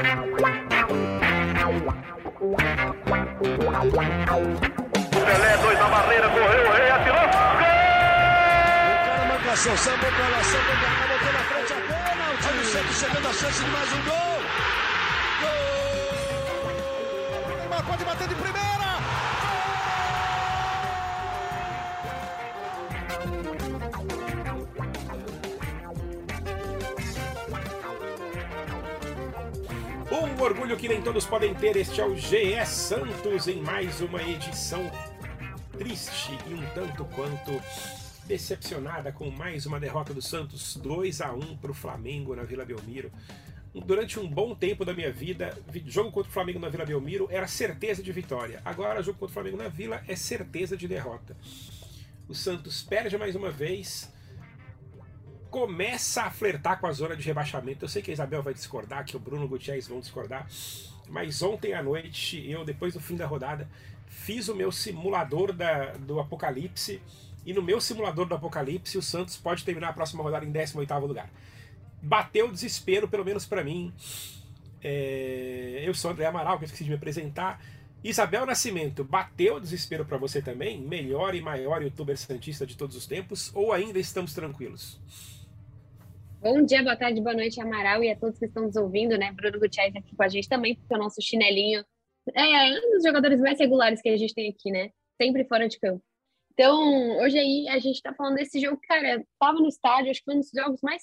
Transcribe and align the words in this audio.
Pelé, 0.00 0.16
dois 5.58 5.78
na 5.78 5.88
barreira, 5.88 6.28
correu, 6.30 6.68
o 6.68 6.72
rei 6.72 6.90
atirou. 6.90 7.20
Gol! 7.20 7.30
O 8.80 8.82
cara 9.04 9.24
marcação, 9.26 9.76
sambou 9.76 10.10
pra 10.10 10.28
lá, 10.28 10.42
sambou 10.42 10.74
pra 10.80 10.88
cá, 10.88 11.06
botou 11.06 11.32
na 11.34 11.40
frente 11.40 11.72
a 11.72 11.76
bola. 11.76 12.32
O 12.32 12.36
time 12.38 12.64
sempre 12.64 12.94
chegando 12.94 13.28
a 13.28 13.32
chance 13.32 13.62
de 13.62 13.70
mais 13.70 13.92
um 13.92 14.02
gol. 14.04 14.40
Gol! 15.42 17.56
Neymar 17.58 17.84
pode 17.84 18.04
bater 18.04 18.28
de 18.28 18.34
primeira. 18.36 18.69
Orgulho 30.70 30.76
que 30.76 30.88
nem 30.88 31.02
todos 31.02 31.26
podem 31.26 31.52
ter, 31.54 31.76
este 31.76 32.00
é 32.00 32.06
o 32.06 32.16
GE 32.16 32.64
Santos 32.66 33.48
em 33.48 33.60
mais 33.60 34.00
uma 34.00 34.22
edição 34.22 34.88
triste 35.76 36.30
e 36.48 36.54
um 36.54 36.64
tanto 36.74 37.04
quanto 37.06 37.60
decepcionada 38.26 39.10
com 39.10 39.30
mais 39.30 39.66
uma 39.66 39.80
derrota 39.80 40.14
do 40.14 40.22
Santos 40.22 40.76
2 40.76 41.20
a 41.22 41.32
1 41.32 41.56
para 41.56 41.70
o 41.72 41.74
Flamengo 41.74 42.36
na 42.36 42.44
Vila 42.44 42.64
Belmiro. 42.64 43.10
Durante 43.74 44.20
um 44.20 44.28
bom 44.28 44.54
tempo 44.54 44.84
da 44.84 44.92
minha 44.94 45.10
vida, 45.12 45.58
vi- 45.68 45.82
jogo 45.86 46.10
contra 46.12 46.30
o 46.30 46.32
Flamengo 46.32 46.58
na 46.60 46.68
Vila 46.68 46.84
Belmiro 46.84 47.26
era 47.30 47.48
certeza 47.48 48.02
de 48.02 48.12
vitória. 48.12 48.60
Agora, 48.64 49.02
jogo 49.02 49.18
contra 49.18 49.30
o 49.30 49.34
Flamengo 49.34 49.56
na 49.56 49.68
Vila 49.68 50.02
é 50.06 50.14
certeza 50.14 50.76
de 50.76 50.86
derrota. 50.86 51.36
O 52.28 52.34
Santos 52.34 52.82
perde 52.82 53.16
mais 53.18 53.34
uma 53.34 53.50
vez, 53.50 54.08
começa 55.50 56.22
a 56.22 56.30
flertar 56.30 56.80
com 56.80 56.86
a 56.86 56.92
zona 56.92 57.16
de 57.16 57.22
rebaixamento. 57.22 57.84
Eu 57.84 57.88
sei 57.88 58.00
que 58.00 58.10
a 58.10 58.14
Isabel 58.14 58.42
vai 58.42 58.54
discordar, 58.54 59.04
que 59.04 59.16
o 59.16 59.20
Bruno 59.20 59.48
Gutierrez 59.48 59.88
vão 59.88 60.00
discordar, 60.00 60.46
mas 61.08 61.42
ontem 61.42 61.74
à 61.74 61.82
noite, 61.82 62.48
eu, 62.48 62.64
depois 62.64 62.94
do 62.94 63.00
fim 63.00 63.16
da 63.16 63.26
rodada, 63.26 63.68
fiz 64.06 64.48
o 64.48 64.54
meu 64.54 64.70
simulador 64.70 65.52
da, 65.52 65.92
do 65.96 66.20
Apocalipse. 66.20 67.02
E 67.44 67.52
no 67.52 67.62
meu 67.62 67.80
simulador 67.80 68.26
do 68.26 68.34
Apocalipse, 68.34 68.96
o 68.96 69.02
Santos 69.02 69.36
pode 69.36 69.64
terminar 69.64 69.88
a 69.88 69.92
próxima 69.92 70.22
rodada 70.22 70.44
em 70.44 70.52
18º 70.52 71.00
lugar. 71.06 71.30
Bateu 72.02 72.48
o 72.48 72.52
desespero, 72.52 73.08
pelo 73.08 73.24
menos 73.24 73.44
para 73.44 73.64
mim. 73.64 73.92
É, 74.82 75.82
Eu 75.84 75.94
sou 75.94 76.10
André 76.10 76.26
Amaral, 76.26 76.58
que 76.58 76.64
eu 76.64 76.66
esqueci 76.66 76.84
de 76.84 76.90
me 76.90 76.96
apresentar. 76.96 77.60
Isabel 78.02 78.46
Nascimento, 78.46 79.04
bateu 79.04 79.56
o 79.56 79.60
desespero 79.60 80.06
para 80.06 80.16
você 80.16 80.40
também? 80.40 80.80
Melhor 80.80 81.34
e 81.34 81.40
maior 81.42 81.82
youtuber 81.82 82.16
santista 82.16 82.66
de 82.66 82.76
todos 82.76 82.96
os 82.96 83.06
tempos? 83.06 83.50
Ou 83.54 83.72
ainda 83.72 83.98
estamos 83.98 84.32
tranquilos? 84.32 84.98
Bom 86.42 86.62
dia, 86.62 86.82
boa 86.82 86.96
tarde, 86.96 87.20
boa 87.20 87.34
noite, 87.34 87.60
Amaral, 87.60 88.02
e 88.02 88.10
a 88.10 88.16
todos 88.16 88.38
que 88.38 88.46
estão 88.46 88.62
nos 88.62 88.74
ouvindo, 88.74 89.18
né? 89.18 89.30
Bruno 89.30 89.60
Gutierrez 89.60 89.94
aqui 89.94 90.16
com 90.16 90.22
a 90.22 90.28
gente 90.28 90.48
também, 90.48 90.74
porque 90.74 90.94
o 90.94 90.96
nosso 90.96 91.20
chinelinho 91.20 91.84
é 92.34 92.78
um 92.78 92.92
dos 92.92 93.02
jogadores 93.02 93.38
mais 93.42 93.58
regulares 93.58 94.00
que 94.00 94.08
a 94.08 94.16
gente 94.16 94.34
tem 94.34 94.48
aqui, 94.48 94.70
né? 94.70 94.90
Sempre 95.20 95.44
fora 95.44 95.68
de 95.68 95.78
campo. 95.78 96.02
Então, 96.52 97.18
hoje 97.18 97.38
aí 97.38 97.68
a 97.68 97.78
gente 97.78 98.00
tá 98.00 98.14
falando 98.14 98.36
desse 98.36 98.58
jogo, 98.58 98.80
cara, 98.88 99.22
tava 99.38 99.58
no 99.58 99.68
estádio, 99.68 100.10
acho 100.10 100.20
que 100.20 100.24
foi 100.24 100.36
um 100.36 100.40
dos 100.40 100.50
jogos 100.50 100.80
mais. 100.82 101.02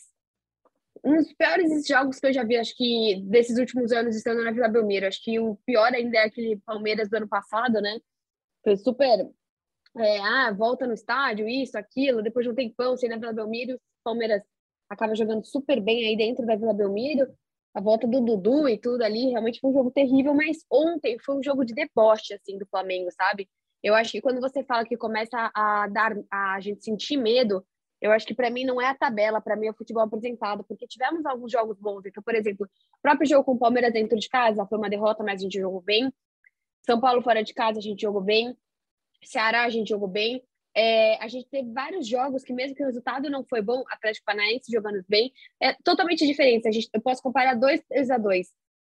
Um 1.05 1.17
dos 1.17 1.31
piores 1.33 1.87
jogos 1.87 2.19
que 2.19 2.25
eu 2.25 2.33
já 2.33 2.43
vi, 2.43 2.57
acho 2.57 2.75
que 2.75 3.21
desses 3.27 3.59
últimos 3.59 3.91
anos 3.91 4.15
estando 4.15 4.43
na 4.43 4.51
Vila 4.51 4.67
Belmiro. 4.67 5.05
Acho 5.05 5.23
que 5.23 5.39
o 5.39 5.55
pior 5.67 5.93
ainda 5.93 6.17
é 6.17 6.23
aquele 6.23 6.57
Palmeiras 6.65 7.09
do 7.09 7.17
ano 7.17 7.27
passado, 7.27 7.79
né? 7.79 7.99
Foi 8.63 8.75
super. 8.75 9.29
é, 9.99 10.19
ah, 10.19 10.51
volta 10.51 10.87
no 10.87 10.95
estádio, 10.95 11.47
isso, 11.47 11.77
aquilo, 11.77 12.23
depois 12.23 12.43
de 12.43 12.51
um 12.51 12.55
tempão 12.55 12.97
sem 12.97 13.07
na 13.07 13.17
Vila 13.17 13.33
Belmiro, 13.33 13.79
Palmeiras 14.03 14.41
acaba 14.89 15.15
jogando 15.15 15.45
super 15.45 15.81
bem 15.81 16.07
aí 16.07 16.17
dentro 16.17 16.45
da 16.45 16.55
Vila 16.55 16.73
Belmiro. 16.73 17.27
A 17.73 17.81
volta 17.81 18.07
do 18.07 18.21
Dudu 18.21 18.67
e 18.67 18.77
tudo 18.77 19.03
ali, 19.03 19.29
realmente 19.29 19.59
foi 19.59 19.69
um 19.69 19.73
jogo 19.73 19.91
terrível, 19.91 20.33
mas 20.33 20.65
ontem 20.71 21.17
foi 21.19 21.37
um 21.37 21.43
jogo 21.43 21.63
de 21.63 21.73
deboche, 21.73 22.33
assim, 22.33 22.57
do 22.57 22.65
Flamengo, 22.65 23.09
sabe? 23.11 23.47
Eu 23.83 23.93
acho 23.93 24.11
que 24.11 24.21
quando 24.21 24.41
você 24.41 24.63
fala 24.63 24.83
que 24.83 24.97
começa 24.97 25.51
a 25.53 25.87
dar 25.87 26.15
a 26.31 26.59
gente 26.59 26.83
sentir 26.83 27.17
medo, 27.17 27.63
eu 28.01 28.11
acho 28.11 28.25
que 28.25 28.33
para 28.33 28.49
mim 28.49 28.63
não 28.63 28.81
é 28.81 28.87
a 28.87 28.95
tabela, 28.95 29.41
para 29.41 29.55
mim 29.55 29.67
é 29.67 29.71
o 29.71 29.75
futebol 29.75 30.03
apresentado, 30.03 30.63
porque 30.63 30.87
tivemos 30.87 31.25
alguns 31.25 31.51
jogos 31.51 31.77
bons. 31.79 32.05
Então, 32.05 32.21
por 32.23 32.35
exemplo, 32.35 32.65
o 32.65 33.01
próprio 33.01 33.27
jogo 33.27 33.43
com 33.43 33.53
o 33.53 33.59
Palmeiras 33.59 33.93
dentro 33.93 34.17
de 34.17 34.29
casa 34.29 34.65
foi 34.65 34.77
uma 34.77 34.89
derrota, 34.89 35.23
mas 35.23 35.41
a 35.41 35.43
gente 35.43 35.59
jogou 35.59 35.81
bem. 35.81 36.11
São 36.85 36.99
Paulo 36.99 37.21
fora 37.21 37.43
de 37.43 37.53
casa 37.53 37.79
a 37.79 37.81
gente 37.81 38.01
jogou 38.01 38.21
bem. 38.21 38.55
Ceará 39.23 39.63
a 39.63 39.69
gente 39.69 39.89
jogou 39.89 40.07
bem. 40.07 40.43
É, 40.77 41.17
a 41.23 41.27
gente 41.27 41.49
teve 41.49 41.71
vários 41.71 42.07
jogos 42.07 42.43
que, 42.43 42.53
mesmo 42.53 42.75
que 42.75 42.83
o 42.83 42.85
resultado 42.85 43.31
não 43.31 43.43
foi 43.43 43.63
bom, 43.63 43.83
Atlético 43.89 44.25
Paranaense 44.25 44.71
jogando 44.71 45.03
bem, 45.09 45.33
é 45.59 45.73
totalmente 45.83 46.23
diferente. 46.25 46.67
A 46.67 46.71
gente, 46.71 46.87
eu 46.93 47.01
posso 47.01 47.21
comparar 47.23 47.55
dois 47.55 47.81
2 47.89 48.11
a 48.11 48.17
2 48.19 48.47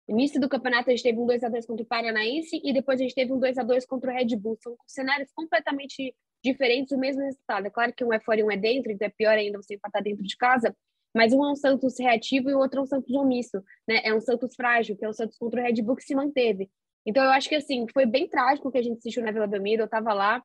Início 0.07 0.39
do 0.39 0.49
campeonato, 0.49 0.89
a 0.89 0.91
gente 0.91 1.03
teve 1.03 1.17
um 1.17 1.25
2 1.25 1.43
a 1.43 1.49
2 1.49 1.65
contra 1.65 1.83
o 1.83 1.87
Paranaense 1.87 2.61
e 2.63 2.73
depois 2.73 2.99
a 2.99 3.03
gente 3.03 3.15
teve 3.15 3.31
um 3.31 3.39
2 3.39 3.57
a 3.57 3.63
2 3.63 3.85
contra 3.85 4.11
o 4.11 4.13
Red 4.13 4.35
Bull. 4.35 4.57
São 4.61 4.75
cenários 4.85 5.29
completamente 5.33 6.13
diferentes, 6.43 6.91
o 6.91 6.97
mesmo 6.97 7.21
resultado. 7.21 7.67
É 7.67 7.69
claro 7.69 7.93
que 7.93 8.03
um 8.03 8.13
é 8.13 8.19
fora 8.19 8.41
e 8.41 8.43
um 8.43 8.51
é 8.51 8.57
dentro, 8.57 8.91
então 8.91 9.07
é 9.07 9.11
pior 9.11 9.37
ainda 9.37 9.61
você 9.61 9.75
empatar 9.75 10.03
dentro 10.03 10.23
de 10.23 10.35
casa, 10.35 10.75
mas 11.15 11.31
um 11.31 11.43
é 11.45 11.51
um 11.51 11.55
Santos 11.55 11.97
reativo 11.97 12.49
e 12.49 12.53
o 12.53 12.59
outro 12.59 12.79
é 12.79 12.83
um 12.83 12.85
Santos 12.85 13.13
omisso, 13.13 13.63
né? 13.87 14.01
É 14.03 14.13
um 14.13 14.19
Santos 14.19 14.53
frágil, 14.55 14.97
que 14.97 15.05
é 15.05 15.09
o 15.09 15.13
Santos 15.13 15.37
contra 15.37 15.61
o 15.61 15.63
Red 15.63 15.81
Bull 15.81 15.95
que 15.95 16.03
se 16.03 16.15
manteve. 16.15 16.69
Então 17.05 17.23
eu 17.23 17.31
acho 17.31 17.47
que 17.47 17.55
assim, 17.55 17.85
foi 17.93 18.05
bem 18.05 18.27
trágico 18.27 18.71
que 18.71 18.77
a 18.77 18.81
gente 18.81 18.97
assistiu 18.97 19.23
na 19.23 19.31
Vila 19.31 19.47
Belmiro, 19.47 19.83
eu 19.83 19.85
estava 19.85 20.13
lá, 20.13 20.43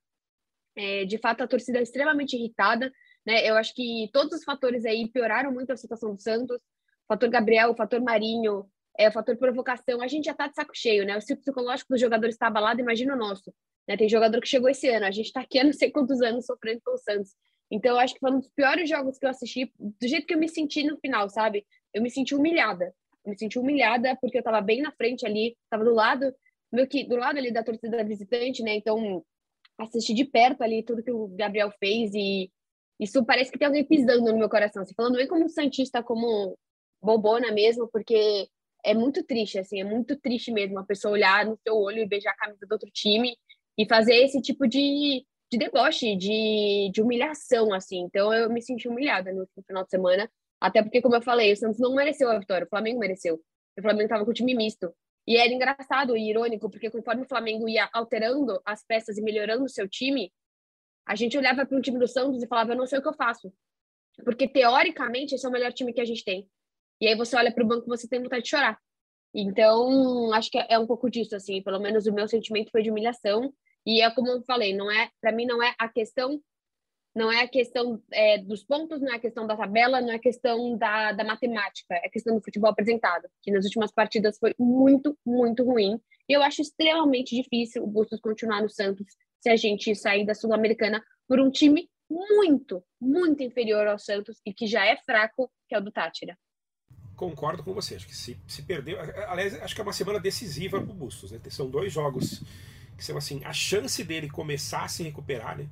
é, 0.79 1.05
de 1.05 1.19
fato 1.19 1.43
a 1.43 1.49
torcida 1.49 1.79
é 1.79 1.83
extremamente 1.83 2.37
irritada, 2.37 2.93
né? 3.27 3.49
Eu 3.49 3.57
acho 3.57 3.75
que 3.75 4.09
todos 4.13 4.39
os 4.39 4.45
fatores 4.45 4.85
aí 4.87 5.09
pioraram 5.09 5.53
muito 5.53 5.73
a 5.73 5.77
situação 5.77 6.15
do 6.15 6.21
Santos, 6.21 6.57
o 6.57 7.07
fator 7.09 7.29
Gabriel, 7.29 7.71
o 7.71 7.77
fator 7.77 8.01
Marinho, 8.01 8.65
é, 8.97 9.09
o 9.09 9.13
fator 9.13 9.37
provocação, 9.37 10.01
a 10.01 10.07
gente 10.07 10.27
já 10.27 10.35
tá 10.35 10.47
de 10.47 10.55
saco 10.55 10.71
cheio, 10.75 11.05
né? 11.05 11.17
O 11.17 11.19
psicológico 11.19 11.93
dos 11.93 12.01
jogadores 12.01 12.37
está 12.37 12.47
abalado, 12.47 12.81
imagina 12.81 13.15
o 13.15 13.19
nosso. 13.19 13.53
Né? 13.89 13.97
Tem 13.97 14.09
jogador 14.09 14.41
que 14.41 14.49
chegou 14.49 14.69
esse 14.69 14.89
ano, 14.89 15.05
a 15.05 15.11
gente 15.11 15.33
tá 15.33 15.41
aqui 15.41 15.59
há 15.59 15.65
não 15.65 15.73
sei 15.73 15.91
quantos 15.91 16.21
anos 16.23 16.47
sofrendo 16.47 16.81
pelo 16.85 16.99
Santos. 16.99 17.33
Então, 17.71 17.93
eu 17.93 17.99
acho 17.99 18.15
que 18.15 18.21
foi 18.21 18.31
um 18.31 18.39
dos 18.39 18.51
piores 18.51 18.89
jogos 18.89 19.19
que 19.19 19.27
eu 19.27 19.31
assisti, 19.31 19.73
do 19.79 20.09
jeito 20.09 20.27
que 20.27 20.35
eu 20.35 20.39
me 20.39 20.49
senti 20.49 20.85
no 20.85 20.97
final, 20.99 21.29
sabe? 21.29 21.67
Eu 21.93 22.03
me 22.03 22.11
senti 22.11 22.35
humilhada. 22.35 22.95
Eu 23.25 23.31
me 23.31 23.39
senti 23.39 23.59
humilhada 23.59 24.17
porque 24.21 24.39
eu 24.39 24.43
tava 24.43 24.61
bem 24.61 24.81
na 24.81 24.93
frente 24.93 25.27
ali, 25.27 25.57
tava 25.69 25.85
do 25.85 25.93
lado, 25.93 26.33
meio 26.73 26.87
que 26.87 27.05
do 27.05 27.17
lado 27.17 27.37
ali 27.39 27.53
da 27.53 27.63
torcida 27.63 28.03
visitante, 28.05 28.63
né? 28.63 28.75
Então, 28.77 29.25
assisti 29.79 30.13
de 30.15 30.25
perto 30.25 30.63
ali 30.63 30.83
tudo 30.83 31.03
que 31.03 31.13
o 31.13 31.29
Gabriel 31.29 31.71
fez 31.79 32.13
e 32.15 32.51
isso 33.01 33.25
parece 33.25 33.53
que 33.53 33.59
tem 33.59 33.67
alguém 33.67 33.85
pisando 33.85 34.33
no 34.33 34.39
meu 34.39 34.49
coração. 34.49 34.83
Assim, 34.83 34.95
falando 34.95 35.17
bem 35.17 35.29
como 35.29 35.45
um 35.45 35.49
santista, 35.49 36.03
como 36.03 36.59
bobona 37.01 37.53
mesmo, 37.53 37.89
porque 37.89 38.49
é 38.85 38.95
muito 38.95 39.23
triste, 39.25 39.59
assim, 39.59 39.81
é 39.81 39.85
muito 39.85 40.17
triste 40.17 40.53
mesmo 40.53 40.79
a 40.79 40.85
pessoa 40.85 41.13
olhar 41.13 41.47
no 41.47 41.57
seu 41.57 41.77
olho 41.77 41.99
e 42.01 42.09
beijar 42.09 42.33
a 42.33 42.37
camisa 42.37 42.67
do 42.67 42.73
outro 42.73 42.91
time 42.93 43.37
e 43.77 43.87
fazer 43.87 44.15
esse 44.17 44.41
tipo 44.41 44.67
de, 44.67 45.25
de 45.51 45.59
deboche, 45.59 46.17
de, 46.17 46.91
de 46.93 47.01
humilhação, 47.01 47.73
assim. 47.73 48.01
Então 48.01 48.33
eu 48.33 48.51
me 48.51 48.61
senti 48.61 48.89
humilhada 48.89 49.33
no 49.33 49.41
último 49.41 49.63
final 49.65 49.85
de 49.85 49.91
semana, 49.91 50.31
até 50.61 50.83
porque, 50.83 51.01
como 51.01 51.15
eu 51.15 51.23
falei, 51.23 51.53
o 51.53 51.57
Santos 51.57 51.79
não 51.79 51.95
mereceu 51.95 52.29
a 52.31 52.39
vitória, 52.39 52.67
o 52.67 52.69
Flamengo 52.69 52.99
mereceu. 52.99 53.41
O 53.79 53.83
Flamengo 53.83 54.05
estava 54.05 54.25
com 54.25 54.31
o 54.31 54.35
time 54.35 54.55
misto. 54.55 54.93
E 55.29 55.37
era 55.37 55.53
engraçado 55.53 56.17
e 56.17 56.31
irônico, 56.31 56.71
porque 56.71 56.91
conforme 56.91 57.21
o 57.21 57.29
Flamengo 57.29 57.69
ia 57.69 57.87
alterando 57.93 58.63
as 58.65 58.83
peças 58.83 59.19
e 59.19 59.23
melhorando 59.23 59.63
o 59.63 59.69
seu 59.69 59.87
time, 59.87 60.33
a 61.07 61.15
gente 61.15 61.37
olhava 61.37 61.67
para 61.67 61.77
o 61.77 61.83
time 61.83 61.99
do 61.99 62.09
Santos 62.09 62.43
e 62.43 62.47
falava, 62.47 62.73
eu 62.73 62.77
não 62.79 62.87
sei 62.87 62.99
o 62.99 63.03
que 63.03 63.09
eu 63.09 63.13
faço. 63.13 63.53
Porque, 64.25 64.49
teoricamente, 64.49 65.35
esse 65.35 65.45
é 65.45 65.49
o 65.51 65.53
melhor 65.53 65.71
time 65.71 65.93
que 65.93 66.01
a 66.01 66.05
gente 66.07 66.25
tem. 66.25 66.49
E 66.99 67.07
aí 67.07 67.15
você 67.15 67.37
olha 67.37 67.53
para 67.53 67.63
o 67.63 67.67
banco 67.67 67.85
e 67.85 67.89
você 67.95 68.09
tem 68.09 68.23
vontade 68.23 68.45
de 68.45 68.49
chorar. 68.49 68.79
Então, 69.35 70.33
acho 70.33 70.51
que 70.51 70.65
é 70.67 70.79
um 70.79 70.87
pouco 70.87 71.11
disso, 71.11 71.37
assim. 71.37 71.63
Pelo 71.63 71.79
menos 71.79 72.07
o 72.07 72.13
meu 72.15 72.27
sentimento 72.27 72.71
foi 72.71 72.83
de 72.83 72.91
humilhação. 72.91 73.53
E 73.85 74.01
é 74.01 74.11
como 74.11 74.29
eu 74.29 74.43
falei, 74.45 74.75
não 74.75 74.91
é, 74.91 75.11
para 75.21 75.31
mim 75.31 75.45
não 75.45 75.63
é 75.63 75.75
a 75.79 75.91
questão, 75.91 76.41
não 77.19 77.33
é 77.33 77.43
a 77.43 77.49
questão 77.49 78.01
é, 78.13 78.39
dos 78.39 78.63
pontos, 78.63 79.01
não 79.01 79.13
é 79.13 79.17
a 79.17 79.19
questão 79.19 79.45
da 79.45 79.57
tabela, 79.57 80.01
não 80.01 80.13
é 80.13 80.15
a 80.15 80.21
questão 80.21 80.79
da, 80.79 81.11
da 81.11 81.25
matemática, 81.25 81.95
é 81.95 82.07
a 82.07 82.11
questão 82.11 82.37
do 82.37 82.41
futebol 82.41 82.71
apresentado, 82.71 83.29
que 83.43 83.51
nas 83.51 83.65
últimas 83.65 83.91
partidas 83.91 84.39
foi 84.39 84.55
muito, 84.57 85.19
muito 85.27 85.65
ruim. 85.65 86.01
E 86.29 86.33
eu 86.33 86.43
acho 86.45 86.63
extremamente 86.63 87.35
difícil 87.35 87.83
o 87.83 87.89
Bustos 87.89 88.21
continuar 88.21 88.63
no 88.63 88.71
Santos 88.71 89.05
se 89.41 89.51
a 89.51 89.57
gente 89.57 89.93
sair 89.97 90.25
da 90.25 90.33
Sul-Americana 90.33 91.03
por 91.27 91.41
um 91.41 91.51
time 91.51 91.91
muito, 92.09 92.85
muito 93.01 93.43
inferior 93.43 93.89
ao 93.89 93.99
Santos 93.99 94.41
e 94.47 94.55
que 94.55 94.69
já 94.69 94.87
é 94.87 94.97
fraco, 94.97 95.51
que 95.69 95.75
é 95.75 95.79
o 95.79 95.83
do 95.83 95.91
Tátira. 95.91 96.39
Concordo 97.17 97.65
com 97.65 97.75
você, 97.75 97.97
acho 97.97 98.07
que 98.07 98.15
se, 98.15 98.39
se 98.47 98.63
perdeu. 98.63 98.97
Aliás, 99.29 99.61
acho 99.61 99.75
que 99.75 99.81
é 99.81 99.85
uma 99.85 99.93
semana 99.93 100.21
decisiva 100.21 100.81
para 100.81 100.93
o 100.93 100.95
Bustos, 100.95 101.33
né? 101.33 101.41
São 101.51 101.69
dois 101.69 101.93
jogos 101.93 102.45
que 102.97 103.05
são 103.05 103.17
assim, 103.17 103.41
a 103.45 103.53
chance 103.53 104.05
dele 104.05 104.29
começar 104.29 104.85
a 104.85 104.89
se 104.89 105.03
recuperar, 105.03 105.59
né? 105.59 105.69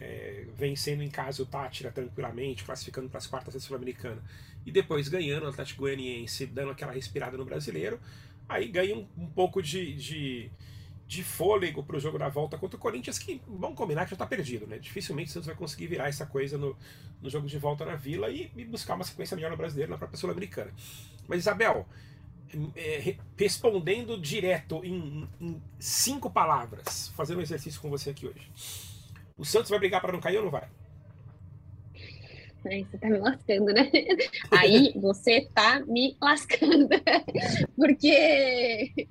É, 0.00 0.46
vencendo 0.56 1.02
em 1.02 1.08
casa 1.08 1.42
o 1.42 1.46
Tátira 1.46 1.90
tranquilamente, 1.90 2.64
classificando 2.64 3.08
para 3.08 3.18
as 3.18 3.26
quartas 3.28 3.54
da 3.54 3.60
Sul-Americana, 3.60 4.20
e 4.66 4.72
depois 4.72 5.08
ganhando 5.08 5.44
o 5.44 5.48
Atlético 5.48 5.82
Goianiense, 5.82 6.46
dando 6.46 6.72
aquela 6.72 6.92
respirada 6.92 7.36
no 7.36 7.44
brasileiro, 7.44 8.00
aí 8.48 8.68
ganha 8.68 8.96
um, 8.96 9.06
um 9.16 9.26
pouco 9.26 9.62
de, 9.62 9.94
de, 9.94 10.50
de 11.06 11.22
fôlego 11.22 11.82
para 11.82 11.96
o 11.96 12.00
jogo 12.00 12.18
da 12.18 12.28
volta 12.28 12.58
contra 12.58 12.76
o 12.76 12.80
Corinthians, 12.80 13.18
que 13.18 13.40
vamos 13.46 13.76
combinar 13.76 14.04
que 14.04 14.10
já 14.10 14.14
está 14.14 14.26
perdido, 14.26 14.66
né? 14.66 14.78
Dificilmente 14.78 15.30
o 15.30 15.32
Santos 15.32 15.46
vai 15.46 15.56
conseguir 15.56 15.86
virar 15.86 16.08
essa 16.08 16.26
coisa 16.26 16.58
no, 16.58 16.76
no 17.22 17.30
jogo 17.30 17.46
de 17.46 17.58
volta 17.58 17.84
na 17.84 17.94
Vila 17.94 18.30
e, 18.30 18.50
e 18.56 18.64
buscar 18.64 18.94
uma 18.94 19.04
sequência 19.04 19.34
melhor 19.36 19.50
no 19.50 19.56
brasileiro 19.56 19.90
na 19.90 19.98
própria 19.98 20.18
Sul-Americana. 20.18 20.72
Mas, 21.28 21.40
Isabel, 21.40 21.86
é, 22.76 23.16
respondendo 23.36 24.20
direto 24.20 24.84
em, 24.84 25.28
em, 25.40 25.62
cinco 25.78 26.30
palavras, 26.30 27.08
fazendo 27.16 27.38
um 27.38 27.42
exercício 27.42 27.80
com 27.80 27.90
você 27.90 28.10
aqui 28.10 28.26
hoje. 28.26 28.50
O 29.36 29.44
Santos 29.44 29.70
vai 29.70 29.78
brigar 29.78 30.00
para 30.00 30.12
não 30.12 30.20
cair 30.20 30.38
ou 30.38 30.44
não 30.44 30.50
vai? 30.50 30.68
Você 32.62 32.98
tá 32.98 33.08
me 33.08 33.18
lascando, 33.18 33.66
né? 33.66 33.90
Aí 34.50 34.92
você 34.96 35.48
tá 35.54 35.82
me 35.86 36.16
lascando. 36.20 36.88
Porque, 37.76 39.06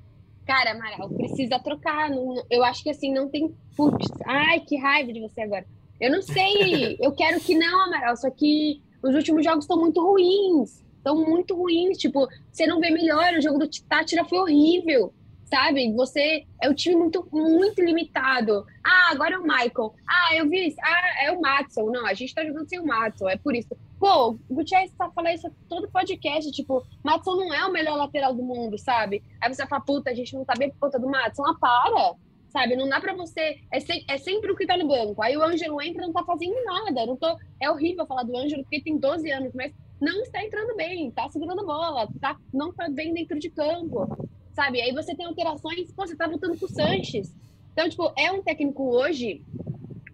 cara, 0.46 0.72
Amaral, 0.72 1.10
precisa 1.10 1.60
trocar. 1.60 2.10
Eu 2.50 2.64
acho 2.64 2.84
que 2.84 2.90
assim, 2.90 3.14
não 3.14 3.30
tem. 3.30 3.54
Putz, 3.76 4.08
ai, 4.26 4.60
que 4.62 4.76
raiva 4.78 5.14
de 5.14 5.22
você 5.22 5.42
agora. 5.42 5.66
Eu 6.02 6.12
não 6.12 6.22
sei. 6.22 6.98
Eu 7.00 7.12
quero 7.12 7.40
que 7.40 7.54
não, 7.54 7.82
Amaral, 7.82 8.18
só 8.18 8.32
que 8.32 8.82
os 9.04 9.14
últimos 9.14 9.44
jogos 9.44 9.66
estão 9.66 9.80
muito 9.80 10.02
ruins 10.02 10.84
estão 11.04 11.18
muito 11.18 11.56
ruins. 11.56 11.98
Tipo, 11.98 12.28
você 12.50 12.66
não 12.66 12.80
vê 12.80 12.90
melhor. 12.90 13.34
O 13.34 13.42
jogo 13.42 13.60
do 13.60 13.70
Tátira 13.88 14.24
foi 14.24 14.40
horrível, 14.40 15.14
sabe? 15.54 15.94
Você 15.94 16.46
é 16.60 16.68
um 16.68 16.74
time 16.74 16.96
muito, 16.96 17.28
muito 17.32 17.80
limitado. 17.80 18.66
Ah, 18.84 19.12
agora 19.12 19.36
é 19.36 19.38
o 19.38 19.44
Michael. 19.44 19.94
Ah, 20.08 20.36
eu 20.36 20.50
vi 20.50 20.70
isso. 20.70 20.78
Ah, 20.82 21.26
é 21.26 21.32
o 21.32 21.40
Matson. 21.40 21.92
Não, 21.92 22.08
a 22.08 22.14
gente 22.16 22.34
tá 22.34 22.44
jogando 22.44 22.68
sem 22.68 22.80
o 22.80 22.86
Matson, 22.88 23.30
é 23.30 23.38
por 23.38 23.56
isso. 23.56 23.78
Pô, 24.00 24.32
o 24.32 24.56
Gutierrez 24.56 24.92
tá 24.98 25.12
falando 25.12 25.36
isso 25.36 25.52
todo 25.70 25.92
podcast. 25.92 26.52
Tipo, 26.52 26.84
Matson 27.04 27.36
não 27.36 27.54
é 27.54 27.64
o 27.66 27.72
melhor 27.72 27.96
lateral 27.96 28.34
do 28.34 28.42
mundo, 28.42 28.80
sabe? 28.80 29.24
Aí 29.40 29.54
você 29.54 29.68
fala, 29.68 29.84
puta, 29.84 30.10
a 30.10 30.16
gente 30.16 30.34
não 30.34 30.44
tá 30.44 30.56
bem 30.58 30.72
por 30.72 30.80
conta 30.80 30.98
do 30.98 31.08
Matson. 31.08 31.44
Ah, 31.46 31.56
para! 31.60 32.16
sabe? 32.50 32.76
Não 32.76 32.88
dá 32.88 33.02
para 33.02 33.16
você. 33.16 33.60
É, 33.72 33.80
se, 33.80 34.06
é, 34.08 34.18
sempre 34.20 34.52
o 34.52 34.56
que 34.56 34.68
tá 34.68 34.78
no 34.78 34.88
banco. 34.88 35.22
Aí 35.24 35.36
o 35.36 35.44
Ângelo 35.44 35.82
entra 35.82 36.04
não 36.04 36.14
tá 36.14 36.24
fazendo 36.24 36.54
nada. 36.64 37.04
Não 37.04 37.16
tô, 37.16 37.36
é 37.60 37.70
horrível 37.70 38.06
falar 38.06 38.22
do 38.22 38.38
Ângelo 38.38 38.62
porque 38.62 38.80
tem 38.80 38.96
12 38.96 39.32
anos, 39.32 39.52
mas 39.56 39.74
não 40.00 40.22
está 40.22 40.44
entrando 40.44 40.76
bem, 40.76 41.08
está 41.08 41.30
segurando 41.30 41.66
bola, 41.66 42.08
tá, 42.20 42.38
não 42.54 42.70
está 42.70 42.90
bem 42.90 43.14
dentro 43.14 43.40
de 43.40 43.50
campo, 43.50 44.06
sabe? 44.54 44.82
Aí 44.82 44.92
você 44.94 45.16
tem 45.16 45.26
alterações, 45.26 45.92
pô, 45.92 46.06
você 46.06 46.16
tá 46.16 46.28
voltando 46.28 46.58
com 46.58 46.66
o 46.66 46.70
Sanches. 46.70 47.36
Então, 47.72 47.90
tipo, 47.90 48.12
é 48.18 48.32
um 48.32 48.42
técnico 48.42 48.84
hoje, 48.84 49.44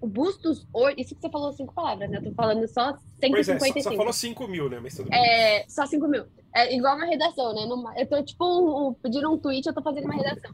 o 0.02 0.08
Bustos, 0.08 0.66
isso 0.98 1.14
que 1.16 1.22
você 1.22 1.30
falou 1.30 1.52
cinco 1.54 1.74
palavras, 1.74 2.10
né? 2.10 2.18
Eu 2.18 2.24
tô 2.24 2.32
falando 2.34 2.66
só 2.68 2.98
155. 3.20 3.60
Pois 3.60 3.76
é, 3.76 3.82
só, 3.82 3.90
só 3.90 3.96
falou 3.96 4.14
cinco 4.14 4.48
mil, 4.48 4.70
né? 4.70 4.80
Mas 4.82 4.96
tudo 4.96 5.10
bem. 5.10 5.20
É, 5.20 5.66
só 5.68 5.86
cinco 5.86 6.08
mil. 6.08 6.26
É 6.56 6.76
igual 6.76 6.96
uma 6.96 7.06
redação, 7.06 7.54
né? 7.54 7.62
eu 7.98 8.08
tô, 8.08 8.24
tipo, 8.24 8.96
pedindo 9.04 9.32
um 9.32 9.38
tweet, 9.38 9.68
eu 9.68 9.74
tô 9.74 9.82
fazendo 9.82 10.06
uma 10.06 10.16
redação. 10.16 10.52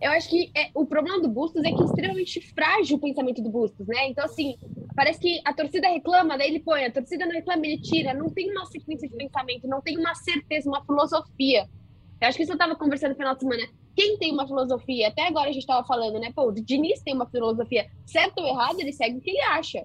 Eu 0.00 0.10
acho 0.10 0.28
que 0.28 0.50
é, 0.56 0.68
o 0.74 0.84
problema 0.84 1.20
do 1.20 1.28
Bustos 1.28 1.62
é 1.62 1.70
que 1.70 1.80
é 1.80 1.84
extremamente 1.84 2.40
frágil 2.54 2.96
o 2.96 3.00
pensamento 3.00 3.40
do 3.40 3.48
Bustos, 3.48 3.86
né? 3.86 4.08
Então, 4.08 4.24
assim, 4.24 4.56
parece 4.96 5.20
que 5.20 5.40
a 5.44 5.52
torcida 5.54 5.86
reclama, 5.86 6.36
daí 6.36 6.48
ele 6.48 6.58
põe, 6.58 6.84
a 6.84 6.90
torcida 6.90 7.24
não 7.24 7.32
reclama, 7.32 7.64
ele 7.64 7.80
tira. 7.80 8.12
Não 8.12 8.28
tem 8.28 8.50
uma 8.50 8.66
sequência 8.66 9.08
de 9.08 9.14
pensamento, 9.14 9.68
não 9.68 9.80
tem 9.80 9.96
uma 9.96 10.12
certeza, 10.16 10.68
uma 10.68 10.84
filosofia. 10.84 11.68
Eu 12.22 12.28
acho 12.28 12.36
que 12.36 12.44
isso 12.44 12.52
eu 12.52 12.56
estava 12.56 12.76
conversando 12.76 13.10
no 13.10 13.16
final 13.16 13.34
de 13.34 13.40
semana. 13.40 13.68
Quem 13.96 14.16
tem 14.16 14.32
uma 14.32 14.46
filosofia? 14.46 15.08
Até 15.08 15.26
agora 15.26 15.50
a 15.50 15.52
gente 15.52 15.62
estava 15.62 15.84
falando, 15.84 16.20
né? 16.20 16.32
Pô, 16.32 16.50
o 16.50 16.52
Diniz 16.52 17.02
tem 17.02 17.14
uma 17.14 17.28
filosofia. 17.28 17.90
Certo 18.06 18.38
ou 18.38 18.46
errado, 18.46 18.78
ele 18.78 18.92
segue 18.92 19.18
o 19.18 19.20
que 19.20 19.30
ele 19.30 19.40
acha. 19.40 19.84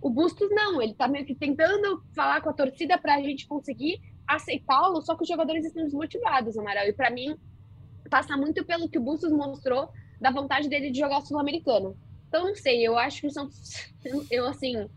O 0.00 0.08
Bustos 0.08 0.48
não, 0.50 0.80
ele 0.80 0.94
tá 0.94 1.06
meio 1.06 1.26
que 1.26 1.34
tentando 1.34 2.02
falar 2.14 2.40
com 2.40 2.48
a 2.48 2.54
torcida 2.54 2.96
para 2.96 3.16
a 3.16 3.22
gente 3.22 3.46
conseguir 3.46 4.00
aceitá-lo, 4.26 5.02
só 5.02 5.14
que 5.14 5.22
os 5.22 5.28
jogadores 5.28 5.66
estão 5.66 5.84
desmotivados, 5.84 6.56
Amaral. 6.56 6.86
E 6.86 6.94
para 6.94 7.10
mim, 7.10 7.36
passa 8.08 8.38
muito 8.38 8.64
pelo 8.64 8.88
que 8.88 8.96
o 8.96 9.02
Bustos 9.02 9.30
mostrou 9.30 9.90
da 10.18 10.30
vontade 10.30 10.70
dele 10.70 10.90
de 10.90 10.98
jogar 10.98 11.20
sul-americano. 11.20 11.94
Então, 12.26 12.46
não 12.46 12.54
sei, 12.54 12.86
eu 12.86 12.96
acho 12.96 13.20
que 13.20 13.30
são. 13.30 13.50
Eu, 14.30 14.46
assim. 14.46 14.88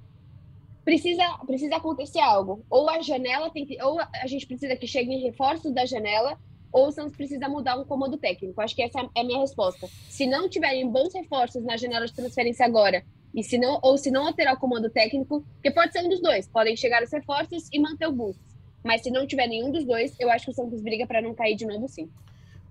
Precisa, 0.86 1.24
precisa 1.46 1.76
acontecer 1.76 2.22
algo. 2.22 2.66
Ou 2.70 2.90
a 2.90 3.02
janela 3.02 3.50
tem 3.52 3.66
que. 3.66 3.81
Ou 3.84 4.00
a 4.00 4.28
gente 4.28 4.48
precisa 4.48 4.78
que 4.78 4.88
cheguem 4.88 5.22
reforços 5.22 5.74
da 5.74 5.86
janela, 5.86 6.40
ou 6.71 6.88
o 6.88 6.92
Santos 6.92 7.16
precisa 7.16 7.48
mudar 7.50 7.77
um 7.77 7.86
comando 7.86 8.18
técnico. 8.18 8.62
Acho 8.62 8.75
que 8.75 8.83
essa 8.83 9.00
é 9.16 9.21
a 9.21 9.24
minha 9.24 9.39
resposta. 9.39 9.88
Se 10.10 10.25
não 10.25 10.50
tiverem 10.50 10.89
bons 10.89 11.13
reforços 11.13 11.63
na 11.63 11.77
janela 11.77 12.06
de 12.06 12.13
transferência 12.13 12.66
agora, 12.66 13.04
e 13.33 13.44
se 13.44 13.57
não, 13.57 13.80
ou 13.81 13.98
se 13.98 14.10
não 14.12 14.27
alterar 14.27 14.56
o 14.56 14.60
comando 14.60 14.89
técnico, 14.89 15.44
porque 15.54 15.71
pode 15.71 15.92
ser 15.92 16.04
um 16.04 16.10
dos 16.10 16.21
dois, 16.21 16.48
podem 16.48 16.75
chegar 16.75 17.04
os 17.04 17.12
reforços 17.12 17.69
e 17.71 17.80
manter 17.80 18.07
o 18.07 18.12
Bustos. 18.12 18.57
Mas 18.83 19.01
se 19.01 19.12
não 19.12 19.27
tiver 19.27 19.48
nenhum 19.48 19.71
dos 19.71 19.86
dois, 19.86 20.16
eu 20.19 20.30
acho 20.31 20.45
que 20.45 20.51
o 20.51 20.54
Santos 20.54 20.81
briga 20.81 21.06
para 21.06 21.21
não 21.21 21.33
cair 21.33 21.56
de 21.56 21.66
novo, 21.66 21.88
sim. 21.88 22.10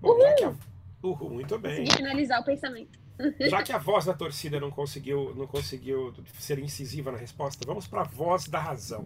Uhul! 0.01 0.25
A... 0.25 0.55
Uhul, 1.07 1.29
muito 1.29 1.57
bem. 1.57 1.77
Consegui 1.77 1.97
finalizar 1.97 2.41
o 2.41 2.43
pensamento. 2.43 2.99
Já 3.39 3.61
que 3.61 3.73
a 3.73 3.77
voz 3.77 4.05
da 4.05 4.13
torcida 4.13 4.59
não 4.59 4.71
conseguiu, 4.71 5.35
não 5.35 5.45
conseguiu 5.45 6.13
ser 6.39 6.57
incisiva 6.57 7.11
na 7.11 7.17
resposta, 7.17 7.65
vamos 7.65 7.85
para 7.85 8.01
a 8.01 8.05
voz 8.05 8.47
da 8.47 8.59
razão. 8.59 9.05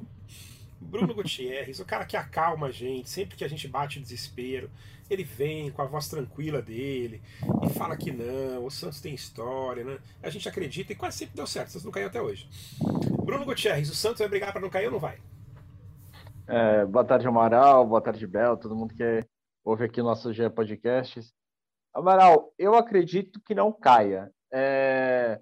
Bruno 0.83 1.13
Gutierrez, 1.13 1.79
o 1.79 1.85
cara 1.85 2.05
que 2.05 2.15
acalma 2.15 2.67
a 2.67 2.71
gente, 2.71 3.09
sempre 3.09 3.35
que 3.35 3.43
a 3.43 3.47
gente 3.47 3.67
bate 3.67 3.99
o 3.99 4.01
desespero, 4.01 4.69
ele 5.09 5.23
vem 5.23 5.71
com 5.71 5.81
a 5.81 5.85
voz 5.85 6.07
tranquila 6.07 6.61
dele 6.61 7.21
e 7.63 7.69
fala 7.69 7.97
que 7.97 8.11
não, 8.11 8.65
o 8.65 8.71
Santos 8.71 9.01
tem 9.01 9.13
história, 9.13 9.83
né? 9.83 9.99
A 10.21 10.29
gente 10.29 10.47
acredita 10.47 10.93
e 10.93 10.95
quase 10.95 11.17
sempre 11.17 11.35
deu 11.35 11.47
certo, 11.47 11.69
o 11.69 11.71
Santos 11.71 11.85
não 11.85 11.91
caiu 11.91 12.07
até 12.07 12.21
hoje. 12.21 12.47
Bruno 13.23 13.45
Gutierrez, 13.45 13.89
o 13.89 13.95
Santos 13.95 14.19
vai 14.19 14.29
brigar 14.29 14.51
para 14.51 14.61
não 14.61 14.69
cair 14.69 14.85
ou 14.85 14.91
não 14.91 14.99
vai? 14.99 15.19
É, 16.47 16.85
boa 16.85 17.05
tarde, 17.05 17.27
Amaral, 17.27 17.87
boa 17.87 18.01
tarde, 18.01 18.27
Bel, 18.27 18.57
todo 18.57 18.75
mundo 18.75 18.93
que 18.93 19.25
ouve 19.63 19.85
aqui 19.85 20.01
nossos 20.01 20.35
GE 20.35 20.49
Podcasts. 20.49 21.33
Amaral, 21.93 22.53
eu 22.57 22.75
acredito 22.75 23.39
que 23.41 23.53
não 23.53 23.71
caia. 23.71 24.31
É... 24.51 25.39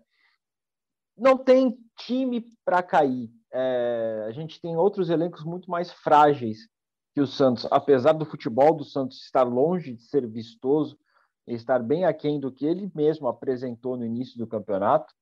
Não 1.17 1.37
tem 1.37 1.77
time 1.97 2.45
para 2.63 2.83
cair. 2.83 3.29
É... 3.53 4.25
A 4.27 4.31
gente 4.31 4.59
tem 4.61 4.75
outros 4.75 5.09
elencos 5.09 5.43
muito 5.43 5.69
mais 5.69 5.91
frágeis 5.91 6.67
que 7.13 7.21
o 7.21 7.27
Santos, 7.27 7.67
apesar 7.69 8.13
do 8.13 8.25
futebol 8.25 8.73
do 8.73 8.83
Santos 8.83 9.21
estar 9.23 9.43
longe 9.43 9.93
de 9.93 10.03
ser 10.03 10.25
vistoso 10.27 10.97
e 11.47 11.53
estar 11.53 11.79
bem 11.79 12.05
aquém 12.05 12.39
do 12.39 12.51
que 12.51 12.65
ele 12.65 12.89
mesmo 12.95 13.27
apresentou 13.27 13.97
no 13.97 14.05
início 14.05 14.37
do 14.37 14.47
campeonato 14.47 15.13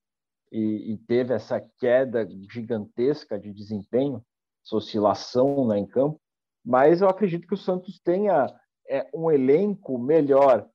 e, 0.52 0.94
e 0.94 0.98
teve 0.98 1.34
essa 1.34 1.60
queda 1.80 2.28
gigantesca 2.52 3.40
de 3.40 3.52
desempenho, 3.52 4.24
essa 4.64 4.76
oscilação 4.76 5.68
né, 5.68 5.80
em 5.80 5.86
campo. 5.86 6.20
Mas 6.64 7.02
eu 7.02 7.10
acredito 7.10 7.48
que 7.48 7.54
o 7.54 7.58
Santos 7.58 8.00
tenha 8.00 8.48
é, 8.88 9.10
um 9.14 9.32
elenco 9.32 9.98
melhor 9.98 10.68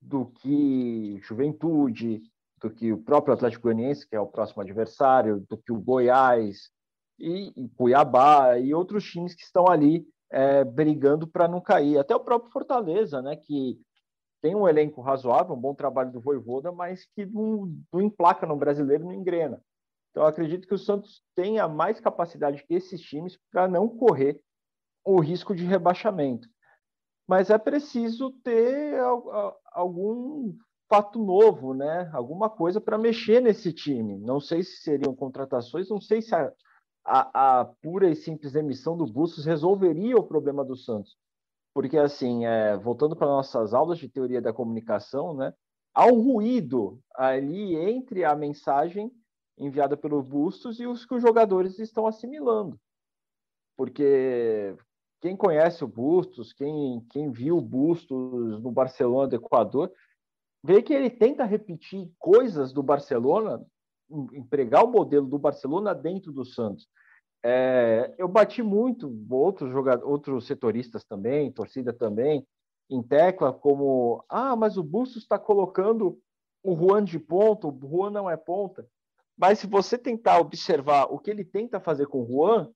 do 0.00 0.26
que 0.26 1.18
Juventude, 1.22 2.22
do 2.60 2.70
que 2.70 2.92
o 2.92 3.02
próprio 3.02 3.34
Atlético 3.34 3.64
Goianiense, 3.64 4.06
que 4.06 4.16
é 4.16 4.20
o 4.20 4.26
próximo 4.26 4.62
adversário, 4.62 5.44
do 5.48 5.56
que 5.56 5.72
o 5.72 5.80
Goiás 5.80 6.70
e, 7.22 7.52
e 7.56 7.68
Cuiabá 7.70 8.58
e 8.58 8.74
outros 8.74 9.04
times 9.04 9.34
que 9.34 9.42
estão 9.42 9.68
ali 9.68 10.06
é, 10.30 10.64
brigando 10.64 11.26
para 11.26 11.48
não 11.48 11.60
cair. 11.60 11.98
Até 11.98 12.14
o 12.14 12.20
próprio 12.20 12.52
Fortaleza, 12.52 13.22
né, 13.22 13.36
que 13.36 13.78
tem 14.42 14.54
um 14.54 14.68
elenco 14.68 15.00
razoável, 15.00 15.54
um 15.54 15.60
bom 15.60 15.74
trabalho 15.74 16.10
do 16.10 16.20
Voivoda, 16.20 16.72
mas 16.72 17.06
que 17.14 17.24
não, 17.24 17.72
não 17.92 18.00
emplaca 18.02 18.46
no 18.46 18.56
brasileiro, 18.56 19.04
não 19.04 19.12
engrena. 19.12 19.62
Então, 20.10 20.26
acredito 20.26 20.66
que 20.66 20.74
o 20.74 20.78
Santos 20.78 21.22
tenha 21.34 21.66
mais 21.68 22.00
capacidade 22.00 22.64
que 22.66 22.74
esses 22.74 23.00
times 23.00 23.38
para 23.50 23.66
não 23.66 23.88
correr 23.88 24.42
o 25.04 25.20
risco 25.20 25.54
de 25.54 25.64
rebaixamento 25.64 26.48
mas 27.26 27.50
é 27.50 27.58
preciso 27.58 28.30
ter 28.44 28.98
algum 29.72 30.54
fato 30.88 31.18
novo, 31.18 31.72
né? 31.72 32.10
Alguma 32.12 32.50
coisa 32.50 32.80
para 32.80 32.98
mexer 32.98 33.40
nesse 33.40 33.72
time. 33.72 34.18
Não 34.18 34.38
sei 34.38 34.62
se 34.62 34.82
seriam 34.82 35.14
contratações, 35.14 35.88
não 35.88 36.00
sei 36.00 36.20
se 36.20 36.34
a, 36.34 36.52
a, 37.04 37.60
a 37.60 37.64
pura 37.64 38.08
e 38.08 38.16
simples 38.16 38.54
emissão 38.54 38.96
do 38.96 39.06
Bustos 39.06 39.44
resolveria 39.44 40.16
o 40.16 40.22
problema 40.22 40.64
do 40.64 40.76
Santos. 40.76 41.16
Porque, 41.74 41.98
assim, 41.98 42.44
é, 42.44 42.76
voltando 42.76 43.16
para 43.16 43.26
nossas 43.26 43.72
aulas 43.72 43.98
de 43.98 44.08
teoria 44.08 44.42
da 44.42 44.52
comunicação, 44.52 45.34
né? 45.34 45.54
Há 45.94 46.06
um 46.06 46.20
ruído 46.20 47.00
ali 47.14 47.76
entre 47.76 48.24
a 48.24 48.34
mensagem 48.34 49.10
enviada 49.58 49.96
pelo 49.96 50.22
Bustos 50.22 50.80
e 50.80 50.86
os 50.86 51.04
que 51.04 51.14
os 51.14 51.22
jogadores 51.22 51.78
estão 51.78 52.06
assimilando. 52.06 52.78
Porque 53.76 54.76
quem 55.20 55.36
conhece 55.36 55.84
o 55.84 55.88
Bustos, 55.88 56.52
quem, 56.52 57.00
quem 57.10 57.30
viu 57.30 57.58
o 57.58 57.62
Bustos 57.62 58.60
no 58.62 58.70
Barcelona 58.70 59.28
do 59.28 59.36
Equador, 59.36 59.92
vê 60.62 60.82
que 60.82 60.92
ele 60.92 61.10
tenta 61.10 61.44
repetir 61.44 62.10
coisas 62.18 62.72
do 62.72 62.82
Barcelona, 62.82 63.64
empregar 64.32 64.84
o 64.84 64.90
modelo 64.90 65.26
do 65.26 65.38
Barcelona 65.38 65.94
dentro 65.94 66.32
do 66.32 66.44
Santos. 66.44 66.88
É, 67.44 68.14
eu 68.18 68.28
bati 68.28 68.62
muito, 68.62 69.12
outros 69.28 69.70
jogadores, 69.70 70.08
outros 70.08 70.46
setoristas 70.46 71.04
também, 71.04 71.50
torcida 71.50 71.92
também, 71.92 72.46
em 72.88 73.02
tecla 73.02 73.52
como, 73.52 74.24
ah, 74.28 74.54
mas 74.54 74.76
o 74.76 74.82
Bustos 74.82 75.22
está 75.22 75.38
colocando 75.38 76.20
o 76.62 76.76
Juan 76.76 77.02
de 77.02 77.18
ponta, 77.18 77.66
o 77.66 77.78
Juan 77.80 78.10
não 78.10 78.30
é 78.30 78.36
ponta. 78.36 78.86
Mas 79.36 79.58
se 79.58 79.66
você 79.66 79.98
tentar 79.98 80.38
observar 80.38 81.06
o 81.06 81.18
que 81.18 81.30
ele 81.30 81.44
tenta 81.44 81.80
fazer 81.80 82.06
com 82.06 82.22
o 82.22 82.26
Juan, 82.26 82.70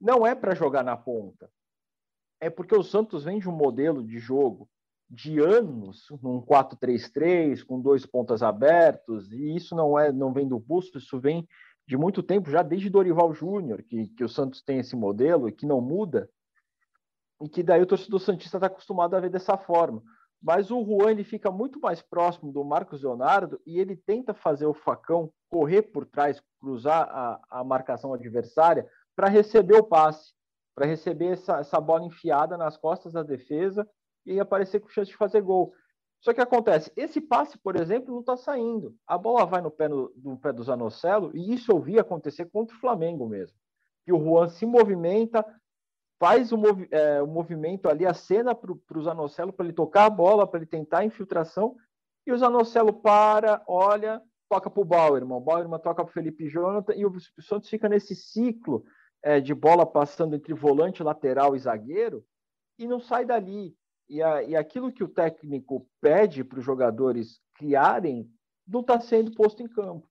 não 0.00 0.26
é 0.26 0.34
para 0.34 0.54
jogar 0.54 0.82
na 0.82 0.96
ponta 0.96 1.50
é 2.40 2.48
porque 2.48 2.74
o 2.74 2.82
Santos 2.82 3.24
vem 3.24 3.38
de 3.38 3.48
um 3.48 3.52
modelo 3.52 4.02
de 4.02 4.18
jogo 4.18 4.68
de 5.10 5.38
anos, 5.40 6.06
num 6.22 6.42
4-3-3, 6.42 7.64
com 7.64 7.80
dois 7.80 8.04
pontas 8.04 8.42
abertos, 8.42 9.32
e 9.32 9.56
isso 9.56 9.74
não 9.74 9.98
é 9.98 10.12
não 10.12 10.32
vem 10.32 10.46
do 10.46 10.58
busto, 10.58 10.98
isso 10.98 11.18
vem 11.18 11.48
de 11.86 11.96
muito 11.96 12.22
tempo, 12.22 12.50
já 12.50 12.62
desde 12.62 12.90
Dorival 12.90 13.32
Júnior, 13.32 13.82
que, 13.82 14.08
que 14.08 14.22
o 14.22 14.28
Santos 14.28 14.62
tem 14.62 14.78
esse 14.78 14.94
modelo 14.94 15.48
e 15.48 15.52
que 15.52 15.64
não 15.64 15.80
muda. 15.80 16.28
e 17.40 17.48
que 17.48 17.62
daí 17.62 17.80
o 17.80 17.86
torcedor 17.86 18.20
Santista 18.20 18.58
está 18.58 18.66
acostumado 18.66 19.14
a 19.14 19.20
ver 19.20 19.30
dessa 19.30 19.56
forma. 19.56 20.02
Mas 20.40 20.70
o 20.70 20.84
Juan 20.84 21.12
ele 21.12 21.24
fica 21.24 21.50
muito 21.50 21.80
mais 21.80 22.02
próximo 22.02 22.52
do 22.52 22.62
Marcos 22.62 23.02
Leonardo 23.02 23.60
e 23.66 23.78
ele 23.80 23.96
tenta 23.96 24.34
fazer 24.34 24.66
o 24.66 24.74
facão 24.74 25.32
correr 25.48 25.82
por 25.82 26.04
trás, 26.04 26.42
cruzar 26.60 27.08
a, 27.10 27.40
a 27.50 27.64
marcação 27.64 28.12
adversária 28.12 28.86
para 29.16 29.28
receber 29.28 29.76
o 29.78 29.84
passe, 29.84 30.34
para 30.74 30.86
receber 30.86 31.32
essa, 31.32 31.58
essa 31.58 31.80
bola 31.80 32.04
enfiada 32.04 32.56
nas 32.56 32.76
costas 32.76 33.14
da 33.14 33.22
defesa 33.22 33.88
e 34.28 34.40
aparecer 34.40 34.80
com 34.80 34.88
chance 34.88 35.10
de 35.10 35.16
fazer 35.16 35.40
gol. 35.40 35.72
Só 36.20 36.32
que 36.32 36.40
acontece, 36.40 36.92
esse 36.96 37.20
passe, 37.20 37.56
por 37.58 37.76
exemplo, 37.76 38.12
não 38.12 38.20
está 38.20 38.36
saindo. 38.36 38.94
A 39.06 39.16
bola 39.16 39.46
vai 39.46 39.62
no 39.62 39.70
pé, 39.70 39.88
no 39.88 40.38
pé 40.40 40.52
do 40.52 40.64
Zanocelo, 40.64 41.30
e 41.34 41.54
isso 41.54 41.70
eu 41.70 41.80
vi 41.80 41.98
acontecer 41.98 42.46
contra 42.46 42.74
o 42.74 42.80
Flamengo 42.80 43.28
mesmo. 43.28 43.56
Que 44.04 44.12
o 44.12 44.18
Juan 44.18 44.48
se 44.48 44.66
movimenta, 44.66 45.44
faz 46.18 46.50
o, 46.50 46.58
movi 46.58 46.88
é, 46.90 47.22
o 47.22 47.26
movimento 47.26 47.88
ali, 47.88 48.04
a 48.04 48.12
cena 48.12 48.54
para 48.54 48.72
o 48.72 49.02
Zanocelo, 49.02 49.52
para 49.52 49.66
ele 49.66 49.74
tocar 49.74 50.06
a 50.06 50.10
bola, 50.10 50.46
para 50.46 50.58
ele 50.58 50.66
tentar 50.66 51.00
a 51.00 51.04
infiltração, 51.04 51.76
e 52.26 52.32
o 52.32 52.38
Zanocelo 52.38 52.92
para, 52.92 53.62
olha, 53.66 54.20
toca 54.48 54.68
para 54.68 54.82
o 54.82 54.84
Bauerman, 54.84 55.36
o 55.36 55.40
Bauerman 55.40 55.78
toca 55.78 56.02
para 56.02 56.10
o 56.10 56.12
Felipe 56.12 56.48
Jonathan, 56.48 56.94
e 56.94 57.06
o 57.06 57.12
Santos 57.40 57.68
fica 57.68 57.88
nesse 57.88 58.16
ciclo 58.16 58.84
é, 59.22 59.40
de 59.40 59.54
bola 59.54 59.86
passando 59.86 60.34
entre 60.34 60.52
volante, 60.52 61.02
lateral 61.02 61.54
e 61.54 61.58
zagueiro, 61.60 62.24
e 62.76 62.88
não 62.88 62.98
sai 62.98 63.24
dali. 63.24 63.76
E, 64.08 64.22
a, 64.22 64.42
e 64.42 64.56
aquilo 64.56 64.92
que 64.92 65.04
o 65.04 65.08
técnico 65.08 65.86
pede 66.00 66.42
para 66.42 66.58
os 66.58 66.64
jogadores 66.64 67.40
criarem 67.54 68.28
não 68.66 68.80
está 68.80 69.00
sendo 69.00 69.32
posto 69.32 69.62
em 69.62 69.68
campo. 69.68 70.08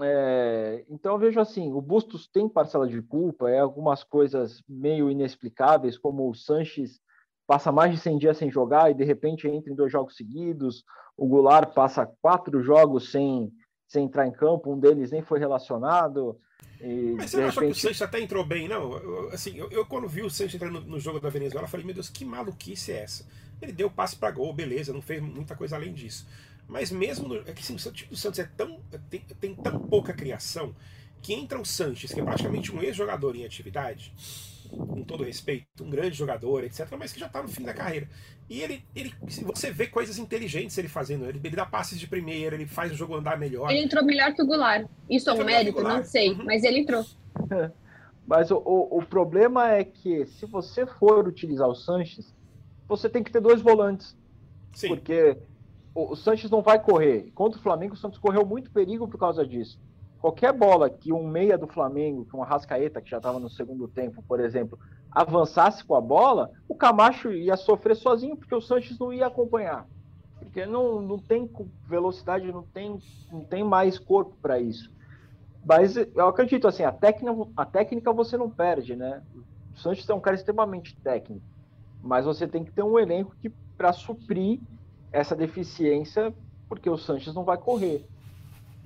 É, 0.00 0.84
então 0.88 1.12
eu 1.14 1.18
vejo 1.18 1.40
assim, 1.40 1.72
o 1.72 1.80
Bustos 1.80 2.28
tem 2.28 2.48
parcela 2.48 2.86
de 2.86 3.02
culpa, 3.02 3.50
é 3.50 3.58
algumas 3.58 4.04
coisas 4.04 4.62
meio 4.68 5.10
inexplicáveis, 5.10 5.98
como 5.98 6.30
o 6.30 6.34
Sanches 6.34 7.00
passa 7.46 7.72
mais 7.72 7.92
de 7.92 7.98
100 7.98 8.18
dias 8.18 8.36
sem 8.36 8.50
jogar 8.50 8.90
e 8.90 8.94
de 8.94 9.04
repente 9.04 9.48
entra 9.48 9.72
em 9.72 9.76
dois 9.76 9.90
jogos 9.90 10.16
seguidos, 10.16 10.84
o 11.16 11.26
Goulart 11.26 11.74
passa 11.74 12.06
quatro 12.22 12.62
jogos 12.62 13.10
sem, 13.10 13.50
sem 13.88 14.04
entrar 14.04 14.26
em 14.26 14.32
campo, 14.32 14.72
um 14.72 14.78
deles 14.78 15.10
nem 15.10 15.22
foi 15.22 15.40
relacionado. 15.40 16.38
E, 16.80 17.14
Mas 17.16 17.30
você 17.30 17.38
não 17.38 17.48
repente... 17.48 17.64
que 17.64 17.70
o 17.72 17.74
Sanches 17.74 18.02
até 18.02 18.20
entrou 18.20 18.44
bem, 18.44 18.68
não? 18.68 18.92
Eu, 18.92 19.30
assim, 19.32 19.56
eu, 19.56 19.68
eu, 19.70 19.84
quando 19.84 20.08
vi 20.08 20.22
o 20.22 20.30
Sanches 20.30 20.54
entrando 20.54 20.80
no, 20.80 20.86
no, 20.86 21.00
jogo 21.00 21.18
da 21.18 21.28
Venezuela, 21.28 21.66
falei, 21.66 21.84
meu 21.84 21.94
Deus, 21.94 22.08
que 22.08 22.24
maluquice 22.24 22.92
é 22.92 23.02
essa? 23.02 23.26
Ele 23.60 23.72
deu 23.72 23.90
passe 23.90 24.14
para 24.14 24.30
gol, 24.30 24.52
beleza, 24.52 24.92
não 24.92 25.02
fez 25.02 25.20
muita 25.20 25.56
coisa 25.56 25.74
além 25.74 25.92
disso. 25.92 26.26
Mas 26.68 26.90
mesmo. 26.92 27.26
No, 27.26 27.36
é 27.40 27.52
que 27.52 27.60
assim, 27.62 27.74
o 27.74 27.92
time 27.92 28.10
do 28.10 28.16
Santos 28.16 28.38
é 28.38 28.44
tão, 28.44 28.80
tem, 29.10 29.20
tem 29.40 29.54
tão 29.54 29.80
pouca 29.80 30.12
criação 30.12 30.74
que 31.20 31.32
entra 31.34 31.60
o 31.60 31.64
Sanches, 31.64 32.12
que 32.12 32.20
é 32.20 32.24
praticamente 32.24 32.74
um 32.74 32.80
ex-jogador 32.80 33.34
em 33.34 33.44
atividade, 33.44 34.12
com 34.68 35.02
todo 35.02 35.24
respeito, 35.24 35.66
um 35.82 35.90
grande 35.90 36.16
jogador, 36.16 36.64
etc., 36.64 36.86
mas 36.98 37.12
que 37.12 37.20
já 37.20 37.26
está 37.26 37.42
no 37.42 37.48
fim 37.48 37.64
da 37.64 37.74
carreira. 37.74 38.08
E 38.48 38.60
ele, 38.60 38.84
ele, 38.94 39.14
você 39.42 39.70
vê 39.70 39.86
coisas 39.86 40.18
inteligentes 40.18 40.76
ele 40.78 40.88
fazendo. 40.88 41.26
Ele, 41.26 41.40
ele 41.42 41.56
dá 41.56 41.66
passes 41.66 41.98
de 41.98 42.06
primeira, 42.06 42.54
ele 42.54 42.66
faz 42.66 42.92
o 42.92 42.94
jogo 42.94 43.14
andar 43.14 43.38
melhor. 43.38 43.70
Ele 43.70 43.80
entrou 43.80 44.04
melhor 44.04 44.32
que 44.34 44.42
o 44.42 44.46
Goulart. 44.46 44.86
Isso 45.08 45.28
é 45.28 45.32
um 45.32 45.44
mérito, 45.44 45.82
não 45.82 46.04
sei, 46.04 46.30
uhum. 46.30 46.44
mas 46.44 46.64
ele 46.64 46.80
entrou. 46.80 47.04
Mas 48.26 48.50
o, 48.50 48.58
o, 48.58 48.98
o, 48.98 49.02
problema 49.06 49.72
é 49.72 49.82
que 49.82 50.26
se 50.26 50.44
você 50.44 50.84
for 50.84 51.26
utilizar 51.26 51.66
o 51.66 51.74
Sanches, 51.74 52.34
você 52.86 53.08
tem 53.08 53.22
que 53.22 53.32
ter 53.32 53.40
dois 53.40 53.62
volantes. 53.62 54.14
Sim. 54.74 54.88
Porque 54.88 55.38
o, 55.94 56.12
o 56.12 56.16
Sanches 56.16 56.50
não 56.50 56.60
vai 56.60 56.78
correr. 56.78 57.30
Contra 57.34 57.58
o 57.58 57.62
Flamengo, 57.62 57.94
o 57.94 57.96
Santos 57.96 58.18
correu 58.18 58.44
muito 58.44 58.70
perigo 58.70 59.08
por 59.08 59.18
causa 59.18 59.46
disso. 59.46 59.80
Qualquer 60.20 60.52
bola 60.52 60.90
que 60.90 61.12
um 61.12 61.26
meia 61.26 61.56
do 61.56 61.68
Flamengo, 61.68 62.24
que 62.24 62.34
uma 62.34 62.44
Rascaeta, 62.44 63.00
que 63.00 63.10
já 63.10 63.18
estava 63.18 63.38
no 63.38 63.48
segundo 63.48 63.86
tempo, 63.86 64.22
por 64.26 64.40
exemplo, 64.40 64.78
avançasse 65.10 65.84
com 65.84 65.94
a 65.94 66.00
bola, 66.00 66.50
o 66.68 66.74
Camacho 66.74 67.32
ia 67.32 67.56
sofrer 67.56 67.96
sozinho, 67.96 68.36
porque 68.36 68.54
o 68.54 68.60
Sanches 68.60 68.98
não 68.98 69.12
ia 69.12 69.26
acompanhar. 69.26 69.86
Porque 70.40 70.66
não, 70.66 71.00
não 71.00 71.18
tem 71.18 71.48
velocidade, 71.88 72.52
não 72.52 72.62
tem, 72.62 72.98
não 73.30 73.44
tem 73.44 73.62
mais 73.62 73.98
corpo 73.98 74.36
para 74.42 74.58
isso. 74.58 74.90
Mas 75.64 75.96
eu 75.96 76.26
acredito 76.26 76.66
assim, 76.66 76.82
a 76.82 76.92
técnica, 76.92 77.34
a 77.56 77.64
técnica 77.64 78.12
você 78.12 78.36
não 78.36 78.50
perde, 78.50 78.96
né? 78.96 79.22
O 79.74 79.78
Sanches 79.78 80.08
é 80.08 80.14
um 80.14 80.20
cara 80.20 80.36
extremamente 80.36 80.96
técnico, 81.02 81.44
mas 82.02 82.24
você 82.24 82.46
tem 82.46 82.64
que 82.64 82.72
ter 82.72 82.82
um 82.82 82.98
elenco 82.98 83.36
que 83.40 83.50
para 83.76 83.92
suprir 83.92 84.60
essa 85.12 85.36
deficiência, 85.36 86.34
porque 86.68 86.90
o 86.90 86.96
Sanches 86.96 87.34
não 87.34 87.44
vai 87.44 87.58
correr. 87.58 88.04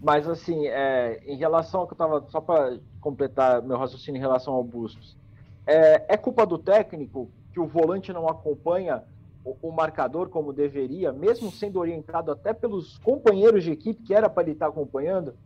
Mas, 0.02 0.28
assim, 0.28 0.66
é, 0.66 1.22
em 1.24 1.36
relação 1.36 1.80
ao 1.80 1.86
que 1.86 1.92
eu 1.92 1.94
estava. 1.94 2.26
Só 2.28 2.40
para 2.40 2.78
completar 3.00 3.62
meu 3.62 3.78
raciocínio 3.78 4.18
em 4.18 4.20
relação 4.20 4.52
ao 4.52 4.64
Bustos. 4.64 5.16
É, 5.64 6.14
é, 6.14 6.16
culpa 6.16 6.44
do 6.44 6.58
técnico 6.58 7.30
que 7.52 7.60
o 7.60 7.66
volante 7.66 8.12
não 8.12 8.28
acompanha 8.28 9.04
o, 9.44 9.68
o, 9.68 9.72
marcador 9.72 10.28
como 10.28 10.52
deveria, 10.52 11.12
mesmo 11.12 11.52
sendo 11.52 11.78
orientado 11.78 12.32
até 12.32 12.52
pelos 12.52 12.98
companheiros 12.98 13.62
de 13.62 13.70
equipe 13.70 14.02
que 14.02 14.14
era 14.14 14.28
para 14.28 14.42
ele 14.42 14.52
estar 14.52 14.66
acompanhando, 14.66 15.36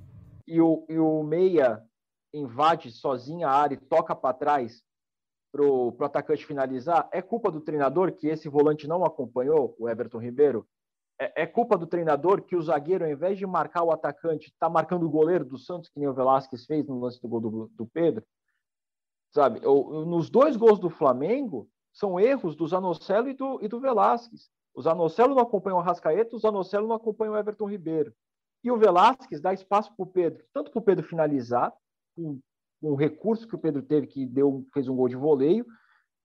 e 0.46 0.60
o, 0.60 0.86
e 0.88 0.98
o 0.98 1.22
Meia 1.22 1.82
invade 2.32 2.90
sozinho 2.90 3.46
a 3.46 3.50
área 3.50 3.74
e 3.74 3.78
toca 3.78 4.14
para 4.14 4.34
trás 4.34 4.82
para 5.52 5.62
o 5.62 5.94
atacante 6.00 6.46
finalizar? 6.46 7.08
É 7.12 7.20
culpa 7.20 7.50
do 7.50 7.60
treinador 7.60 8.12
que 8.12 8.28
esse 8.28 8.48
volante 8.48 8.86
não 8.86 9.04
acompanhou, 9.04 9.74
o 9.78 9.88
Everton 9.88 10.18
Ribeiro? 10.18 10.66
É, 11.18 11.42
é, 11.42 11.46
culpa 11.46 11.78
do 11.78 11.86
treinador 11.86 12.42
que 12.42 12.54
o 12.54 12.62
zagueiro, 12.62 13.04
ao 13.04 13.10
invés 13.10 13.38
de 13.38 13.46
marcar 13.46 13.82
o 13.82 13.90
atacante, 13.90 14.48
está 14.48 14.68
marcando 14.68 15.06
o 15.06 15.10
goleiro 15.10 15.44
do 15.44 15.56
Santos, 15.56 15.88
que 15.88 15.98
nem 15.98 16.08
o 16.08 16.14
Velasquez 16.14 16.66
fez 16.66 16.86
no 16.86 17.00
lance 17.00 17.20
do 17.20 17.28
gol 17.28 17.40
do, 17.40 17.70
do 17.74 17.86
Pedro? 17.86 18.24
Sabe? 19.32 19.60
nos 19.60 20.30
dois 20.30 20.56
gols 20.56 20.78
do 20.78 20.88
Flamengo, 20.88 21.68
são 21.92 22.20
erros 22.20 22.54
do 22.54 22.66
Zanocelo 22.66 23.28
e 23.28 23.34
do, 23.34 23.58
e 23.62 23.68
do 23.68 23.80
Velasquez. 23.80 24.50
O 24.74 24.82
Zanocelo 24.82 25.34
não 25.34 25.42
acompanha 25.42 25.76
o 25.76 25.80
Rascaeta, 25.80 26.36
o 26.36 26.38
Zanocelo 26.38 26.86
não 26.86 26.96
acompanha 26.96 27.32
o 27.32 27.36
Everton 27.36 27.68
Ribeiro. 27.68 28.12
E 28.62 28.70
o 28.70 28.76
Velasquez 28.76 29.40
dá 29.40 29.54
espaço 29.54 29.94
para 29.96 30.02
o 30.04 30.06
Pedro, 30.06 30.44
tanto 30.52 30.70
para 30.70 30.78
o 30.78 30.82
Pedro 30.82 31.06
finalizar, 31.06 31.72
um, 32.16 32.38
um 32.82 32.94
recurso 32.94 33.48
que 33.48 33.54
o 33.54 33.58
Pedro 33.58 33.82
teve, 33.82 34.06
que 34.06 34.26
deu, 34.26 34.66
fez 34.74 34.88
um 34.88 34.96
gol 34.96 35.08
de 35.08 35.16
voleio, 35.16 35.64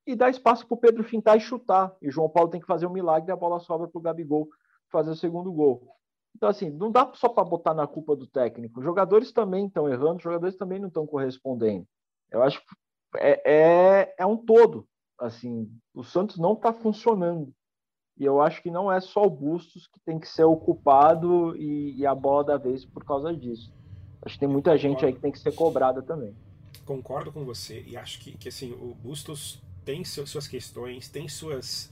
e 0.05 0.15
dá 0.15 0.29
espaço 0.29 0.67
para 0.67 0.75
o 0.75 0.79
Pedro 0.79 1.03
fintar 1.03 1.37
e 1.37 1.39
chutar. 1.39 1.95
E 2.01 2.09
o 2.09 2.11
João 2.11 2.29
Paulo 2.29 2.49
tem 2.49 2.59
que 2.59 2.67
fazer 2.67 2.85
um 2.85 2.91
milagre 2.91 3.29
e 3.29 3.31
a 3.31 3.37
bola 3.37 3.59
sobra 3.59 3.87
para 3.87 3.99
o 3.99 4.01
Gabigol 4.01 4.49
fazer 4.91 5.11
o 5.11 5.15
segundo 5.15 5.51
gol. 5.51 5.95
Então, 6.35 6.49
assim, 6.49 6.69
não 6.69 6.91
dá 6.91 7.11
só 7.13 7.29
para 7.29 7.43
botar 7.43 7.73
na 7.73 7.85
culpa 7.85 8.15
do 8.15 8.27
técnico. 8.27 8.79
Os 8.79 8.85
jogadores 8.85 9.31
também 9.31 9.67
estão 9.67 9.89
errando, 9.89 10.17
os 10.17 10.23
jogadores 10.23 10.55
também 10.55 10.79
não 10.79 10.87
estão 10.87 11.05
correspondendo. 11.05 11.85
Eu 12.31 12.41
acho 12.41 12.59
que 12.59 12.65
é, 13.17 13.41
é, 13.45 14.15
é 14.17 14.25
um 14.25 14.37
todo. 14.37 14.87
Assim, 15.19 15.69
o 15.93 16.03
Santos 16.03 16.37
não 16.37 16.53
está 16.53 16.73
funcionando. 16.73 17.53
E 18.17 18.25
eu 18.25 18.41
acho 18.41 18.61
que 18.61 18.71
não 18.71 18.91
é 18.91 18.99
só 18.99 19.23
o 19.23 19.29
Bustos 19.29 19.87
que 19.87 19.99
tem 20.05 20.19
que 20.19 20.27
ser 20.27 20.43
ocupado 20.43 21.55
e, 21.55 21.97
e 21.97 22.05
a 22.05 22.13
bola 22.15 22.43
da 22.43 22.57
vez 22.57 22.85
por 22.85 23.03
causa 23.03 23.35
disso. 23.35 23.73
Acho 24.21 24.35
que 24.35 24.39
tem 24.39 24.49
muita 24.49 24.77
gente 24.77 25.05
aí 25.05 25.13
que 25.13 25.19
tem 25.19 25.31
que 25.31 25.39
ser 25.39 25.53
cobrada 25.53 26.01
também. 26.01 26.35
Concordo 26.85 27.31
com 27.31 27.43
você 27.43 27.83
e 27.87 27.97
acho 27.97 28.19
que, 28.19 28.37
que 28.37 28.49
assim, 28.49 28.73
o 28.73 28.93
Bustos 28.93 29.61
tem 29.83 30.03
suas 30.03 30.47
questões, 30.47 31.09
tem 31.09 31.27
suas 31.27 31.91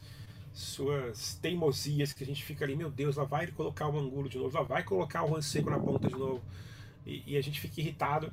suas 0.60 1.36
teimosias 1.36 2.12
que 2.12 2.24
a 2.24 2.28
gente 2.28 2.44
fica 2.44 2.66
ali, 2.66 2.76
meu 2.76 2.92
Deus, 2.92 3.16
lá 3.16 3.24
vai 3.24 3.48
colocar 3.48 3.88
o 3.88 3.98
Angulo 3.98 4.28
de 4.28 4.38
novo, 4.38 4.58
lá 4.58 4.64
vai 4.64 4.84
colocar 4.84 5.24
o 5.24 5.34
Ranseco 5.34 5.70
na 5.70 5.80
ponta 5.80 6.08
de 6.08 6.16
novo. 6.16 6.44
E, 7.06 7.24
e, 7.26 7.38
a 7.38 7.42
gente 7.42 7.60
fica 7.60 7.80
irritado. 7.80 8.32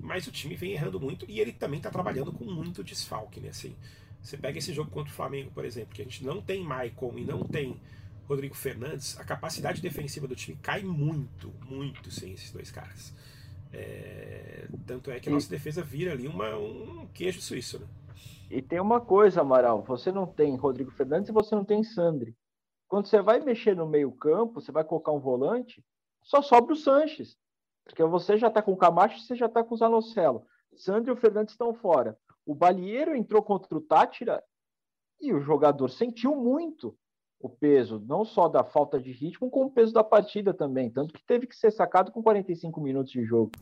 Mas 0.00 0.26
o 0.26 0.32
time 0.32 0.56
vem 0.56 0.72
errando 0.72 0.98
muito 0.98 1.24
e 1.28 1.40
ele 1.40 1.52
também 1.52 1.78
está 1.78 1.88
trabalhando 1.88 2.32
com 2.32 2.44
muito 2.44 2.82
desfalque, 2.82 3.38
né? 3.38 3.50
Assim, 3.50 3.76
você 4.20 4.36
pega 4.36 4.58
esse 4.58 4.72
jogo 4.72 4.90
contra 4.90 5.12
o 5.12 5.14
Flamengo, 5.14 5.52
por 5.52 5.64
exemplo, 5.64 5.94
que 5.94 6.02
a 6.02 6.04
gente 6.04 6.24
não 6.24 6.42
tem 6.42 6.64
Maicon 6.64 7.14
e 7.16 7.24
não 7.24 7.44
tem 7.44 7.80
Rodrigo 8.28 8.54
Fernandes, 8.54 9.18
a 9.18 9.24
capacidade 9.24 9.80
defensiva 9.80 10.26
do 10.26 10.34
time 10.34 10.58
cai 10.60 10.82
muito, 10.82 11.52
muito 11.68 12.10
sem 12.10 12.32
esses 12.32 12.50
dois 12.50 12.70
caras. 12.70 13.12
É, 13.72 14.66
tanto 14.86 15.10
é 15.10 15.20
que 15.20 15.28
a 15.28 15.32
nossa 15.32 15.48
defesa 15.48 15.82
vira 15.82 16.12
ali 16.12 16.26
uma, 16.26 16.56
um 16.56 17.06
queijo 17.14 17.40
suíço, 17.40 17.78
né? 17.78 17.86
E 18.52 18.60
tem 18.60 18.78
uma 18.78 19.00
coisa, 19.00 19.40
Amaral, 19.40 19.82
você 19.82 20.12
não 20.12 20.26
tem 20.26 20.54
Rodrigo 20.56 20.90
Fernandes 20.90 21.30
e 21.30 21.32
você 21.32 21.54
não 21.54 21.64
tem 21.64 21.82
Sandri. 21.82 22.36
Quando 22.86 23.06
você 23.06 23.22
vai 23.22 23.40
mexer 23.40 23.74
no 23.74 23.88
meio 23.88 24.12
campo, 24.12 24.60
você 24.60 24.70
vai 24.70 24.84
colocar 24.84 25.10
um 25.10 25.18
volante, 25.18 25.82
só 26.22 26.42
sobra 26.42 26.74
o 26.74 26.76
Sanches. 26.76 27.38
Porque 27.82 28.04
você 28.04 28.36
já 28.36 28.48
está 28.48 28.60
com 28.60 28.72
o 28.72 28.76
Camacho 28.76 29.16
e 29.16 29.20
você 29.22 29.34
já 29.34 29.46
está 29.46 29.64
com 29.64 29.74
o 29.74 29.78
Zanocelo. 29.78 30.44
Sandri 30.76 31.10
e 31.10 31.14
o 31.14 31.16
Fernandes 31.16 31.54
estão 31.54 31.72
fora. 31.72 32.14
O 32.44 32.54
Balieiro 32.54 33.16
entrou 33.16 33.42
contra 33.42 33.74
o 33.74 33.80
Tátira 33.80 34.44
e 35.18 35.32
o 35.32 35.40
jogador 35.40 35.88
sentiu 35.88 36.36
muito 36.36 36.94
o 37.40 37.48
peso, 37.48 38.04
não 38.06 38.22
só 38.22 38.48
da 38.48 38.62
falta 38.62 39.00
de 39.00 39.12
ritmo, 39.12 39.50
como 39.50 39.68
o 39.68 39.72
peso 39.72 39.94
da 39.94 40.04
partida 40.04 40.52
também. 40.52 40.90
Tanto 40.90 41.14
que 41.14 41.24
teve 41.24 41.46
que 41.46 41.56
ser 41.56 41.70
sacado 41.70 42.12
com 42.12 42.22
45 42.22 42.78
minutos 42.82 43.12
de 43.12 43.24
jogo. 43.24 43.52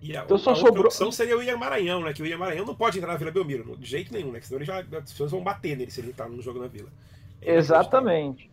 E 0.00 0.16
a, 0.16 0.24
então 0.24 0.38
só 0.38 0.52
a 0.52 0.54
sobrou... 0.54 0.86
opção 0.86 1.10
seria 1.10 1.36
o 1.36 1.42
Ian 1.42 1.56
Maranhão, 1.56 2.02
né? 2.02 2.12
Que 2.12 2.22
o 2.22 2.26
Ian 2.26 2.38
Maranhão 2.38 2.66
não 2.66 2.74
pode 2.74 2.98
entrar 2.98 3.12
na 3.12 3.18
Vila 3.18 3.30
Belmiro, 3.30 3.76
de 3.76 3.86
jeito 3.86 4.12
nenhum, 4.12 4.30
né? 4.30 4.40
Senão 4.40 4.58
ele 4.58 4.66
já, 4.66 4.80
as 4.80 5.10
pessoas 5.12 5.30
vão 5.30 5.42
bater 5.42 5.76
nele 5.76 5.90
se 5.90 6.00
ele 6.00 6.12
tá 6.12 6.28
no 6.28 6.42
jogo 6.42 6.60
na 6.60 6.66
Vila. 6.66 6.90
É 7.40 7.54
Exatamente. 7.54 8.50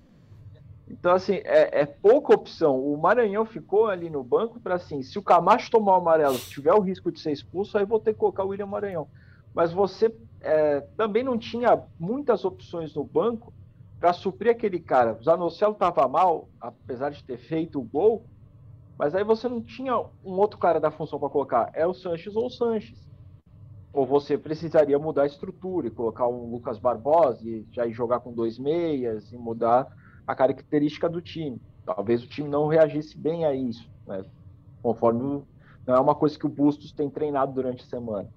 Então, 0.88 1.14
assim, 1.14 1.36
é, 1.44 1.82
é, 1.82 1.86
pouca 1.86 2.34
opção. 2.34 2.80
O 2.80 2.98
Maranhão 2.98 3.46
ficou 3.46 3.88
ali 3.88 4.10
no 4.10 4.24
banco 4.24 4.60
para 4.60 4.76
assim, 4.76 5.02
se 5.02 5.18
o 5.18 5.24
Camacho 5.24 5.72
tomar 5.72 5.94
o 5.94 6.02
amarelo, 6.02 6.38
tiver 6.38 6.74
o 6.74 6.80
risco 6.80 7.12
de 7.12 7.20
ser 7.20 7.32
expulso, 7.32 7.78
aí 7.78 7.86
vou 7.86 8.00
ter 8.00 8.14
que 8.14 8.20
colocar 8.20 8.44
o 8.44 8.50
William 8.50 8.68
Maranhão. 8.68 9.08
Mas 9.54 9.72
você 9.72 10.14
é, 10.42 10.82
também 10.98 11.24
não 11.24 11.38
tinha 11.38 11.82
muitas 12.00 12.44
opções 12.44 12.94
no 12.94 13.04
banco 13.04 13.54
para 14.00 14.14
suprir 14.14 14.52
aquele 14.52 14.80
cara. 14.80 15.18
O 15.20 15.24
Zanocelo 15.24 15.74
estava 15.74 16.08
mal, 16.08 16.50
apesar 16.60 17.10
de 17.10 17.24
ter 17.24 17.38
feito 17.38 17.80
o 17.80 17.84
gol, 17.84 18.26
mas 18.98 19.16
aí 19.16 19.24
você 19.24 19.50
não 19.50 19.62
tinha 19.62 19.98
um 19.98 20.34
outro 20.34 20.58
cara 20.60 20.80
da 20.80 20.92
função 20.92 21.20
para 21.20 21.30
colocar. 21.30 21.72
É 21.74 21.86
o 21.86 21.94
Sanches 21.94 22.36
ou 22.36 22.46
o 22.46 22.50
Sanches. 22.50 23.10
Ou 23.92 24.06
você 24.06 24.38
precisaria 24.38 24.98
mudar 24.98 25.24
a 25.24 25.28
estrutura 25.28 25.88
e 25.88 25.92
colocar 25.92 26.28
um 26.28 26.50
Lucas 26.52 26.80
Barbosa 26.80 27.48
e 27.48 27.66
já 27.72 27.88
jogar 27.90 28.20
com 28.20 28.34
dois 28.34 28.58
meias 28.58 29.32
e 29.32 29.38
mudar 29.38 29.88
a 30.26 30.36
característica 30.36 31.10
do 31.10 31.22
time. 31.22 31.62
Talvez 31.86 32.24
o 32.24 32.28
time 32.28 32.50
não 32.50 32.68
reagisse 32.68 33.18
bem 33.18 33.46
a 33.46 33.54
isso, 33.54 33.90
né? 34.08 34.24
conforme 34.82 35.44
não 35.86 35.96
é 35.96 36.00
uma 36.00 36.16
coisa 36.16 36.38
que 36.38 36.46
o 36.46 36.50
Bustos 36.50 36.92
tem 36.92 37.10
treinado 37.10 37.54
durante 37.54 37.84
a 37.84 37.88
semana. 37.88 38.30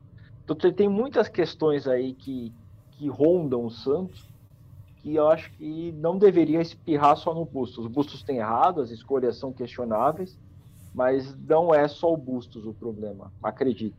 Então 0.44 0.56
tem 0.72 0.88
muitas 0.88 1.28
questões 1.28 1.86
aí 1.86 2.12
que, 2.14 2.52
que 2.92 3.08
rondam 3.08 3.64
o 3.64 3.70
Santos 3.70 4.28
que 5.06 5.14
eu 5.14 5.28
acho 5.28 5.52
que 5.52 5.92
não 5.92 6.18
deveria 6.18 6.60
espirrar 6.60 7.16
só 7.16 7.32
no 7.32 7.44
Bustos. 7.44 7.84
Os 7.84 7.86
Bustos 7.86 8.24
têm 8.24 8.38
errado, 8.38 8.80
as 8.80 8.90
escolhas 8.90 9.36
são 9.36 9.52
questionáveis, 9.52 10.36
mas 10.96 11.36
não 11.36 11.74
é 11.74 11.86
só 11.86 12.10
o 12.10 12.16
Bustos 12.16 12.64
o 12.64 12.72
problema, 12.72 13.30
acredito. 13.42 13.98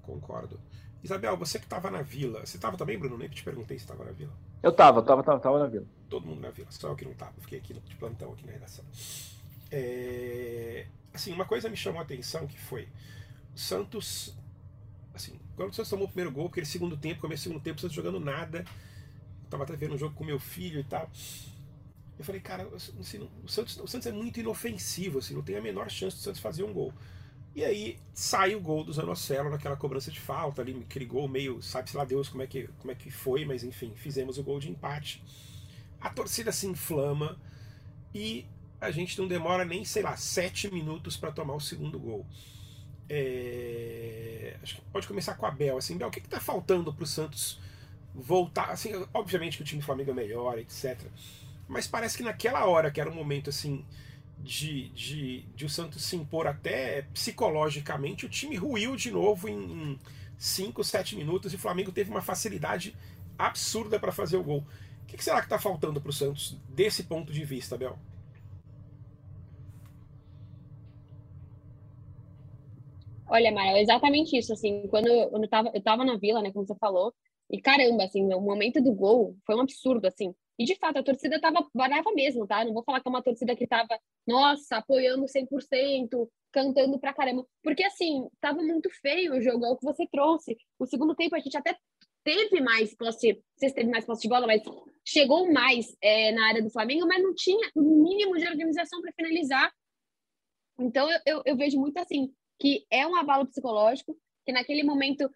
Concordo. 0.00 0.58
Isabel, 1.02 1.36
você 1.36 1.58
que 1.58 1.66
estava 1.66 1.90
na 1.90 2.00
vila, 2.00 2.40
você 2.46 2.56
estava 2.56 2.78
também, 2.78 2.98
Bruno? 2.98 3.18
Nem 3.18 3.28
que 3.28 3.34
te 3.34 3.44
perguntei 3.44 3.78
se 3.78 3.84
estava 3.84 4.06
na 4.06 4.10
vila. 4.10 4.32
Eu 4.62 4.70
estava, 4.70 5.00
estava, 5.00 5.20
estava, 5.20 5.36
estava 5.36 5.58
na 5.58 5.66
vila. 5.66 5.84
Todo 6.08 6.26
mundo 6.26 6.40
na 6.40 6.48
vila, 6.48 6.66
só 6.70 6.88
eu 6.88 6.96
que 6.96 7.04
não 7.04 7.12
estava, 7.12 7.34
fiquei 7.42 7.58
aqui 7.58 7.74
de 7.74 7.94
plantão 7.96 8.32
aqui 8.32 8.46
na 8.46 8.52
redação. 8.52 8.82
É... 9.70 10.86
Assim, 11.12 11.30
uma 11.30 11.44
coisa 11.44 11.68
me 11.68 11.76
chamou 11.76 12.00
a 12.00 12.04
atenção 12.04 12.46
que 12.46 12.58
foi 12.58 12.88
o 13.54 13.58
Santos, 13.58 14.34
assim, 15.12 15.38
quando 15.56 15.72
o 15.72 15.74
Santos 15.74 15.90
tomou 15.90 16.06
o 16.06 16.08
primeiro 16.08 16.32
gol, 16.32 16.46
aquele 16.46 16.64
segundo 16.64 16.96
tempo, 16.96 17.20
começo 17.20 17.42
do 17.42 17.44
segundo 17.48 17.62
tempo, 17.62 17.76
o 17.76 17.80
Santos 17.82 17.94
jogando 17.94 18.18
nada, 18.18 18.64
eu 19.44 19.50
tava 19.50 19.64
até 19.64 19.76
vendo 19.76 19.94
um 19.94 19.98
jogo 19.98 20.14
com 20.14 20.24
meu 20.24 20.40
filho 20.40 20.80
e 20.80 20.84
tal. 20.84 21.10
Eu 22.18 22.24
falei, 22.24 22.40
cara, 22.40 22.66
o, 22.68 22.78
Santos, 22.78 23.78
o 23.78 23.86
Santos 23.86 24.06
é 24.06 24.12
muito 24.12 24.38
inofensivo, 24.38 25.18
assim, 25.18 25.34
não 25.34 25.42
tem 25.42 25.56
a 25.56 25.60
menor 25.60 25.90
chance 25.90 26.16
do 26.16 26.22
Santos 26.22 26.40
fazer 26.40 26.62
um 26.62 26.72
gol. 26.72 26.92
E 27.54 27.64
aí 27.64 27.98
sai 28.12 28.54
o 28.54 28.60
gol 28.60 28.84
do 28.84 28.92
Zanocelo 28.92 29.50
naquela 29.50 29.76
cobrança 29.76 30.10
de 30.10 30.18
falta 30.20 30.62
ali, 30.62 30.76
aquele 30.88 31.04
gol 31.04 31.28
meio, 31.28 31.62
sabe-se 31.62 31.96
lá 31.96 32.04
Deus 32.04 32.28
como 32.28 32.42
é, 32.42 32.46
que, 32.46 32.68
como 32.78 32.90
é 32.90 32.94
que 32.94 33.10
foi, 33.10 33.44
mas 33.44 33.62
enfim, 33.62 33.92
fizemos 33.94 34.38
o 34.38 34.42
gol 34.42 34.58
de 34.58 34.70
empate. 34.70 35.22
A 36.00 36.10
torcida 36.10 36.50
se 36.50 36.66
inflama 36.66 37.38
e 38.12 38.44
a 38.80 38.90
gente 38.90 39.18
não 39.18 39.26
demora 39.26 39.64
nem, 39.64 39.84
sei 39.84 40.02
lá, 40.02 40.16
sete 40.16 40.72
minutos 40.72 41.16
para 41.16 41.32
tomar 41.32 41.54
o 41.54 41.60
segundo 41.60 41.98
gol. 41.98 42.26
É... 43.08 44.56
Acho 44.62 44.76
que 44.76 44.80
pode 44.92 45.06
começar 45.06 45.34
com 45.34 45.46
a 45.46 45.50
Bel. 45.50 45.78
Assim, 45.78 45.96
Bel, 45.96 46.08
o 46.08 46.10
que 46.10 46.18
está 46.18 46.40
faltando 46.40 46.92
para 46.92 47.04
o 47.04 47.06
Santos 47.06 47.60
voltar? 48.14 48.70
Assim, 48.70 48.90
obviamente 49.12 49.56
que 49.56 49.62
o 49.62 49.66
time 49.66 49.80
do 49.80 49.84
Flamengo 49.84 50.10
é 50.10 50.14
melhor, 50.14 50.58
etc. 50.58 51.00
Mas 51.68 51.86
parece 51.86 52.16
que 52.16 52.22
naquela 52.22 52.66
hora, 52.66 52.90
que 52.90 53.00
era 53.00 53.10
um 53.10 53.14
momento 53.14 53.50
assim 53.50 53.84
de, 54.38 54.88
de, 54.90 55.42
de 55.54 55.64
o 55.64 55.68
Santos 55.68 56.04
se 56.04 56.16
impor 56.16 56.46
até 56.46 57.02
psicologicamente, 57.12 58.26
o 58.26 58.28
time 58.28 58.56
ruiu 58.56 58.96
de 58.96 59.10
novo 59.10 59.48
em 59.48 59.98
5, 60.36 60.84
7 60.84 61.16
minutos 61.16 61.52
e 61.52 61.56
o 61.56 61.58
Flamengo 61.58 61.90
teve 61.90 62.10
uma 62.10 62.22
facilidade 62.22 62.94
absurda 63.38 63.98
para 63.98 64.12
fazer 64.12 64.36
o 64.36 64.42
gol. 64.42 64.64
O 65.02 65.06
que, 65.06 65.16
que 65.16 65.24
será 65.24 65.38
que 65.38 65.46
está 65.46 65.58
faltando 65.58 66.00
para 66.00 66.10
o 66.10 66.12
Santos 66.12 66.58
desse 66.68 67.04
ponto 67.04 67.32
de 67.32 67.44
vista, 67.44 67.76
Bel? 67.76 67.98
Olha, 73.26 73.50
Mara, 73.50 73.78
é 73.78 73.82
exatamente 73.82 74.36
isso, 74.36 74.52
assim, 74.52 74.86
quando 74.88 75.08
eu 75.08 75.48
tava, 75.48 75.70
eu 75.74 75.82
tava 75.82 76.04
na 76.04 76.16
vila, 76.16 76.42
né, 76.42 76.52
como 76.52 76.66
você 76.66 76.74
falou, 76.76 77.12
e 77.50 77.60
caramba, 77.60 78.04
assim, 78.04 78.32
o 78.32 78.40
momento 78.40 78.82
do 78.82 78.92
gol 78.92 79.36
foi 79.46 79.56
um 79.56 79.60
absurdo, 79.60 80.06
assim, 80.06 80.34
e 80.58 80.64
de 80.64 80.76
fato, 80.76 80.98
a 80.98 81.02
torcida 81.02 81.40
tava 81.40 81.66
brava 81.74 82.12
mesmo, 82.12 82.46
tá? 82.46 82.64
Não 82.64 82.72
vou 82.72 82.84
falar 82.84 83.00
que 83.00 83.08
é 83.08 83.10
uma 83.10 83.22
torcida 83.22 83.56
que 83.56 83.66
tava, 83.66 83.98
nossa, 84.26 84.76
apoiando 84.76 85.26
100%, 85.26 86.28
cantando 86.52 86.98
pra 86.98 87.12
caramba. 87.12 87.44
Porque 87.62 87.82
assim, 87.82 88.28
tava 88.40 88.62
muito 88.62 88.88
feio 89.00 89.34
o 89.34 89.40
jogo, 89.40 89.66
é 89.66 89.70
o 89.70 89.76
que 89.76 89.84
você 89.84 90.06
trouxe. 90.06 90.56
O 90.78 90.86
segundo 90.86 91.14
tempo 91.16 91.34
a 91.34 91.40
gente 91.40 91.56
até 91.56 91.76
teve 92.22 92.60
mais 92.60 92.94
posse, 92.96 93.42
vocês 93.56 93.72
teve 93.72 93.90
mais 93.90 94.04
posse 94.04 94.22
de 94.22 94.28
bola, 94.28 94.46
mas 94.46 94.62
chegou 95.04 95.52
mais 95.52 95.94
é, 96.00 96.30
na 96.32 96.46
área 96.46 96.62
do 96.62 96.70
Flamengo, 96.70 97.06
mas 97.06 97.22
não 97.22 97.34
tinha 97.34 97.70
o 97.74 97.82
mínimo 97.82 98.36
de 98.36 98.46
organização 98.46 99.00
para 99.02 99.12
finalizar. 99.12 99.72
Então 100.78 101.10
eu, 101.10 101.20
eu, 101.26 101.42
eu, 101.44 101.56
vejo 101.56 101.78
muito 101.78 101.98
assim, 101.98 102.32
que 102.58 102.86
é 102.90 103.06
um 103.06 103.16
abalo 103.16 103.46
psicológico, 103.46 104.16
que 104.46 104.52
naquele 104.52 104.84
momento 104.84 105.30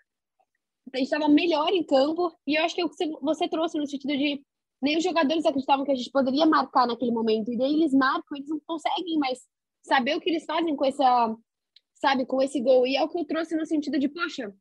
a 0.93 0.97
gente 0.97 1.07
estava 1.07 1.29
melhor 1.29 1.69
em 1.71 1.85
campo, 1.85 2.35
e 2.47 2.55
eu 2.55 2.64
acho 2.64 2.75
que 2.75 2.81
é 2.81 2.85
o 2.85 2.88
que 2.88 3.07
você 3.21 3.49
trouxe 3.49 3.79
no 3.79 3.87
sentido 3.87 4.16
de 4.16 4.43
nem 4.81 4.97
os 4.97 5.05
jogadores 5.05 5.45
acreditavam 5.45 5.85
que 5.85 5.93
a 5.93 5.95
gente 5.95 6.11
poderia 6.11 6.47
marcar 6.47 6.87
naquele 6.87 7.11
momento. 7.11 7.53
E 7.53 7.57
daí 7.57 7.75
eles 7.75 7.93
marcam, 7.93 8.37
eles 8.37 8.49
não 8.49 8.61
conseguem 8.67 9.19
mais 9.19 9.41
saber 9.83 10.17
o 10.17 10.21
que 10.21 10.31
eles 10.31 10.45
fazem 10.45 10.77
com 10.77 10.85
essa, 10.85 11.37
sabe, 11.95 12.27
com 12.27 12.41
esse 12.41 12.61
gol. 12.61 12.87
E 12.87 12.97
é 12.97 13.03
o 13.03 13.09
que 13.09 13.19
eu 13.19 13.25
trouxe 13.25 13.57
no 13.57 13.67
sentido 13.67 13.99
de, 13.99 14.09
poxa, 14.09 14.55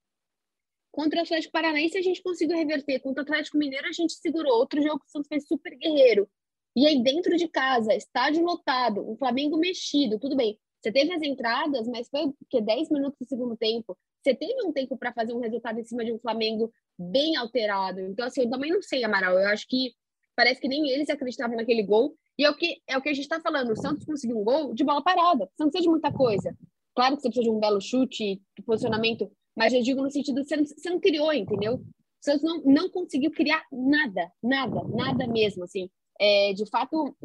contra 0.91 1.19
o 1.19 1.23
Atlético 1.23 1.51
Paranaense 1.51 1.97
a 1.97 2.01
gente 2.01 2.23
conseguiu 2.23 2.57
reverter, 2.57 2.99
contra 2.99 3.21
o 3.21 3.25
Atlético 3.25 3.57
Mineiro 3.57 3.87
a 3.87 3.91
gente 3.91 4.13
segurou. 4.13 4.53
Outro 4.53 4.81
jogo 4.81 4.99
que 4.99 5.07
o 5.07 5.09
Santos 5.09 5.27
fez 5.27 5.45
super 5.47 5.77
guerreiro. 5.77 6.27
E 6.75 6.87
aí 6.87 7.01
dentro 7.01 7.35
de 7.37 7.47
casa, 7.47 7.93
estádio 7.93 8.43
lotado, 8.43 9.07
o 9.07 9.15
Flamengo 9.17 9.57
mexido, 9.57 10.19
tudo 10.19 10.35
bem. 10.35 10.59
Você 10.79 10.91
teve 10.91 11.11
as 11.11 11.21
entradas, 11.21 11.87
mas 11.87 12.07
foi 12.07 12.31
que 12.49 12.61
10 12.61 12.89
minutos 12.89 13.17
do 13.19 13.27
segundo 13.27 13.57
tempo. 13.57 13.97
Você 14.21 14.33
teve 14.35 14.63
um 14.63 14.71
tempo 14.71 14.97
para 14.97 15.11
fazer 15.11 15.33
um 15.33 15.39
resultado 15.39 15.79
em 15.79 15.83
cima 15.83 16.05
de 16.05 16.13
um 16.13 16.19
Flamengo 16.19 16.71
bem 16.97 17.35
alterado. 17.35 17.99
Então, 18.01 18.25
assim, 18.25 18.41
eu 18.41 18.49
também 18.49 18.71
não 18.71 18.81
sei, 18.81 19.03
Amaral. 19.03 19.37
Eu 19.37 19.47
acho 19.49 19.67
que 19.67 19.93
Parece 20.37 20.61
que 20.61 20.67
nem 20.67 20.87
eles 20.91 21.09
acreditavam 21.09 21.57
naquele 21.57 21.81
gol. 21.81 22.15
E 22.37 22.45
é 22.45 22.49
o 22.51 22.55
que, 22.55 22.79
é 22.87 22.95
o 22.95 23.01
que 23.01 23.09
a 23.09 23.13
gente 23.13 23.23
está 23.23 23.41
falando. 23.41 23.71
O 23.71 23.75
Santos 23.75 24.05
conseguiu 24.05 24.39
um 24.39 24.43
gol 24.43 24.71
de 24.71 24.83
bola 24.83 25.03
parada. 25.03 25.45
Você 25.45 25.63
não 25.63 25.71
precisa 25.71 25.85
de 25.85 25.89
muita 25.89 26.13
coisa. 26.13 26.55
Claro 26.95 27.15
que 27.15 27.23
você 27.23 27.29
precisa 27.29 27.49
de 27.49 27.49
um 27.49 27.59
belo 27.59 27.81
chute, 27.81 28.39
posicionamento, 28.63 29.31
mas 29.55 29.73
eu 29.73 29.81
digo 29.81 29.99
no 29.99 30.11
sentido 30.11 30.43
você 30.43 30.55
não, 30.55 30.63
você 30.63 30.89
não 30.91 30.99
criou, 30.99 31.33
entendeu? 31.33 31.73
O 31.73 31.83
Santos 32.21 32.43
não, 32.43 32.61
não 32.63 32.89
conseguiu 32.89 33.31
criar 33.31 33.63
nada, 33.71 34.31
nada, 34.43 34.83
nada 34.83 35.27
mesmo, 35.27 35.63
assim. 35.63 35.89
É, 36.19 36.53
de 36.53 36.69
fato, 36.69 37.15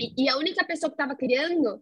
e, 0.00 0.24
e 0.24 0.28
a 0.28 0.36
única 0.36 0.64
pessoa 0.64 0.90
que 0.90 0.94
estava 0.94 1.14
criando, 1.14 1.80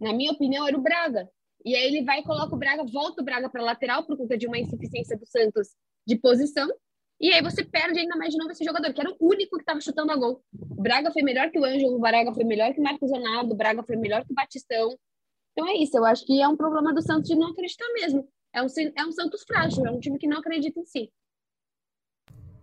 na 0.00 0.12
minha 0.12 0.32
opinião, 0.32 0.66
era 0.66 0.76
o 0.76 0.82
Braga. 0.82 1.28
E 1.64 1.74
aí 1.74 1.86
ele 1.86 2.04
vai 2.04 2.18
e 2.18 2.24
coloca 2.24 2.54
o 2.54 2.58
Braga, 2.58 2.84
volta 2.84 3.22
o 3.22 3.24
Braga 3.24 3.48
para 3.48 3.62
lateral 3.62 4.04
por 4.04 4.16
conta 4.16 4.36
de 4.36 4.48
uma 4.48 4.58
insuficiência 4.58 5.16
do 5.16 5.26
Santos 5.26 5.68
de 6.04 6.16
posição. 6.16 6.68
E 7.24 7.32
aí 7.32 7.40
você 7.40 7.64
perde 7.64 7.98
ainda 7.98 8.16
mais 8.16 8.34
de 8.34 8.36
novo 8.36 8.52
esse 8.52 8.62
jogador, 8.62 8.92
que 8.92 9.00
era 9.00 9.10
o 9.10 9.16
único 9.18 9.56
que 9.56 9.62
estava 9.62 9.80
chutando 9.80 10.12
a 10.12 10.14
gol. 10.14 10.44
O 10.52 10.82
Braga 10.82 11.10
foi 11.10 11.22
melhor 11.22 11.50
que 11.50 11.58
o 11.58 11.64
Ângelo, 11.64 11.96
o 11.96 11.98
Braga 11.98 12.34
foi 12.34 12.44
melhor 12.44 12.74
que 12.74 12.80
o 12.80 12.82
Marcos 12.82 13.10
Leonardo, 13.10 13.54
o 13.54 13.56
Braga 13.56 13.82
foi 13.82 13.96
melhor 13.96 14.22
que 14.26 14.30
o 14.30 14.34
Batistão. 14.34 14.94
Então 15.52 15.66
é 15.66 15.72
isso, 15.72 15.96
eu 15.96 16.04
acho 16.04 16.26
que 16.26 16.42
é 16.42 16.46
um 16.46 16.54
problema 16.54 16.92
do 16.92 17.00
Santos 17.00 17.30
de 17.30 17.34
não 17.34 17.52
acreditar 17.52 17.90
mesmo. 17.94 18.28
É 18.52 18.60
um, 18.62 18.66
é 18.94 19.06
um 19.06 19.10
Santos 19.10 19.42
frágil, 19.42 19.86
é 19.86 19.90
um 19.90 19.98
time 20.00 20.18
que 20.18 20.26
não 20.26 20.36
acredita 20.36 20.78
em 20.78 20.84
si. 20.84 21.10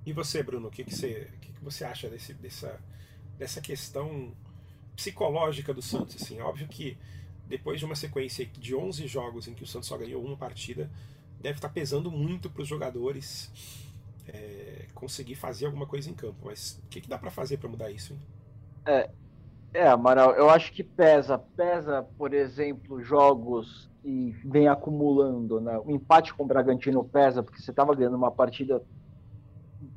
E 0.06 0.14
você, 0.14 0.44
Bruno, 0.44 0.68
o 0.68 0.72
que, 0.72 0.84
que, 0.84 0.94
você, 0.94 1.28
o 1.36 1.40
que, 1.40 1.54
que 1.54 1.64
você 1.64 1.84
acha 1.84 2.08
desse, 2.08 2.32
dessa, 2.36 2.80
dessa 3.40 3.62
questão 3.62 4.32
psicológica 4.96 5.74
do 5.74 5.82
Santos? 5.82 6.22
Assim, 6.22 6.40
óbvio 6.40 6.68
que 6.68 7.00
depois 7.48 7.80
de 7.80 7.86
uma 7.86 7.96
sequência 7.96 8.46
de 8.46 8.76
11 8.76 9.08
jogos 9.08 9.48
em 9.48 9.56
que 9.56 9.64
o 9.64 9.68
Santos 9.68 9.90
só 9.90 9.98
ganhou 9.98 10.24
uma 10.24 10.38
partida, 10.38 10.88
deve 11.40 11.58
estar 11.58 11.70
pesando 11.70 12.12
muito 12.12 12.48
para 12.48 12.62
os 12.62 12.68
jogadores 12.68 13.50
é, 14.34 14.88
conseguir 14.94 15.36
fazer 15.36 15.66
alguma 15.66 15.86
coisa 15.86 16.10
em 16.10 16.14
campo. 16.14 16.38
Mas 16.46 16.82
o 16.84 16.90
que, 16.90 17.02
que 17.02 17.10
dá 17.10 17.18
para 17.18 17.32
fazer 17.32 17.58
para 17.58 17.70
mudar 17.70 17.92
isso? 17.92 18.14
Hein? 18.14 18.20
É, 18.86 19.10
é, 19.74 19.88
Amaral, 19.88 20.32
eu 20.34 20.50
acho 20.50 20.72
que 20.72 20.84
pesa. 20.84 21.38
Pesa, 21.38 22.04
por 22.18 22.34
exemplo, 22.34 23.02
jogos 23.02 23.90
e 24.04 24.32
vem 24.46 24.68
acumulando. 24.68 25.60
Né? 25.60 25.78
O 25.84 25.92
empate 25.92 26.34
com 26.34 26.44
o 26.44 26.48
Bragantino 26.48 27.04
pesa, 27.04 27.44
porque 27.44 27.62
você 27.62 27.72
estava 27.72 27.96
ganhando 27.96 28.18
uma 28.18 28.32
partida 28.32 28.82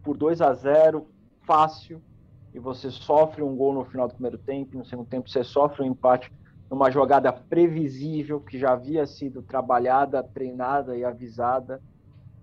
por 0.03 0.17
2 0.17 0.41
a 0.41 0.53
0 0.53 1.07
fácil, 1.43 2.01
e 2.55 2.59
você 2.59 2.91
sofre 2.91 3.43
um 3.43 3.57
gol 3.57 3.75
no 3.75 3.85
final 3.85 4.07
do 4.07 4.15
primeiro 4.15 4.39
tempo, 4.39 4.79
no 4.79 4.85
segundo 4.85 5.09
tempo 5.09 5.29
você 5.29 5.43
sofre 5.43 5.83
um 5.83 5.87
empate 5.87 6.33
numa 6.71 6.91
jogada 6.91 7.33
previsível, 7.33 8.41
que 8.41 8.59
já 8.59 8.73
havia 8.73 9.07
sido 9.07 9.43
trabalhada, 9.43 10.23
treinada 10.23 10.97
e 10.97 11.05
avisada 11.05 11.83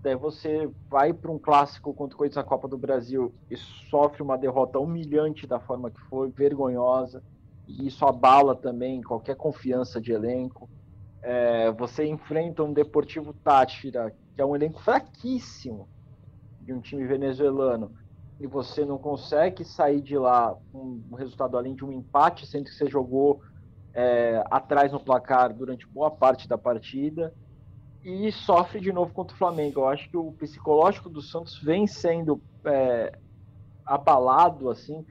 Daí 0.03 0.15
você 0.15 0.67
vai 0.89 1.13
para 1.13 1.31
um 1.31 1.37
clássico 1.37 1.93
contra 1.93 2.15
o 2.15 2.17
Corinthians 2.17 2.43
na 2.43 2.49
Copa 2.49 2.67
do 2.67 2.77
Brasil 2.77 3.33
e 3.49 3.55
sofre 3.89 4.23
uma 4.23 4.37
derrota 4.37 4.79
humilhante 4.79 5.45
da 5.45 5.59
forma 5.59 5.91
que 5.91 5.99
foi, 6.09 6.31
vergonhosa, 6.31 7.23
e 7.67 7.87
isso 7.87 8.03
abala 8.05 8.55
também 8.55 9.01
qualquer 9.01 9.35
confiança 9.35 10.01
de 10.01 10.11
elenco. 10.11 10.67
É, 11.21 11.71
você 11.71 12.05
enfrenta 12.05 12.63
um 12.63 12.73
Deportivo 12.73 13.31
Táchira, 13.43 14.11
que 14.35 14.41
é 14.41 14.45
um 14.45 14.55
elenco 14.55 14.81
fraquíssimo 14.81 15.87
de 16.59 16.73
um 16.73 16.81
time 16.81 17.05
venezuelano, 17.05 17.93
e 18.39 18.47
você 18.47 18.83
não 18.83 18.97
consegue 18.97 19.63
sair 19.63 20.01
de 20.01 20.17
lá 20.17 20.57
com 20.71 20.99
um 21.11 21.15
resultado 21.15 21.55
além 21.55 21.75
de 21.75 21.85
um 21.85 21.91
empate, 21.91 22.47
sendo 22.47 22.63
que 22.63 22.71
você 22.71 22.87
jogou 22.87 23.39
é, 23.93 24.43
atrás 24.49 24.91
no 24.91 24.99
placar 24.99 25.53
durante 25.53 25.87
boa 25.87 26.09
parte 26.09 26.47
da 26.47 26.57
partida 26.57 27.31
e 28.03 28.31
sofre 28.31 28.79
de 28.79 28.91
novo 28.91 29.13
contra 29.13 29.35
o 29.35 29.37
Flamengo. 29.37 29.81
Eu 29.81 29.87
acho 29.87 30.09
que 30.09 30.17
o 30.17 30.31
psicológico 30.33 31.09
do 31.09 31.21
Santos 31.21 31.59
vem 31.61 31.85
sendo 31.85 32.41
é, 32.65 33.17
abalado, 33.85 34.69
assim, 34.69 35.05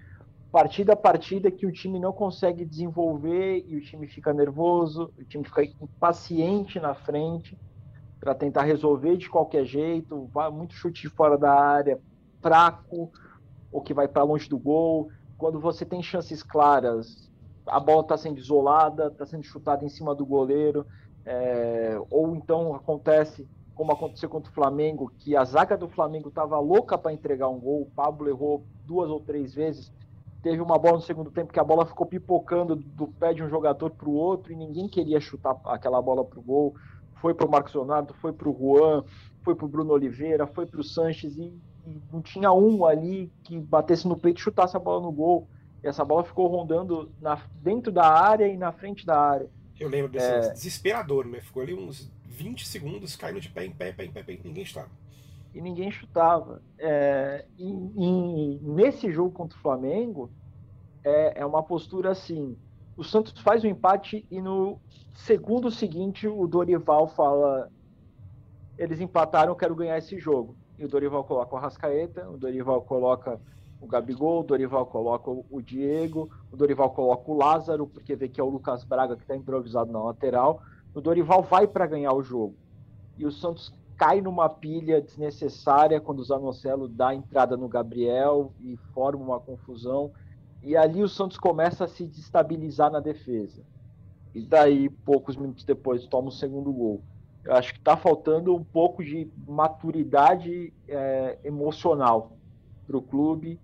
partida 0.50 0.94
a 0.94 0.96
partida 0.96 1.50
que 1.50 1.66
o 1.66 1.72
time 1.72 2.00
não 2.00 2.12
consegue 2.12 2.64
desenvolver 2.64 3.64
e 3.66 3.76
o 3.76 3.80
time 3.80 4.08
fica 4.08 4.32
nervoso, 4.32 5.12
o 5.16 5.24
time 5.24 5.44
fica 5.44 5.62
impaciente 5.62 6.80
na 6.80 6.94
frente 6.94 7.56
para 8.18 8.34
tentar 8.34 8.62
resolver 8.62 9.16
de 9.16 9.30
qualquer 9.30 9.64
jeito, 9.64 10.28
vai 10.32 10.50
muito 10.50 10.74
chute 10.74 11.08
fora 11.08 11.38
da 11.38 11.52
área, 11.52 11.98
fraco, 12.42 13.10
ou 13.72 13.80
que 13.80 13.94
vai 13.94 14.08
para 14.08 14.24
longe 14.24 14.48
do 14.48 14.58
gol. 14.58 15.08
Quando 15.38 15.58
você 15.58 15.86
tem 15.86 16.02
chances 16.02 16.42
claras, 16.42 17.30
a 17.66 17.80
bola 17.80 18.02
está 18.02 18.16
sendo 18.16 18.38
isolada, 18.38 19.06
está 19.06 19.24
sendo 19.24 19.44
chutada 19.44 19.84
em 19.84 19.88
cima 19.88 20.14
do 20.14 20.26
goleiro, 20.26 20.84
é, 21.24 22.00
ou 22.10 22.34
então 22.34 22.74
acontece 22.74 23.46
como 23.74 23.92
aconteceu 23.92 24.28
contra 24.28 24.50
o 24.50 24.54
Flamengo, 24.54 25.10
que 25.18 25.34
a 25.34 25.42
zaga 25.42 25.74
do 25.74 25.88
Flamengo 25.88 26.28
estava 26.28 26.58
louca 26.58 26.98
para 26.98 27.14
entregar 27.14 27.48
um 27.48 27.58
gol, 27.58 27.82
o 27.82 27.90
Pablo 27.96 28.28
errou 28.28 28.62
duas 28.84 29.08
ou 29.08 29.20
três 29.20 29.54
vezes, 29.54 29.90
teve 30.42 30.60
uma 30.60 30.78
bola 30.78 30.96
no 30.96 31.02
segundo 31.02 31.30
tempo 31.30 31.52
que 31.52 31.58
a 31.58 31.64
bola 31.64 31.86
ficou 31.86 32.06
pipocando 32.06 32.76
do 32.76 33.08
pé 33.08 33.32
de 33.32 33.42
um 33.42 33.48
jogador 33.48 33.90
para 33.90 34.08
o 34.08 34.12
outro 34.12 34.52
e 34.52 34.56
ninguém 34.56 34.86
queria 34.86 35.18
chutar 35.18 35.58
aquela 35.64 36.00
bola 36.00 36.24
para 36.24 36.38
o 36.38 36.42
gol. 36.42 36.74
Foi 37.22 37.34
para 37.34 37.46
o 37.46 37.50
Marcos 37.50 37.74
Leonardo, 37.74 38.14
foi 38.14 38.32
para 38.32 38.48
o 38.48 38.56
Juan, 38.58 39.04
foi 39.42 39.54
para 39.54 39.64
o 39.64 39.68
Bruno 39.68 39.92
Oliveira, 39.92 40.46
foi 40.46 40.66
para 40.66 40.80
o 40.80 40.84
Sanches 40.84 41.36
e, 41.36 41.58
e, 41.86 42.02
não 42.12 42.20
tinha 42.20 42.52
um 42.52 42.84
ali 42.84 43.30
que 43.44 43.58
batesse 43.58 44.08
no 44.08 44.16
peito 44.16 44.38
e 44.38 44.42
chutasse 44.42 44.76
a 44.76 44.80
bola 44.80 45.02
no 45.02 45.12
gol. 45.12 45.46
E 45.82 45.88
essa 45.88 46.04
bola 46.04 46.24
ficou 46.24 46.46
rondando 46.48 47.10
na, 47.20 47.38
dentro 47.62 47.90
da 47.90 48.06
área 48.06 48.46
e 48.46 48.56
na 48.56 48.72
frente 48.72 49.04
da 49.04 49.18
área. 49.18 49.48
Eu 49.80 49.88
lembro 49.88 50.12
desse 50.12 50.30
é... 50.30 50.52
desesperador, 50.52 51.26
né? 51.26 51.40
Ficou 51.40 51.62
ali 51.62 51.72
uns 51.72 52.12
20 52.26 52.68
segundos 52.68 53.16
caindo 53.16 53.40
de 53.40 53.48
pé 53.48 53.64
em 53.64 53.72
pé, 53.72 53.92
pé 53.92 54.04
em 54.04 54.12
pé, 54.12 54.22
pé, 54.22 54.38
ninguém 54.44 54.62
estava. 54.62 54.90
E 55.54 55.60
ninguém 55.60 55.90
chutava. 55.90 56.62
É, 56.78 57.46
e, 57.58 57.64
e, 57.66 58.60
nesse 58.62 59.10
jogo 59.10 59.32
contra 59.32 59.56
o 59.58 59.60
Flamengo, 59.60 60.30
é, 61.02 61.40
é 61.40 61.46
uma 61.46 61.62
postura 61.62 62.10
assim: 62.10 62.56
o 62.94 63.02
Santos 63.02 63.40
faz 63.40 63.64
o 63.64 63.66
empate 63.66 64.24
e 64.30 64.40
no 64.40 64.78
segundo 65.14 65.70
seguinte 65.70 66.28
o 66.28 66.46
Dorival 66.46 67.08
fala: 67.08 67.72
eles 68.76 69.00
empataram, 69.00 69.52
eu 69.52 69.56
quero 69.56 69.74
ganhar 69.74 69.96
esse 69.96 70.18
jogo. 70.18 70.54
E 70.78 70.84
o 70.84 70.88
Dorival 70.88 71.24
coloca 71.24 71.54
o 71.54 71.58
Arrascaeta, 71.58 72.28
o 72.28 72.36
Dorival 72.36 72.82
coloca 72.82 73.40
o 73.80 73.86
Gabigol, 73.86 74.40
o 74.40 74.44
Dorival 74.44 74.84
coloca 74.86 75.30
o 75.30 75.62
Diego, 75.62 76.30
o 76.52 76.56
Dorival 76.56 76.90
coloca 76.90 77.30
o 77.30 77.36
Lázaro, 77.36 77.86
porque 77.86 78.14
vê 78.14 78.28
que 78.28 78.40
é 78.40 78.44
o 78.44 78.50
Lucas 78.50 78.84
Braga 78.84 79.16
que 79.16 79.22
está 79.22 79.34
improvisado 79.34 79.90
na 79.90 80.02
lateral. 80.02 80.62
O 80.94 81.00
Dorival 81.00 81.42
vai 81.42 81.66
para 81.66 81.86
ganhar 81.86 82.12
o 82.12 82.22
jogo. 82.22 82.54
E 83.16 83.24
o 83.24 83.32
Santos 83.32 83.72
cai 83.96 84.20
numa 84.20 84.48
pilha 84.48 85.00
desnecessária 85.00 86.00
quando 86.00 86.18
o 86.18 86.24
Zanocelo 86.24 86.88
dá 86.88 87.14
entrada 87.14 87.56
no 87.56 87.68
Gabriel 87.68 88.52
e 88.60 88.76
forma 88.92 89.24
uma 89.24 89.40
confusão. 89.40 90.10
E 90.62 90.76
ali 90.76 91.02
o 91.02 91.08
Santos 91.08 91.38
começa 91.38 91.84
a 91.84 91.88
se 91.88 92.06
destabilizar 92.06 92.90
na 92.90 93.00
defesa. 93.00 93.62
E 94.34 94.42
daí, 94.42 94.90
poucos 94.90 95.36
minutos 95.36 95.64
depois, 95.64 96.06
toma 96.06 96.28
o 96.28 96.32
segundo 96.32 96.70
gol. 96.70 97.00
Eu 97.44 97.54
acho 97.54 97.72
que 97.72 97.78
está 97.78 97.96
faltando 97.96 98.54
um 98.54 98.62
pouco 98.62 99.02
de 99.02 99.30
maturidade 99.48 100.72
é, 100.86 101.38
emocional 101.42 102.32
para 102.86 102.96
o 102.96 103.02
clube 103.02 103.58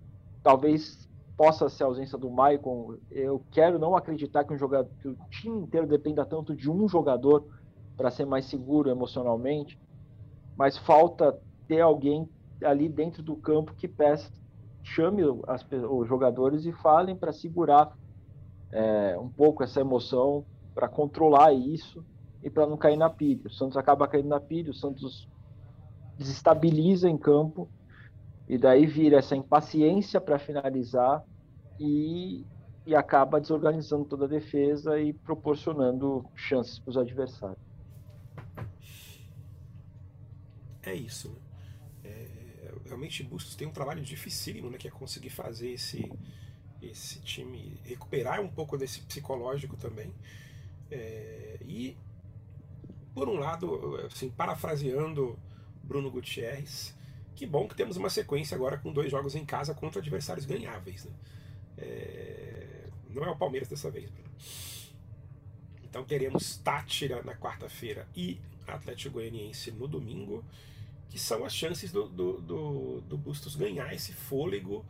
talvez 0.47 1.05
possa 1.35 1.67
ser 1.67 1.83
a 1.83 1.87
ausência 1.87 2.17
do 2.17 2.29
Maicon. 2.29 2.95
Eu 3.11 3.43
quero 3.51 3.77
não 3.77 3.97
acreditar 3.97 4.45
que, 4.45 4.53
um 4.53 4.57
jogador, 4.57 4.89
que 5.01 5.09
o 5.09 5.17
time 5.29 5.59
inteiro 5.59 5.85
dependa 5.85 6.25
tanto 6.25 6.55
de 6.55 6.71
um 6.71 6.87
jogador 6.87 7.45
para 7.97 8.09
ser 8.09 8.25
mais 8.25 8.45
seguro 8.45 8.89
emocionalmente, 8.89 9.77
mas 10.55 10.77
falta 10.77 11.37
ter 11.67 11.81
alguém 11.81 12.29
ali 12.63 12.87
dentro 12.87 13.21
do 13.21 13.35
campo 13.35 13.73
que 13.75 13.89
peça, 13.89 14.31
chame 14.81 15.21
as, 15.47 15.67
os 15.89 16.07
jogadores 16.07 16.63
e 16.63 16.71
falem 16.71 17.13
para 17.13 17.33
segurar 17.33 17.91
é, 18.71 19.17
um 19.19 19.27
pouco 19.27 19.65
essa 19.65 19.81
emoção, 19.81 20.45
para 20.73 20.87
controlar 20.87 21.51
isso 21.51 22.05
e 22.41 22.49
para 22.49 22.65
não 22.65 22.77
cair 22.77 22.95
na 22.95 23.09
pilha. 23.09 23.47
O 23.47 23.49
Santos 23.49 23.75
acaba 23.75 24.07
caindo 24.07 24.29
na 24.29 24.39
pilha, 24.39 24.71
o 24.71 24.73
Santos 24.73 25.27
desestabiliza 26.17 27.09
em 27.09 27.17
campo 27.17 27.67
e 28.47 28.57
daí 28.57 28.85
vira 28.85 29.17
essa 29.17 29.35
impaciência 29.35 30.21
para 30.21 30.39
finalizar 30.39 31.23
e, 31.79 32.45
e 32.85 32.95
acaba 32.95 33.41
desorganizando 33.41 34.05
toda 34.05 34.25
a 34.25 34.27
defesa 34.27 34.99
e 34.99 35.11
proporcionando 35.13 36.25
chances 36.33 36.79
para 36.79 36.91
os 36.91 36.97
adversários. 36.97 37.59
É 40.81 40.93
isso. 40.93 41.29
Né? 41.29 42.09
É, 42.09 42.73
realmente 42.85 43.21
Bustos 43.21 43.55
tem 43.55 43.67
um 43.67 43.71
trabalho 43.71 44.01
dificílimo, 44.01 44.69
né, 44.69 44.77
que 44.77 44.87
é 44.87 44.91
conseguir 44.91 45.29
fazer 45.29 45.71
esse, 45.71 46.09
esse 46.81 47.19
time 47.19 47.77
recuperar 47.83 48.39
um 48.39 48.47
pouco 48.47 48.77
desse 48.77 49.01
psicológico 49.01 49.75
também. 49.75 50.13
É, 50.89 51.57
e, 51.67 51.97
por 53.13 53.27
um 53.27 53.37
lado, 53.39 53.97
assim, 54.05 54.29
parafraseando 54.29 55.37
Bruno 55.83 56.09
Gutierrez, 56.09 56.96
que 57.37 57.45
bom 57.45 57.67
que 57.67 57.75
temos 57.75 57.95
uma 57.97 58.09
sequência 58.09 58.55
agora 58.55 58.79
com 58.79 58.91
dois 58.91 59.11
jogos 59.11 59.35
em 59.35 59.45
casa 59.45 59.71
contra 59.75 60.01
adversários 60.01 60.43
ganháveis. 60.43 61.05
Né? 61.05 61.11
É... 61.77 62.89
Não 63.11 63.23
é 63.23 63.29
o 63.29 63.37
Palmeiras 63.37 63.69
dessa 63.69 63.91
vez, 63.91 64.09
Bruno. 64.09 64.29
Então 65.83 66.03
teremos 66.03 66.57
Tátira 66.57 67.21
na 67.21 67.35
quarta-feira 67.35 68.07
e 68.15 68.39
Atlético 68.67 69.13
Goianiense 69.13 69.71
no 69.71 69.87
domingo, 69.87 70.43
que 71.09 71.19
são 71.19 71.45
as 71.45 71.53
chances 71.53 71.91
do, 71.91 72.09
do, 72.09 72.41
do, 72.41 73.01
do 73.01 73.17
Bustos 73.17 73.55
ganhar 73.55 73.93
esse 73.93 74.13
fôlego 74.13 74.83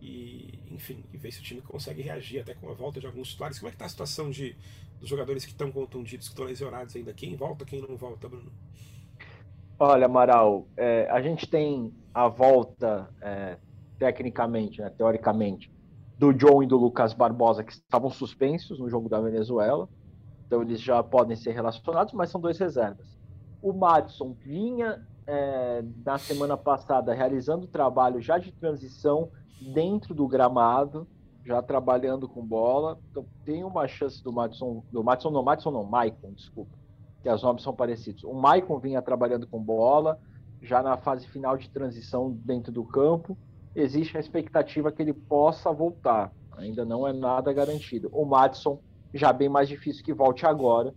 e, 0.00 0.60
enfim, 0.70 1.02
e 1.12 1.18
ver 1.18 1.32
se 1.32 1.40
o 1.40 1.42
time 1.42 1.60
consegue 1.60 2.02
reagir 2.02 2.40
até 2.40 2.54
com 2.54 2.70
a 2.70 2.72
volta 2.72 3.00
de 3.00 3.06
alguns 3.06 3.30
titulares. 3.30 3.58
Como 3.58 3.68
é 3.68 3.72
que 3.72 3.74
está 3.74 3.86
a 3.86 3.88
situação 3.88 4.30
de, 4.30 4.54
dos 5.00 5.08
jogadores 5.08 5.44
que 5.44 5.50
estão 5.50 5.72
contundidos, 5.72 6.28
que 6.28 6.34
estão 6.34 6.44
lesionados 6.44 6.94
ainda? 6.94 7.12
Quem 7.12 7.34
volta, 7.34 7.64
quem 7.64 7.82
não 7.82 7.96
volta, 7.96 8.28
Bruno? 8.28 8.52
Olha, 9.82 10.04
Amaral, 10.04 10.66
é, 10.76 11.08
a 11.10 11.22
gente 11.22 11.48
tem 11.48 11.90
a 12.12 12.28
volta, 12.28 13.08
é, 13.18 13.56
tecnicamente, 13.98 14.78
né, 14.78 14.90
teoricamente, 14.90 15.72
do 16.18 16.34
John 16.34 16.62
e 16.62 16.66
do 16.66 16.76
Lucas 16.76 17.14
Barbosa, 17.14 17.64
que 17.64 17.72
estavam 17.72 18.10
suspensos 18.10 18.78
no 18.78 18.90
jogo 18.90 19.08
da 19.08 19.18
Venezuela. 19.18 19.88
Então, 20.46 20.60
eles 20.60 20.82
já 20.82 21.02
podem 21.02 21.34
ser 21.34 21.52
relacionados, 21.52 22.12
mas 22.12 22.28
são 22.28 22.38
dois 22.38 22.58
reservas. 22.58 23.06
O 23.62 23.72
Madison 23.72 24.34
vinha 24.44 25.02
é, 25.26 25.82
na 26.04 26.18
semana 26.18 26.58
passada 26.58 27.14
realizando 27.14 27.66
trabalho 27.66 28.20
já 28.20 28.36
de 28.36 28.52
transição 28.52 29.30
dentro 29.72 30.14
do 30.14 30.28
gramado, 30.28 31.08
já 31.42 31.62
trabalhando 31.62 32.28
com 32.28 32.44
bola. 32.44 32.98
Então, 33.10 33.24
tem 33.46 33.64
uma 33.64 33.88
chance 33.88 34.22
do 34.22 34.30
Madison, 34.30 34.82
do 34.92 35.02
Madison 35.02 35.30
não, 35.30 35.42
Madison 35.42 35.70
não, 35.70 35.84
Maicon, 35.84 36.32
desculpa 36.34 36.79
que 37.22 37.28
as 37.28 37.42
nomes 37.42 37.62
são 37.62 37.74
parecidos. 37.74 38.24
O 38.24 38.32
Maicon 38.32 38.78
vinha 38.78 39.02
trabalhando 39.02 39.46
com 39.46 39.62
bola, 39.62 40.18
já 40.62 40.82
na 40.82 40.96
fase 40.96 41.26
final 41.26 41.56
de 41.56 41.68
transição 41.70 42.30
dentro 42.30 42.72
do 42.72 42.84
campo. 42.84 43.36
Existe 43.74 44.16
a 44.16 44.20
expectativa 44.20 44.90
que 44.90 45.02
ele 45.02 45.12
possa 45.12 45.72
voltar. 45.72 46.32
Ainda 46.56 46.84
não 46.84 47.06
é 47.06 47.12
nada 47.12 47.52
garantido. 47.52 48.08
O 48.12 48.24
Madison, 48.24 48.80
já 49.14 49.32
bem 49.32 49.48
mais 49.48 49.68
difícil 49.68 50.04
que 50.04 50.12
volte 50.12 50.44
agora. 50.44 50.94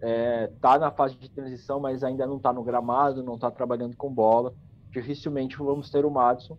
É, 0.00 0.50
tá 0.60 0.78
na 0.78 0.90
fase 0.90 1.16
de 1.16 1.30
transição, 1.30 1.80
mas 1.80 2.04
ainda 2.04 2.26
não 2.26 2.36
está 2.36 2.52
no 2.52 2.62
gramado, 2.62 3.22
não 3.22 3.34
está 3.34 3.50
trabalhando 3.50 3.96
com 3.96 4.12
bola. 4.12 4.54
Dificilmente 4.90 5.56
vamos 5.56 5.90
ter 5.90 6.04
o 6.04 6.10
Madison. 6.10 6.58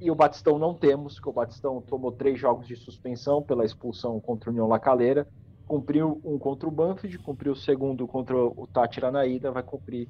E 0.00 0.10
o 0.10 0.14
Batistão 0.14 0.58
não 0.58 0.74
temos, 0.74 1.14
porque 1.14 1.28
o 1.28 1.32
Batistão 1.32 1.80
tomou 1.82 2.12
três 2.12 2.38
jogos 2.38 2.66
de 2.66 2.76
suspensão 2.76 3.42
pela 3.42 3.64
expulsão 3.64 4.18
contra 4.20 4.48
o 4.48 4.52
União 4.52 4.66
Lacaleira 4.66 5.26
cumpriu 5.70 6.20
um 6.24 6.36
contra 6.36 6.68
o 6.68 6.72
Banfield, 6.72 7.16
cumpriu 7.20 7.52
o 7.52 7.56
segundo 7.56 8.04
contra 8.08 8.36
o 8.36 8.66
Tátira 8.66 9.08
na 9.08 9.24
ida, 9.24 9.52
vai 9.52 9.62
cumprir 9.62 10.08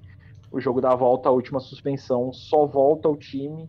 o 0.50 0.58
jogo 0.58 0.80
da 0.80 0.94
volta, 0.94 1.28
a 1.28 1.32
última 1.32 1.60
suspensão, 1.60 2.32
só 2.32 2.64
volta 2.64 3.06
ao 3.06 3.14
time 3.14 3.68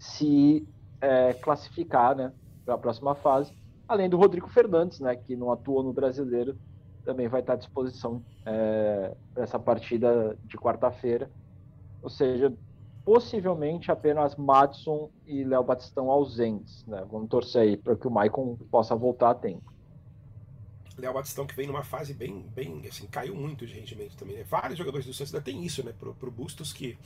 se 0.00 0.66
é, 1.00 1.32
classificar 1.34 2.16
né, 2.16 2.32
para 2.64 2.74
a 2.74 2.78
próxima 2.78 3.14
fase, 3.14 3.54
além 3.86 4.10
do 4.10 4.16
Rodrigo 4.16 4.48
Fernandes, 4.48 4.98
né, 4.98 5.14
que 5.14 5.36
não 5.36 5.52
atuou 5.52 5.80
no 5.80 5.92
Brasileiro, 5.92 6.58
também 7.04 7.28
vai 7.28 7.38
estar 7.38 7.52
à 7.52 7.56
disposição 7.56 8.20
é, 8.44 9.16
essa 9.36 9.60
partida 9.60 10.36
de 10.44 10.58
quarta-feira, 10.58 11.30
ou 12.02 12.10
seja, 12.10 12.52
possivelmente 13.04 13.92
apenas 13.92 14.34
Madison 14.34 15.08
e 15.24 15.44
Léo 15.44 15.62
Batistão 15.62 16.10
ausentes, 16.10 16.84
né? 16.84 17.06
Vamos 17.08 17.28
torcer 17.28 17.62
aí 17.62 17.76
para 17.76 17.96
que 17.96 18.06
o 18.06 18.10
Maicon 18.10 18.56
possa 18.70 18.94
voltar 18.94 19.30
a 19.30 19.34
tempo. 19.34 19.77
Léo 20.98 21.12
Batistão 21.12 21.46
que 21.46 21.54
vem 21.54 21.66
numa 21.66 21.84
fase 21.84 22.12
bem, 22.12 22.44
bem 22.54 22.82
assim, 22.88 23.06
caiu 23.06 23.34
muito 23.34 23.66
de 23.66 23.74
rendimento 23.74 24.16
também, 24.16 24.36
né? 24.36 24.44
Vários 24.44 24.76
jogadores 24.76 25.06
do 25.06 25.14
Santos 25.14 25.32
ainda 25.32 25.44
tem 25.44 25.64
isso, 25.64 25.84
né? 25.84 25.92
Pro, 25.98 26.14
pro 26.14 26.30
Bustos 26.30 26.72
que. 26.72 26.98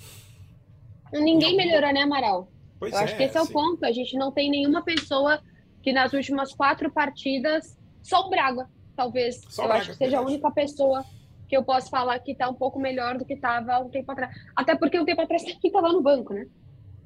Ninguém 1.12 1.56
melhorou, 1.56 1.92
né, 1.92 2.02
Amaral? 2.02 2.48
Pois 2.78 2.92
Eu 2.92 3.00
é, 3.00 3.04
acho 3.04 3.16
que 3.16 3.22
esse 3.22 3.36
é 3.36 3.40
assim... 3.40 3.50
o 3.50 3.52
ponto. 3.52 3.84
A 3.84 3.92
gente 3.92 4.16
não 4.16 4.32
tem 4.32 4.50
nenhuma 4.50 4.82
pessoa 4.82 5.40
que 5.82 5.92
nas 5.92 6.12
últimas 6.12 6.54
quatro 6.54 6.90
partidas. 6.90 7.76
Só 8.02 8.26
o 8.26 8.30
Braga, 8.30 8.68
talvez. 8.96 9.42
Só 9.48 9.62
Eu 9.62 9.68
Braga, 9.68 9.82
acho 9.82 9.90
que 9.92 9.96
seja 9.96 10.18
a 10.18 10.22
única 10.22 10.50
pessoa 10.50 11.04
que 11.48 11.56
eu 11.56 11.62
posso 11.62 11.90
falar 11.90 12.18
que 12.18 12.34
tá 12.34 12.48
um 12.48 12.54
pouco 12.54 12.80
melhor 12.80 13.18
do 13.18 13.26
que 13.26 13.36
tava 13.36 13.78
um 13.78 13.90
tempo 13.90 14.10
atrás. 14.10 14.34
Até 14.56 14.74
porque 14.74 14.98
um 14.98 15.04
tempo 15.04 15.20
atrás 15.20 15.42
também 15.44 15.70
tava 15.70 15.92
no 15.92 16.00
banco, 16.00 16.32
né? 16.32 16.46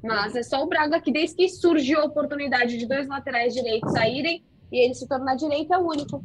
Mas 0.03 0.37
é 0.37 0.43
só 0.43 0.63
o 0.63 0.67
Braga 0.69 1.01
que 1.01 1.11
desde 1.11 1.35
que 1.35 1.49
surgiu 1.49 2.01
a 2.01 2.05
oportunidade 2.05 2.79
de 2.79 2.87
dois 2.87 3.09
laterais 3.09 3.53
direitos 3.53 3.91
saírem 3.91 4.45
e 4.71 4.85
ele 4.85 4.95
se 4.95 5.09
tornar 5.09 5.35
direito 5.35 5.75
é 5.75 5.79
o 5.79 5.89
único. 5.89 6.25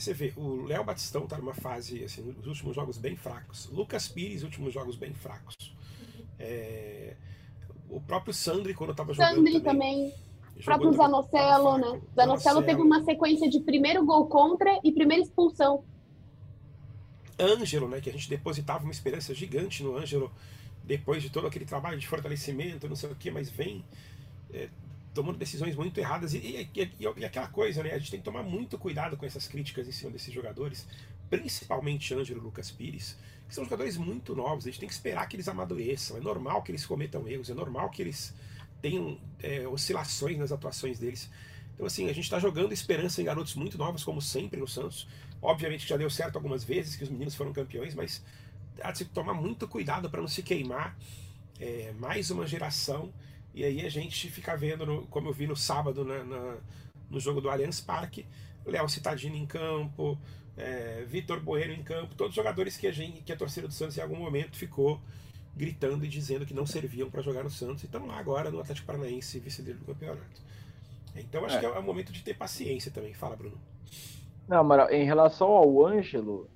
Aí 0.00 0.02
você 0.02 0.14
vê, 0.14 0.32
o 0.34 0.64
Léo 0.64 0.82
Batistão 0.82 1.26
tá 1.26 1.36
numa 1.36 1.52
fase, 1.52 2.02
assim, 2.02 2.34
os 2.40 2.46
últimos 2.46 2.74
jogos 2.74 2.96
bem 2.96 3.16
fracos. 3.16 3.68
Lucas 3.70 4.08
Pires, 4.08 4.42
últimos 4.42 4.72
jogos 4.72 4.96
bem 4.96 5.12
fracos. 5.12 5.54
É... 6.38 7.16
O 7.90 8.00
próprio 8.00 8.32
Sandri, 8.32 8.72
quando 8.72 8.94
tava 8.94 9.12
jogando 9.12 9.34
Sandri 9.34 9.60
também. 9.60 10.10
também. 10.10 10.14
O 10.56 10.64
próprio 10.64 10.92
Zanocelo, 10.94 11.76
né? 11.76 12.00
Zanocelo 12.16 12.62
teve 12.62 12.80
uma 12.80 13.04
sequência 13.04 13.46
de 13.50 13.60
primeiro 13.60 14.02
gol 14.06 14.26
contra 14.26 14.80
e 14.82 14.90
primeira 14.90 15.22
expulsão. 15.22 15.84
Ângelo, 17.38 17.86
né? 17.86 18.00
Que 18.00 18.08
a 18.08 18.12
gente 18.12 18.30
depositava 18.30 18.84
uma 18.84 18.92
esperança 18.92 19.34
gigante 19.34 19.82
no 19.82 19.98
Ângelo 19.98 20.32
depois 20.82 21.22
de 21.22 21.28
todo 21.28 21.46
aquele 21.46 21.66
trabalho 21.66 21.98
de 21.98 22.08
fortalecimento, 22.08 22.88
não 22.88 22.96
sei 22.96 23.10
o 23.10 23.14
que, 23.14 23.30
mas 23.30 23.50
vem 23.50 23.84
é, 24.50 24.70
tomando 25.14 25.38
decisões 25.38 25.74
muito 25.76 25.98
erradas. 25.98 26.34
E, 26.34 26.38
e, 26.38 26.70
e, 26.74 26.92
e, 26.98 27.24
aquela 27.24 27.48
coisa, 27.48 27.82
né? 27.82 27.92
A 27.92 27.98
gente 27.98 28.10
tem 28.10 28.20
que 28.20 28.24
tomar 28.24 28.42
muito 28.42 28.78
cuidado 28.78 29.16
com 29.16 29.26
essas 29.26 29.48
críticas 29.48 29.88
em 29.88 29.92
cima 29.92 30.10
desses 30.10 30.32
jogadores, 30.32 30.86
principalmente 31.28 32.14
Ângelo 32.14 32.40
Lucas 32.40 32.70
Pires, 32.70 33.16
que 33.48 33.54
são 33.54 33.64
jogadores 33.64 33.96
muito 33.96 34.34
novos. 34.34 34.66
A 34.66 34.70
gente 34.70 34.80
tem 34.80 34.88
que 34.88 34.94
esperar 34.94 35.26
que 35.28 35.36
eles 35.36 35.48
amadureçam. 35.48 36.16
É 36.16 36.20
normal 36.20 36.62
que 36.62 36.70
eles 36.70 36.86
cometam 36.86 37.26
erros, 37.28 37.50
é 37.50 37.54
normal 37.54 37.90
que 37.90 38.02
eles 38.02 38.34
tenham 38.80 39.18
é, 39.42 39.66
oscilações 39.68 40.38
nas 40.38 40.52
atuações 40.52 40.98
deles. 40.98 41.30
Então, 41.74 41.86
assim, 41.86 42.04
a 42.10 42.12
gente 42.12 42.24
está 42.24 42.38
jogando 42.38 42.72
esperança 42.72 43.22
em 43.22 43.24
garotos 43.24 43.54
muito 43.54 43.78
novos, 43.78 44.04
como 44.04 44.20
sempre 44.20 44.60
no 44.60 44.68
Santos. 44.68 45.08
Obviamente 45.42 45.84
que 45.84 45.88
já 45.88 45.96
deu 45.96 46.10
certo 46.10 46.36
algumas 46.36 46.62
vezes, 46.62 46.96
que 46.96 47.04
os 47.04 47.08
meninos 47.08 47.34
foram 47.34 47.52
campeões, 47.52 47.94
mas 47.94 48.22
há 48.82 48.92
de 48.92 48.98
se 48.98 49.04
tomar 49.06 49.34
muito 49.34 49.66
cuidado 49.66 50.10
para 50.10 50.20
não 50.20 50.28
se 50.28 50.42
queimar 50.42 50.96
é, 51.58 51.92
mais 51.98 52.30
uma 52.30 52.46
geração. 52.46 53.12
E 53.54 53.64
aí 53.64 53.84
a 53.84 53.88
gente 53.88 54.30
fica 54.30 54.56
vendo, 54.56 54.86
no, 54.86 55.06
como 55.06 55.28
eu 55.28 55.32
vi 55.32 55.46
no 55.46 55.56
sábado 55.56 56.04
na, 56.04 56.22
na, 56.24 56.56
no 57.08 57.18
jogo 57.18 57.40
do 57.40 57.50
Allianz 57.50 57.80
Parque, 57.80 58.26
Léo 58.64 58.88
Citadini 58.88 59.38
em 59.38 59.46
campo, 59.46 60.18
é, 60.56 61.04
Vitor 61.06 61.40
Bueno 61.40 61.72
em 61.72 61.82
campo, 61.82 62.14
todos 62.14 62.34
jogadores 62.34 62.76
que 62.76 62.86
a, 62.86 62.92
gente, 62.92 63.22
que 63.22 63.32
a 63.32 63.36
torcida 63.36 63.66
do 63.66 63.74
Santos 63.74 63.96
em 63.96 64.00
algum 64.00 64.16
momento 64.16 64.56
ficou 64.56 65.00
gritando 65.56 66.04
e 66.04 66.08
dizendo 66.08 66.46
que 66.46 66.54
não 66.54 66.64
serviam 66.64 67.10
para 67.10 67.22
jogar 67.22 67.42
no 67.42 67.50
Santos 67.50 67.82
e 67.82 67.86
estão 67.86 68.06
lá 68.06 68.18
agora 68.18 68.50
no 68.50 68.60
Atlético 68.60 68.86
Paranaense, 68.86 69.40
vice-líder 69.40 69.78
do 69.78 69.84
campeonato. 69.84 70.42
Então 71.16 71.44
acho 71.44 71.56
é. 71.56 71.60
que 71.60 71.66
é 71.66 71.68
o 71.68 71.82
momento 71.82 72.12
de 72.12 72.22
ter 72.22 72.34
paciência 72.34 72.90
também. 72.90 73.12
Fala, 73.12 73.36
Bruno. 73.36 73.58
Não, 74.46 74.62
mas 74.64 74.90
em 74.90 75.04
relação 75.04 75.48
ao 75.48 75.86
Ângelo, 75.86 76.48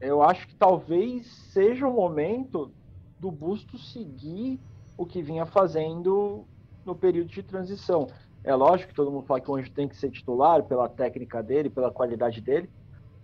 eu 0.00 0.22
acho 0.22 0.46
que 0.46 0.54
talvez 0.54 1.26
seja 1.52 1.86
o 1.86 1.92
momento 1.92 2.72
do 3.18 3.30
Busto 3.30 3.78
seguir 3.78 4.60
o 4.96 5.04
que 5.04 5.22
vinha 5.22 5.44
fazendo 5.44 6.44
no 6.84 6.94
período 6.94 7.28
de 7.28 7.42
transição. 7.42 8.06
É 8.42 8.54
lógico 8.54 8.90
que 8.90 8.94
todo 8.94 9.10
mundo 9.10 9.26
fala 9.26 9.40
que 9.40 9.50
o 9.50 9.54
Ângelo 9.56 9.74
tem 9.74 9.88
que 9.88 9.96
ser 9.96 10.10
titular 10.10 10.62
pela 10.62 10.88
técnica 10.88 11.42
dele, 11.42 11.68
pela 11.68 11.90
qualidade 11.90 12.40
dele, 12.40 12.70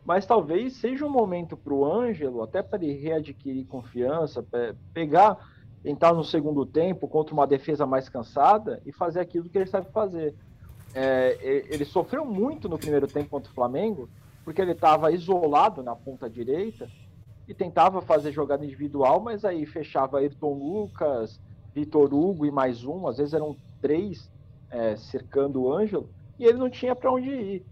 mas 0.05 0.27
talvez 0.27 0.75
seja 0.75 1.07
um 1.07 1.11
momento 1.11 1.57
para 1.57 1.73
o 1.73 1.85
Ângelo, 1.85 2.43
até 2.43 2.61
para 2.61 2.83
ele 2.83 2.95
readquirir 2.95 3.67
confiança, 3.67 4.45
pegar, 4.93 5.39
entrar 5.85 6.13
no 6.13 6.25
segundo 6.25 6.67
tempo 6.67 7.07
contra 7.07 7.33
uma 7.33 7.47
defesa 7.47 7.87
mais 7.87 8.09
cansada 8.09 8.83
e 8.85 8.93
fazer 8.93 9.21
aquilo 9.21 9.49
que 9.49 9.57
ele 9.57 9.67
sabe 9.67 9.91
fazer. 9.93 10.35
É, 10.93 11.39
ele 11.71 11.85
sofreu 11.85 12.27
muito 12.27 12.69
no 12.69 12.77
primeiro 12.77 13.07
tempo 13.07 13.31
contra 13.31 13.51
o 13.51 13.55
Flamengo, 13.55 14.11
porque 14.45 14.61
ele 14.61 14.73
estava 14.73 15.13
isolado 15.13 15.85
na 15.85 15.95
ponta 15.95 16.29
direita 16.29 16.89
e 17.47 17.55
tentava 17.55 18.03
fazer 18.03 18.33
jogada 18.33 18.65
individual, 18.65 19.21
mas 19.21 19.45
aí 19.45 19.65
fechava 19.67 20.19
Ayrton 20.19 20.53
Lucas, 20.53 21.41
Vitor 21.75 22.13
Hugo 22.13 22.47
e 22.47 22.51
mais 22.51 22.85
um, 22.85 23.07
às 23.07 23.17
vezes 23.17 23.35
eram 23.35 23.57
três 23.81 24.31
é, 24.71 24.97
cercando 24.97 25.63
o 25.63 25.73
Ângelo, 25.73 26.09
e 26.39 26.45
ele 26.45 26.59
não 26.59 26.71
tinha 26.71 26.95
para 26.95 27.13
onde 27.13 27.31
ir 27.31 27.67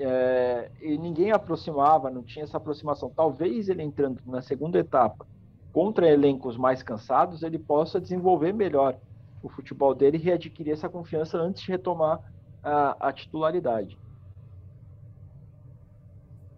é, 0.00 0.70
e 0.80 0.96
ninguém 0.96 1.30
aproximava, 1.30 2.10
não 2.10 2.22
tinha 2.22 2.44
essa 2.44 2.56
aproximação. 2.56 3.12
Talvez 3.14 3.68
ele 3.68 3.82
entrando 3.82 4.18
na 4.24 4.40
segunda 4.40 4.78
etapa 4.78 5.26
contra 5.72 6.08
elencos 6.08 6.56
mais 6.56 6.82
cansados, 6.82 7.42
ele 7.42 7.58
possa 7.58 8.00
desenvolver 8.00 8.52
melhor 8.52 8.98
o 9.42 9.48
futebol 9.48 9.94
dele 9.94 10.16
e 10.16 10.20
readquirir 10.20 10.72
essa 10.72 10.88
confiança 10.88 11.38
antes 11.38 11.62
de 11.62 11.70
retomar 11.70 12.18
a, 12.62 13.08
a 13.08 13.12
titularidade. 13.12 13.98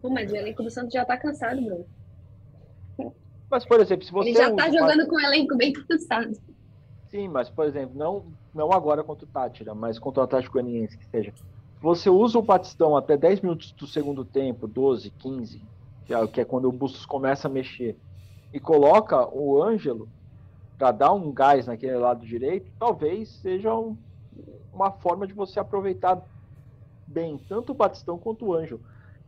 Pô, 0.00 0.08
mas 0.08 0.30
o 0.30 0.36
elenco 0.36 0.62
do 0.62 0.70
Santos 0.70 0.92
já 0.92 1.02
está 1.02 1.16
cansado, 1.16 1.60
Bruno. 1.60 1.86
Mas, 3.50 3.66
por 3.66 3.80
exemplo, 3.80 4.04
se 4.04 4.12
você. 4.12 4.30
Ele 4.30 4.38
já 4.38 4.50
está 4.50 4.70
jogando 4.70 5.06
com 5.06 5.16
o 5.16 5.20
elenco 5.20 5.56
bem 5.56 5.72
cansado. 5.72 6.32
Sim, 7.12 7.28
mas, 7.28 7.50
por 7.50 7.66
exemplo, 7.66 7.94
não, 7.94 8.24
não 8.54 8.72
agora 8.72 9.04
contra 9.04 9.26
o 9.26 9.28
Tátira, 9.28 9.74
mas 9.74 9.98
contra 9.98 10.22
o 10.22 10.24
Atlético 10.24 10.54
Goianiense, 10.54 10.96
que 10.96 11.06
seja 11.06 11.32
você 11.82 12.08
usa 12.08 12.38
o 12.38 12.42
Batistão 12.42 12.96
até 12.96 13.16
10 13.16 13.40
minutos 13.40 13.72
do 13.72 13.88
segundo 13.88 14.24
tempo, 14.24 14.68
12, 14.68 15.10
15, 15.10 15.60
que 16.06 16.14
é, 16.14 16.26
que 16.28 16.40
é 16.40 16.44
quando 16.44 16.68
o 16.68 16.72
Bustos 16.72 17.04
começa 17.04 17.48
a 17.48 17.50
mexer, 17.50 17.98
e 18.52 18.60
coloca 18.60 19.28
o 19.28 19.60
Ângelo 19.60 20.08
para 20.78 20.92
dar 20.92 21.12
um 21.12 21.32
gás 21.32 21.66
naquele 21.66 21.96
lado 21.96 22.24
direito, 22.24 22.70
talvez 22.78 23.28
seja 23.28 23.74
um, 23.74 23.96
uma 24.72 24.92
forma 24.92 25.26
de 25.26 25.34
você 25.34 25.58
aproveitar 25.58 26.22
bem 27.04 27.36
tanto 27.48 27.72
o 27.72 27.74
Batistão 27.74 28.16
quanto 28.16 28.46
o 28.46 28.54
Ângelo. 28.54 28.80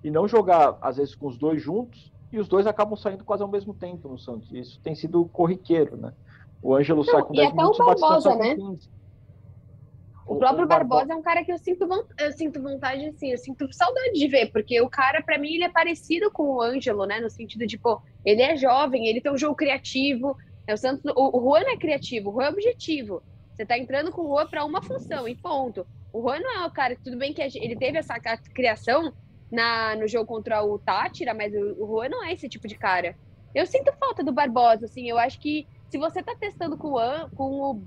E 0.03 0.11
não 0.11 0.29
jogar, 0.29 0.79
às 0.81 0.97
vezes, 0.97 1.15
com 1.15 1.27
os 1.27 1.37
dois 1.37 1.61
juntos, 1.61 2.13
e 2.31 2.39
os 2.39 2.47
dois 2.47 2.67
acabam 2.67 2.97
saindo 2.97 3.25
quase 3.25 3.43
ao 3.43 3.49
mesmo 3.49 3.75
tempo 3.75 4.09
no 4.09 4.19
Santos. 4.19 4.53
Isso 4.53 4.81
tem 4.81 4.95
sido 4.95 5.25
corriqueiro, 5.27 5.97
né? 5.97 6.13
O 6.65 6.75
Ângelo 6.75 7.05
sai 7.05 7.23
com 7.23 7.35
10 7.35 7.53
minutos, 7.53 7.79
o 7.79 7.85
Batistão 7.85 8.21
sai 8.23 8.33
com 8.33 8.41
15. 8.41 8.57
Né? 8.57 8.95
O 10.27 10.37
próprio 10.37 10.67
Barbosa 10.67 11.13
é 11.13 11.15
um 11.15 11.21
cara 11.21 11.45
que 11.45 11.53
eu 11.53 11.59
sinto, 11.59 11.87
eu 12.19 12.33
sinto 12.33 12.63
vontade, 12.63 13.05
assim, 13.05 13.33
eu 13.33 13.37
sinto 13.37 13.71
saudade 13.71 14.15
de 14.15 14.27
ver, 14.27 14.51
porque 14.51 14.81
o 14.81 14.89
cara, 14.89 15.23
para 15.23 15.37
mim, 15.37 15.53
ele 15.53 15.65
é 15.65 15.69
parecido 15.69 16.31
com 16.31 16.45
o 16.45 16.63
Ângelo, 16.63 17.05
né? 17.05 17.21
No 17.21 17.29
sentido 17.29 17.67
de, 17.67 17.77
pô, 17.77 18.01
ele 18.25 18.41
é 18.41 18.57
jovem, 18.57 19.07
ele 19.07 19.21
tem 19.21 19.31
um 19.31 19.37
jogo 19.37 19.55
criativo. 19.55 20.35
É 20.67 20.73
o, 20.73 20.79
Santos, 20.79 21.05
o, 21.15 21.39
o 21.39 21.43
Juan 21.43 21.71
é 21.71 21.77
criativo, 21.77 22.31
o 22.31 22.33
Juan 22.33 22.47
é 22.47 22.49
objetivo. 22.49 23.23
Você 23.55 23.67
tá 23.67 23.77
entrando 23.77 24.11
com 24.11 24.23
o 24.23 24.29
Juan 24.29 24.47
para 24.47 24.65
uma 24.65 24.81
função, 24.81 25.29
e 25.29 25.35
ponto. 25.35 25.87
O 26.11 26.23
Juan 26.23 26.41
não 26.41 26.63
é 26.63 26.67
o 26.67 26.71
cara, 26.71 26.97
tudo 27.05 27.19
bem 27.19 27.35
que 27.35 27.43
ele 27.43 27.77
teve 27.77 27.99
essa 27.99 28.19
criação 28.55 29.13
na, 29.53 29.95
no 29.97 30.09
jogo 30.09 30.25
contra 30.25 30.65
o 30.65 30.79
Tátira, 30.79 31.35
mas 31.35 31.53
o, 31.53 31.85
o 31.85 31.87
Juan 31.87 32.09
não 32.09 32.25
é 32.25 32.33
esse 32.33 32.49
tipo 32.49 32.67
de 32.67 32.77
cara. 32.77 33.15
Eu 33.55 33.67
sinto 33.67 33.93
falta 34.01 34.25
do 34.25 34.33
Barbosa, 34.33 34.87
assim, 34.87 35.07
eu 35.07 35.19
acho 35.19 35.39
que 35.39 35.67
se 35.95 35.99
você 35.99 36.25
tá 36.25 36.35
testando 36.35 36.77
com 36.77 36.95
o, 36.95 37.31
com 37.37 37.61
o 37.61 37.83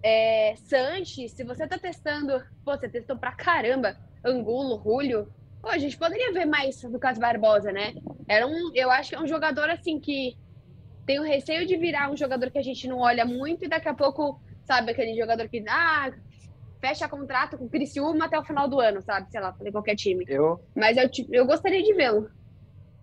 é, 0.00 0.54
Sanches, 0.54 1.32
se 1.32 1.42
você 1.42 1.66
tá 1.66 1.76
testando, 1.76 2.40
pô, 2.64 2.70
você 2.70 2.88
testou 2.88 3.16
pra 3.18 3.32
caramba 3.32 3.96
Angulo, 4.24 4.80
Julio, 4.80 5.28
pô, 5.60 5.66
a 5.68 5.76
gente 5.76 5.98
poderia 5.98 6.32
ver 6.32 6.44
mais 6.44 6.80
do 6.82 7.00
Cas 7.00 7.18
Barbosa, 7.18 7.72
né? 7.72 7.94
Era 8.28 8.46
um, 8.46 8.70
eu 8.76 8.92
acho 8.92 9.10
que 9.10 9.16
é 9.16 9.20
um 9.20 9.26
jogador 9.26 9.68
assim 9.68 9.98
que 9.98 10.36
tem 11.04 11.18
o 11.18 11.24
receio 11.24 11.66
de 11.66 11.76
virar 11.76 12.12
um 12.12 12.16
jogador 12.16 12.48
que 12.48 12.58
a 12.58 12.62
gente 12.62 12.86
não 12.86 13.00
olha 13.00 13.24
muito 13.24 13.64
e 13.64 13.68
daqui 13.68 13.88
a 13.88 13.94
pouco, 13.94 14.40
sabe, 14.64 14.92
aquele 14.92 15.16
jogador 15.16 15.48
que 15.48 15.64
ah, 15.68 16.12
fecha 16.80 17.08
contrato 17.08 17.58
com 17.58 17.64
o 17.64 17.68
Criciúma 17.68 18.26
até 18.26 18.38
o 18.38 18.44
final 18.44 18.68
do 18.68 18.78
ano, 18.78 19.02
sabe? 19.02 19.28
Sei 19.32 19.40
lá, 19.40 19.52
fazer 19.52 19.72
qualquer 19.72 19.96
time. 19.96 20.24
Eu, 20.28 20.60
Mas 20.76 20.96
eu, 20.96 21.10
eu 21.32 21.44
gostaria 21.44 21.82
de 21.82 21.92
vê-lo. 21.92 22.30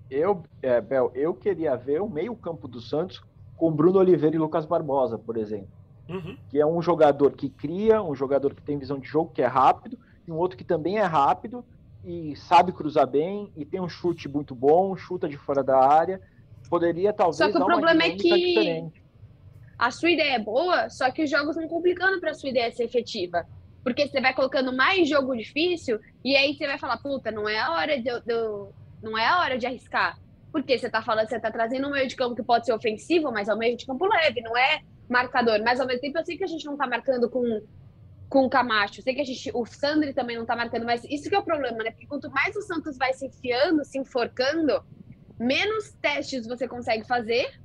Eu, 0.09 0.45
é, 0.61 0.79
Bel, 0.79 1.11
eu 1.13 1.33
queria 1.33 1.75
ver 1.75 2.01
o 2.01 2.09
meio-campo 2.09 2.69
do 2.69 2.79
Santos 2.79 3.21
com 3.57 3.71
Bruno 3.71 3.99
Oliveira 3.99 4.35
e 4.35 4.39
Lucas 4.39 4.65
Barbosa, 4.65 5.17
por 5.17 5.37
exemplo. 5.37 5.69
Uhum. 6.09 6.37
Que 6.49 6.59
é 6.59 6.65
um 6.65 6.81
jogador 6.81 7.31
que 7.31 7.49
cria, 7.49 8.01
um 8.01 8.15
jogador 8.15 8.53
que 8.53 8.61
tem 8.61 8.77
visão 8.77 8.99
de 8.99 9.07
jogo, 9.07 9.31
que 9.33 9.41
é 9.41 9.47
rápido, 9.47 9.97
e 10.27 10.31
um 10.31 10.35
outro 10.35 10.57
que 10.57 10.63
também 10.63 10.97
é 10.97 11.03
rápido 11.03 11.63
e 12.03 12.35
sabe 12.35 12.71
cruzar 12.71 13.07
bem 13.07 13.51
e 13.55 13.63
tem 13.63 13.79
um 13.79 13.87
chute 13.87 14.27
muito 14.27 14.53
bom, 14.53 14.95
chuta 14.95 15.29
de 15.29 15.37
fora 15.37 15.63
da 15.63 15.77
área. 15.77 16.21
Poderia 16.69 17.13
talvez 17.13 17.37
só 17.37 17.49
que 17.49 17.57
o 17.57 17.65
problema 17.65 18.03
é 18.03 18.09
que 18.11 18.17
diferente. 18.17 19.03
a 19.77 19.91
sua 19.91 20.11
ideia 20.11 20.35
é 20.35 20.39
boa, 20.39 20.89
só 20.89 21.09
que 21.11 21.23
os 21.23 21.29
jogos 21.29 21.55
vão 21.55 21.67
complicando 21.67 22.19
para 22.19 22.31
a 22.31 22.33
sua 22.33 22.49
ideia 22.49 22.71
ser 22.71 22.83
efetiva. 22.83 23.45
Porque 23.83 24.07
você 24.07 24.19
vai 24.21 24.33
colocando 24.33 24.75
mais 24.75 25.07
jogo 25.07 25.35
difícil 25.35 25.99
e 26.23 26.35
aí 26.35 26.55
você 26.55 26.65
vai 26.65 26.77
falar, 26.77 26.97
puta, 26.97 27.31
não 27.31 27.47
é 27.47 27.59
a 27.59 27.71
hora 27.71 27.97
de, 27.97 28.09
de 28.21 28.67
não 29.01 29.17
é 29.17 29.25
a 29.25 29.39
hora 29.39 29.57
de 29.57 29.65
arriscar. 29.65 30.17
Porque 30.53 30.77
você 30.77 30.87
tá 30.87 31.01
falando, 31.01 31.27
você 31.27 31.39
tá 31.39 31.49
trazendo 31.49 31.87
um 31.87 31.91
meio 31.91 32.07
de 32.07 32.15
campo 32.15 32.35
que 32.35 32.43
pode 32.43 32.67
ser 32.67 32.73
ofensivo, 32.73 33.31
mas 33.31 33.49
é 33.49 33.55
um 33.55 33.57
meio 33.57 33.75
de 33.75 33.87
campo 33.87 34.05
leve, 34.05 34.39
não 34.39 34.55
é 34.55 34.81
marcador. 35.09 35.59
Mas 35.63 35.79
ao 35.79 35.87
mesmo 35.87 36.01
tempo 36.01 36.19
eu 36.19 36.23
sei 36.23 36.37
que 36.37 36.43
a 36.43 36.47
gente 36.47 36.63
não 36.65 36.77
tá 36.77 36.85
marcando 36.85 37.27
com 37.27 37.59
com 38.29 38.45
o 38.45 38.49
Camacho. 38.49 38.99
Eu 38.99 39.03
sei 39.03 39.13
que 39.13 39.21
a 39.21 39.23
gente, 39.23 39.51
o 39.53 39.63
Sandri 39.63 40.11
também 40.11 40.35
não 40.35 40.45
tá 40.45 40.55
marcando, 40.55 40.85
mas 40.85 41.03
isso 41.03 41.29
que 41.29 41.35
é 41.35 41.39
o 41.39 41.43
problema, 41.43 41.83
né? 41.83 41.91
Porque 41.91 42.07
quanto 42.07 42.31
mais 42.31 42.55
o 42.55 42.61
Santos 42.61 42.97
vai 42.97 43.13
se 43.13 43.27
enfiando, 43.27 43.85
se 43.85 43.99
enforcando, 43.99 44.83
menos 45.39 45.91
testes 46.01 46.47
você 46.47 46.67
consegue 46.67 47.05
fazer. 47.05 47.59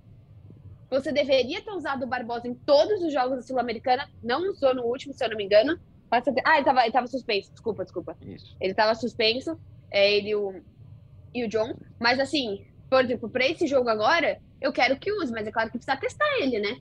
Você 0.91 1.13
deveria 1.13 1.63
ter 1.63 1.71
usado 1.71 2.05
o 2.05 2.07
Barbosa 2.07 2.49
em 2.49 2.55
todos 2.55 3.03
os 3.03 3.13
jogos 3.13 3.37
da 3.37 3.43
Sul-Americana, 3.43 4.09
não 4.23 4.51
usou 4.51 4.75
no 4.75 4.83
último, 4.85 5.15
se 5.15 5.25
eu 5.25 5.31
não 5.31 5.37
me 5.37 5.45
engano. 5.45 5.79
Ah, 6.11 6.57
ele 6.57 6.65
tava, 6.65 6.83
ele 6.83 6.93
tava 6.93 7.07
suspenso, 7.07 7.51
desculpa, 7.51 7.85
desculpa. 7.85 8.17
Isso. 8.23 8.57
Ele 8.61 8.75
tava 8.75 8.95
suspenso. 8.95 9.59
É, 9.91 10.13
ele, 10.13 10.35
o, 10.35 10.55
e 11.35 11.45
o 11.45 11.49
John. 11.49 11.75
Mas 11.99 12.21
assim, 12.21 12.67
por 12.89 13.05
exemplo, 13.05 13.29
para 13.29 13.47
esse 13.47 13.67
jogo 13.67 13.89
agora, 13.89 14.41
eu 14.61 14.73
quero 14.73 14.99
que 14.99 15.13
use, 15.13 15.33
mas 15.33 15.47
é 15.47 15.53
claro 15.53 15.71
que 15.71 15.79
precisa 15.79 15.97
testar 15.97 16.39
ele, 16.41 16.59
né? 16.59 16.81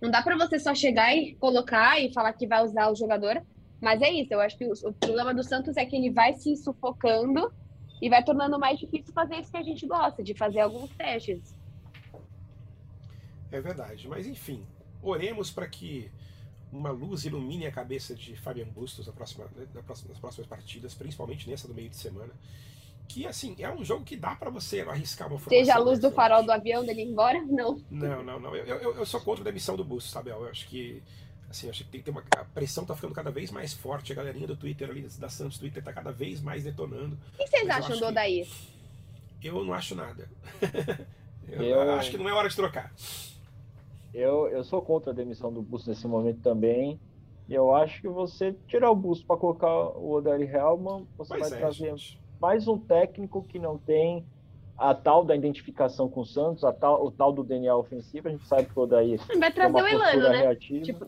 Não 0.00 0.10
dá 0.10 0.22
para 0.22 0.36
você 0.36 0.58
só 0.58 0.74
chegar 0.74 1.14
e 1.16 1.34
colocar 1.36 2.00
e 2.00 2.12
falar 2.12 2.32
que 2.34 2.46
vai 2.46 2.62
usar 2.62 2.90
o 2.90 2.96
jogador. 2.96 3.42
Mas 3.80 4.00
é 4.02 4.10
isso, 4.10 4.32
eu 4.32 4.40
acho 4.40 4.56
que 4.56 4.64
o, 4.64 4.72
o 4.72 4.92
problema 4.92 5.34
do 5.34 5.42
Santos 5.42 5.76
é 5.76 5.84
que 5.84 5.96
ele 5.96 6.10
vai 6.10 6.34
se 6.34 6.56
sufocando 6.56 7.52
e 8.00 8.08
vai 8.08 8.22
tornando 8.22 8.58
mais 8.58 8.78
difícil 8.78 9.12
fazer 9.12 9.36
isso 9.36 9.50
que 9.50 9.56
a 9.56 9.62
gente 9.62 9.86
gosta, 9.86 10.22
de 10.22 10.34
fazer 10.34 10.60
alguns 10.60 10.90
testes. 10.90 11.54
É 13.50 13.60
verdade, 13.60 14.08
mas 14.08 14.26
enfim, 14.26 14.66
oremos 15.02 15.50
para 15.50 15.66
que 15.66 16.10
uma 16.72 16.90
luz 16.90 17.24
ilumine 17.24 17.66
a 17.66 17.72
cabeça 17.72 18.14
de 18.14 18.36
Fabian 18.36 18.66
Bustos 18.66 19.06
na 19.06 19.12
próxima, 19.12 19.48
na 19.74 19.82
próxima, 19.82 20.10
nas 20.10 20.18
próximas 20.18 20.46
partidas, 20.46 20.94
principalmente 20.94 21.48
nessa 21.48 21.68
do 21.68 21.74
meio 21.74 21.88
de 21.88 21.96
semana. 21.96 22.32
Que, 23.08 23.26
assim, 23.26 23.54
é 23.58 23.72
um 23.72 23.84
jogo 23.84 24.04
que 24.04 24.16
dá 24.16 24.34
para 24.34 24.50
você 24.50 24.80
arriscar 24.80 25.28
uma 25.28 25.38
formação. 25.38 25.58
Seja 25.58 25.74
a 25.74 25.78
luz 25.78 25.98
do 25.98 26.10
farol 26.10 26.42
do 26.42 26.50
avião 26.50 26.84
dele 26.84 27.02
ir 27.02 27.08
embora? 27.08 27.40
Não. 27.42 27.80
Não, 27.90 28.22
não, 28.22 28.40
não. 28.40 28.56
Eu, 28.56 28.76
eu, 28.76 28.94
eu 28.96 29.06
sou 29.06 29.20
contra 29.20 29.42
a 29.42 29.44
demissão 29.44 29.76
do 29.76 29.84
Bustos, 29.84 30.12
sabe? 30.12 30.30
Eu 30.30 30.46
acho 30.48 30.66
que 30.68 31.02
assim, 31.48 31.68
acho 31.68 31.84
que 31.84 31.90
tem 31.90 32.00
que 32.00 32.04
ter 32.04 32.10
uma 32.10 32.22
a 32.36 32.44
pressão 32.44 32.84
tá 32.84 32.94
ficando 32.94 33.14
cada 33.14 33.30
vez 33.30 33.50
mais 33.50 33.72
forte, 33.72 34.12
a 34.12 34.16
galerinha 34.16 34.46
do 34.46 34.56
Twitter 34.56 34.90
ali 34.90 35.02
da 35.02 35.28
Santos 35.28 35.58
Twitter 35.58 35.82
tá 35.82 35.92
cada 35.92 36.12
vez 36.12 36.40
mais 36.40 36.64
detonando. 36.64 37.16
O 37.34 37.38
que 37.38 37.46
vocês 37.46 37.68
acham 37.68 37.98
do 37.98 38.06
Odair? 38.06 38.46
Eu 39.42 39.64
não 39.64 39.72
acho 39.72 39.94
nada. 39.94 40.28
eu, 41.48 41.62
eu, 41.62 41.92
acho 41.92 42.10
que 42.10 42.18
não 42.18 42.28
é 42.28 42.32
hora 42.32 42.48
de 42.48 42.56
trocar. 42.56 42.92
Eu, 44.12 44.48
eu 44.48 44.64
sou 44.64 44.82
contra 44.82 45.12
a 45.12 45.14
demissão 45.14 45.52
do 45.52 45.62
Busto 45.62 45.90
nesse 45.90 46.06
momento 46.06 46.40
também. 46.40 47.00
E 47.48 47.54
eu 47.54 47.74
acho 47.74 48.00
que 48.00 48.08
você 48.08 48.56
tirar 48.66 48.90
o 48.90 48.96
Busto 48.96 49.24
para 49.24 49.36
colocar 49.36 49.70
o 49.70 50.14
Odair 50.14 50.52
Helman, 50.52 51.06
você 51.16 51.28
pois 51.28 51.48
vai 51.48 51.58
é, 51.58 51.60
trazer 51.60 51.90
gente. 51.90 52.20
Mais 52.40 52.66
um 52.68 52.78
técnico 52.78 53.42
que 53.42 53.58
não 53.58 53.78
tem 53.78 54.24
a 54.76 54.94
tal 54.94 55.24
da 55.24 55.34
identificação 55.34 56.08
com 56.08 56.20
o 56.20 56.24
Santos, 56.24 56.64
a 56.64 56.72
tal, 56.72 57.04
o 57.04 57.10
tal 57.10 57.32
do 57.32 57.42
DNA 57.42 57.74
ofensivo, 57.74 58.28
a 58.28 58.30
gente 58.30 58.46
sabe 58.46 58.66
que 58.66 58.78
o 58.78 58.82
Odair 58.82 59.20
vai 59.38 59.50
trazer 59.52 59.82
o 59.82 59.86
Elano, 59.86 60.28
né? 60.28 60.54
Tipo... 60.54 61.06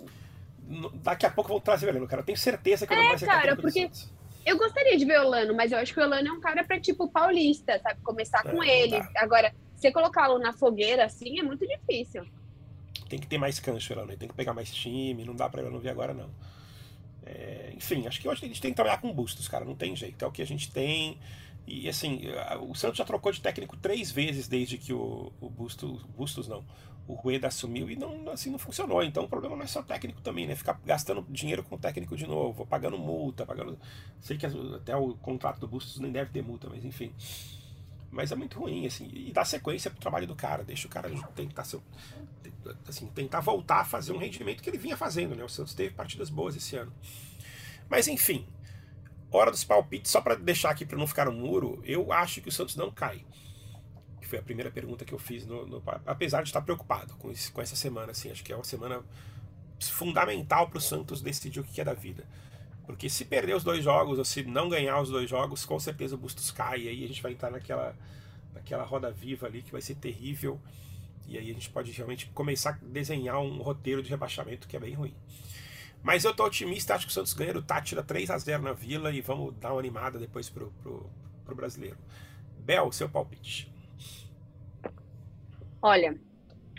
Daqui 1.02 1.26
a 1.26 1.30
pouco 1.30 1.50
vão 1.50 1.60
trazer 1.60 1.86
o 1.86 1.88
Elano, 1.90 2.06
cara. 2.06 2.22
Eu 2.22 2.26
tenho 2.26 2.38
certeza 2.38 2.86
que 2.86 2.92
ele 2.92 3.00
é, 3.00 3.04
não 3.04 3.10
vai 3.10 3.18
ser 3.18 3.26
cara, 3.26 3.56
porque 3.56 3.90
eu 4.46 4.56
gostaria 4.56 4.96
de 4.96 5.04
ver 5.04 5.20
o 5.20 5.24
Elano, 5.24 5.54
mas 5.54 5.72
eu 5.72 5.78
acho 5.78 5.92
que 5.92 6.00
o 6.00 6.02
Elano 6.02 6.28
é 6.28 6.32
um 6.32 6.40
cara 6.40 6.64
para 6.64 6.80
tipo 6.80 7.08
paulista, 7.08 7.78
sabe? 7.80 8.00
Começar 8.02 8.42
é, 8.46 8.50
com 8.50 8.62
ele. 8.62 8.96
Agora, 9.16 9.52
você 9.76 9.92
colocá-lo 9.92 10.38
na 10.38 10.52
fogueira 10.52 11.04
assim 11.04 11.38
é 11.38 11.42
muito 11.42 11.66
difícil 11.66 12.24
tem 13.08 13.18
que 13.18 13.26
ter 13.26 13.38
mais 13.38 13.58
cancho 13.58 13.94
lá, 13.94 14.04
né? 14.04 14.16
Tem 14.16 14.28
que 14.28 14.34
pegar 14.34 14.52
mais 14.52 14.72
time, 14.72 15.24
não 15.24 15.34
dá 15.34 15.48
pra 15.48 15.62
eu 15.62 15.70
não 15.70 15.80
ver 15.80 15.90
agora, 15.90 16.12
não. 16.12 16.30
É, 17.24 17.72
enfim, 17.76 18.06
acho 18.06 18.20
que 18.20 18.28
hoje 18.28 18.44
a 18.44 18.48
gente 18.48 18.60
tem 18.60 18.70
que 18.70 18.76
trabalhar 18.76 18.98
com 18.98 19.12
bustos, 19.12 19.48
cara, 19.48 19.64
não 19.64 19.74
tem 19.74 19.94
jeito. 19.94 20.24
É 20.24 20.28
o 20.28 20.32
que 20.32 20.42
a 20.42 20.46
gente 20.46 20.70
tem. 20.70 21.18
E 21.66 21.88
assim, 21.88 22.22
o 22.66 22.74
Santos 22.74 22.96
já 22.96 23.04
trocou 23.04 23.30
de 23.30 23.40
técnico 23.42 23.76
três 23.76 24.10
vezes 24.10 24.48
desde 24.48 24.78
que 24.78 24.92
o, 24.92 25.30
o 25.38 25.50
Bustos, 25.50 26.02
Bustos 26.04 26.48
não, 26.48 26.64
o 27.06 27.12
Rueda 27.12 27.48
assumiu 27.48 27.90
e 27.90 27.96
não, 27.96 28.30
assim, 28.30 28.50
não 28.50 28.58
funcionou. 28.58 29.02
Então 29.02 29.24
o 29.24 29.28
problema 29.28 29.54
não 29.54 29.64
é 29.64 29.66
só 29.66 29.82
técnico 29.82 30.22
também, 30.22 30.46
né? 30.46 30.54
Ficar 30.54 30.80
gastando 30.84 31.26
dinheiro 31.28 31.62
com 31.62 31.74
o 31.74 31.78
técnico 31.78 32.16
de 32.16 32.26
novo, 32.26 32.66
pagando 32.66 32.98
multa, 32.98 33.44
pagando. 33.44 33.78
Sei 34.20 34.38
que 34.38 34.46
até 34.46 34.96
o 34.96 35.14
contrato 35.14 35.60
do 35.60 35.68
Bustos 35.68 35.98
nem 36.00 36.10
deve 36.10 36.30
ter 36.30 36.42
multa, 36.42 36.68
mas 36.70 36.84
enfim. 36.84 37.12
Mas 38.10 38.32
é 38.32 38.34
muito 38.34 38.58
ruim, 38.58 38.86
assim, 38.86 39.10
e 39.12 39.32
dá 39.32 39.44
sequência 39.44 39.90
pro 39.90 40.00
trabalho 40.00 40.26
do 40.26 40.34
cara, 40.34 40.64
deixa 40.64 40.86
o 40.86 40.90
cara 40.90 41.10
tentar, 41.34 41.62
assim, 42.88 43.06
tentar 43.08 43.40
voltar 43.40 43.80
a 43.80 43.84
fazer 43.84 44.12
um 44.12 44.18
rendimento 44.18 44.62
que 44.62 44.70
ele 44.70 44.78
vinha 44.78 44.96
fazendo, 44.96 45.34
né? 45.34 45.44
O 45.44 45.48
Santos 45.48 45.74
teve 45.74 45.94
partidas 45.94 46.30
boas 46.30 46.56
esse 46.56 46.74
ano. 46.76 46.92
Mas 47.88 48.08
enfim, 48.08 48.46
hora 49.30 49.50
dos 49.50 49.64
palpites, 49.64 50.10
só 50.10 50.20
para 50.20 50.34
deixar 50.34 50.70
aqui 50.70 50.86
para 50.86 50.96
não 50.96 51.06
ficar 51.06 51.26
no 51.26 51.32
muro, 51.32 51.82
eu 51.84 52.12
acho 52.12 52.40
que 52.40 52.48
o 52.48 52.52
Santos 52.52 52.76
não 52.76 52.90
cai. 52.90 53.24
Que 54.20 54.26
foi 54.26 54.38
a 54.38 54.42
primeira 54.42 54.70
pergunta 54.70 55.04
que 55.04 55.12
eu 55.12 55.18
fiz, 55.18 55.46
no, 55.46 55.66
no 55.66 55.82
apesar 56.06 56.42
de 56.42 56.48
estar 56.48 56.62
preocupado 56.62 57.14
com, 57.16 57.30
esse, 57.30 57.50
com 57.50 57.60
essa 57.60 57.76
semana, 57.76 58.12
assim, 58.12 58.30
acho 58.30 58.42
que 58.42 58.52
é 58.52 58.56
uma 58.56 58.64
semana 58.64 59.02
fundamental 59.80 60.68
para 60.68 60.78
o 60.78 60.80
Santos 60.80 61.20
decidir 61.20 61.60
o 61.60 61.64
que 61.64 61.80
é 61.80 61.84
da 61.84 61.94
vida. 61.94 62.26
Porque 62.88 63.10
se 63.10 63.26
perder 63.26 63.54
os 63.54 63.62
dois 63.62 63.84
jogos, 63.84 64.18
ou 64.18 64.24
se 64.24 64.42
não 64.44 64.66
ganhar 64.66 64.98
os 64.98 65.10
dois 65.10 65.28
jogos, 65.28 65.62
com 65.66 65.78
certeza 65.78 66.14
o 66.14 66.18
Bustos 66.18 66.50
cai. 66.50 66.84
E 66.84 66.88
aí 66.88 67.04
a 67.04 67.06
gente 67.06 67.20
vai 67.20 67.32
entrar 67.32 67.50
naquela, 67.50 67.94
naquela 68.54 68.82
roda 68.82 69.10
viva 69.10 69.46
ali 69.46 69.60
que 69.60 69.70
vai 69.70 69.82
ser 69.82 69.96
terrível. 69.96 70.58
E 71.26 71.36
aí 71.36 71.50
a 71.50 71.52
gente 71.52 71.68
pode 71.68 71.92
realmente 71.92 72.30
começar 72.30 72.70
a 72.70 72.86
desenhar 72.86 73.38
um 73.42 73.58
roteiro 73.58 74.02
de 74.02 74.08
rebaixamento 74.08 74.66
que 74.66 74.74
é 74.74 74.80
bem 74.80 74.94
ruim. 74.94 75.14
Mas 76.02 76.24
eu 76.24 76.34
tô 76.34 76.46
otimista, 76.46 76.94
acho 76.94 77.04
que 77.04 77.10
o 77.10 77.14
Santos 77.14 77.34
ganha 77.34 77.58
o 77.58 77.62
Tátira 77.62 78.02
3 78.02 78.30
a 78.30 78.38
0 78.38 78.62
na 78.62 78.72
Vila 78.72 79.12
e 79.12 79.20
vamos 79.20 79.54
dar 79.56 79.72
uma 79.72 79.80
animada 79.80 80.18
depois 80.18 80.48
pro, 80.48 80.72
pro, 80.82 81.10
pro 81.44 81.54
brasileiro. 81.54 81.98
Bel, 82.60 82.90
seu 82.90 83.06
palpite. 83.06 83.70
Olha, 85.82 86.18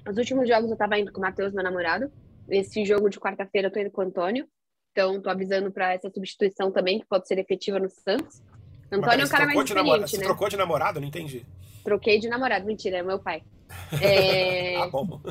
os 0.09 0.17
últimos 0.17 0.49
jogos 0.49 0.71
eu 0.71 0.75
tava 0.75 0.97
indo 0.97 1.11
com 1.11 1.19
o 1.19 1.21
Matheus, 1.21 1.53
meu 1.53 1.63
namorado. 1.63 2.11
Esse 2.49 2.83
jogo 2.83 3.11
de 3.11 3.19
quarta-feira 3.19 3.67
eu 3.67 3.71
tô 3.71 3.79
indo 3.79 3.91
com 3.91 4.01
o 4.01 4.05
Antônio. 4.05 4.49
Então, 4.91 5.21
tô 5.21 5.29
avisando 5.29 5.71
para 5.71 5.93
essa 5.93 6.09
substituição 6.09 6.71
também, 6.71 6.99
que 6.99 7.05
pode 7.05 7.27
ser 7.27 7.37
efetiva 7.37 7.79
no 7.79 7.89
Santos. 7.89 8.41
Antônio 8.91 9.21
é 9.21 9.25
um 9.25 9.29
cara 9.29 9.45
mais 9.45 9.59
experiente, 9.59 9.99
né? 9.99 10.07
Você 10.07 10.19
trocou 10.19 10.49
de 10.49 10.57
namorado? 10.57 10.99
Não 10.99 11.07
entendi. 11.07 11.45
Troquei 11.83 12.19
de 12.19 12.27
namorado. 12.27 12.65
Mentira, 12.65 12.97
é 12.97 13.03
meu 13.03 13.19
pai. 13.19 13.43
É... 14.01 14.75
ah, 14.77 14.87
bom. 14.87 15.21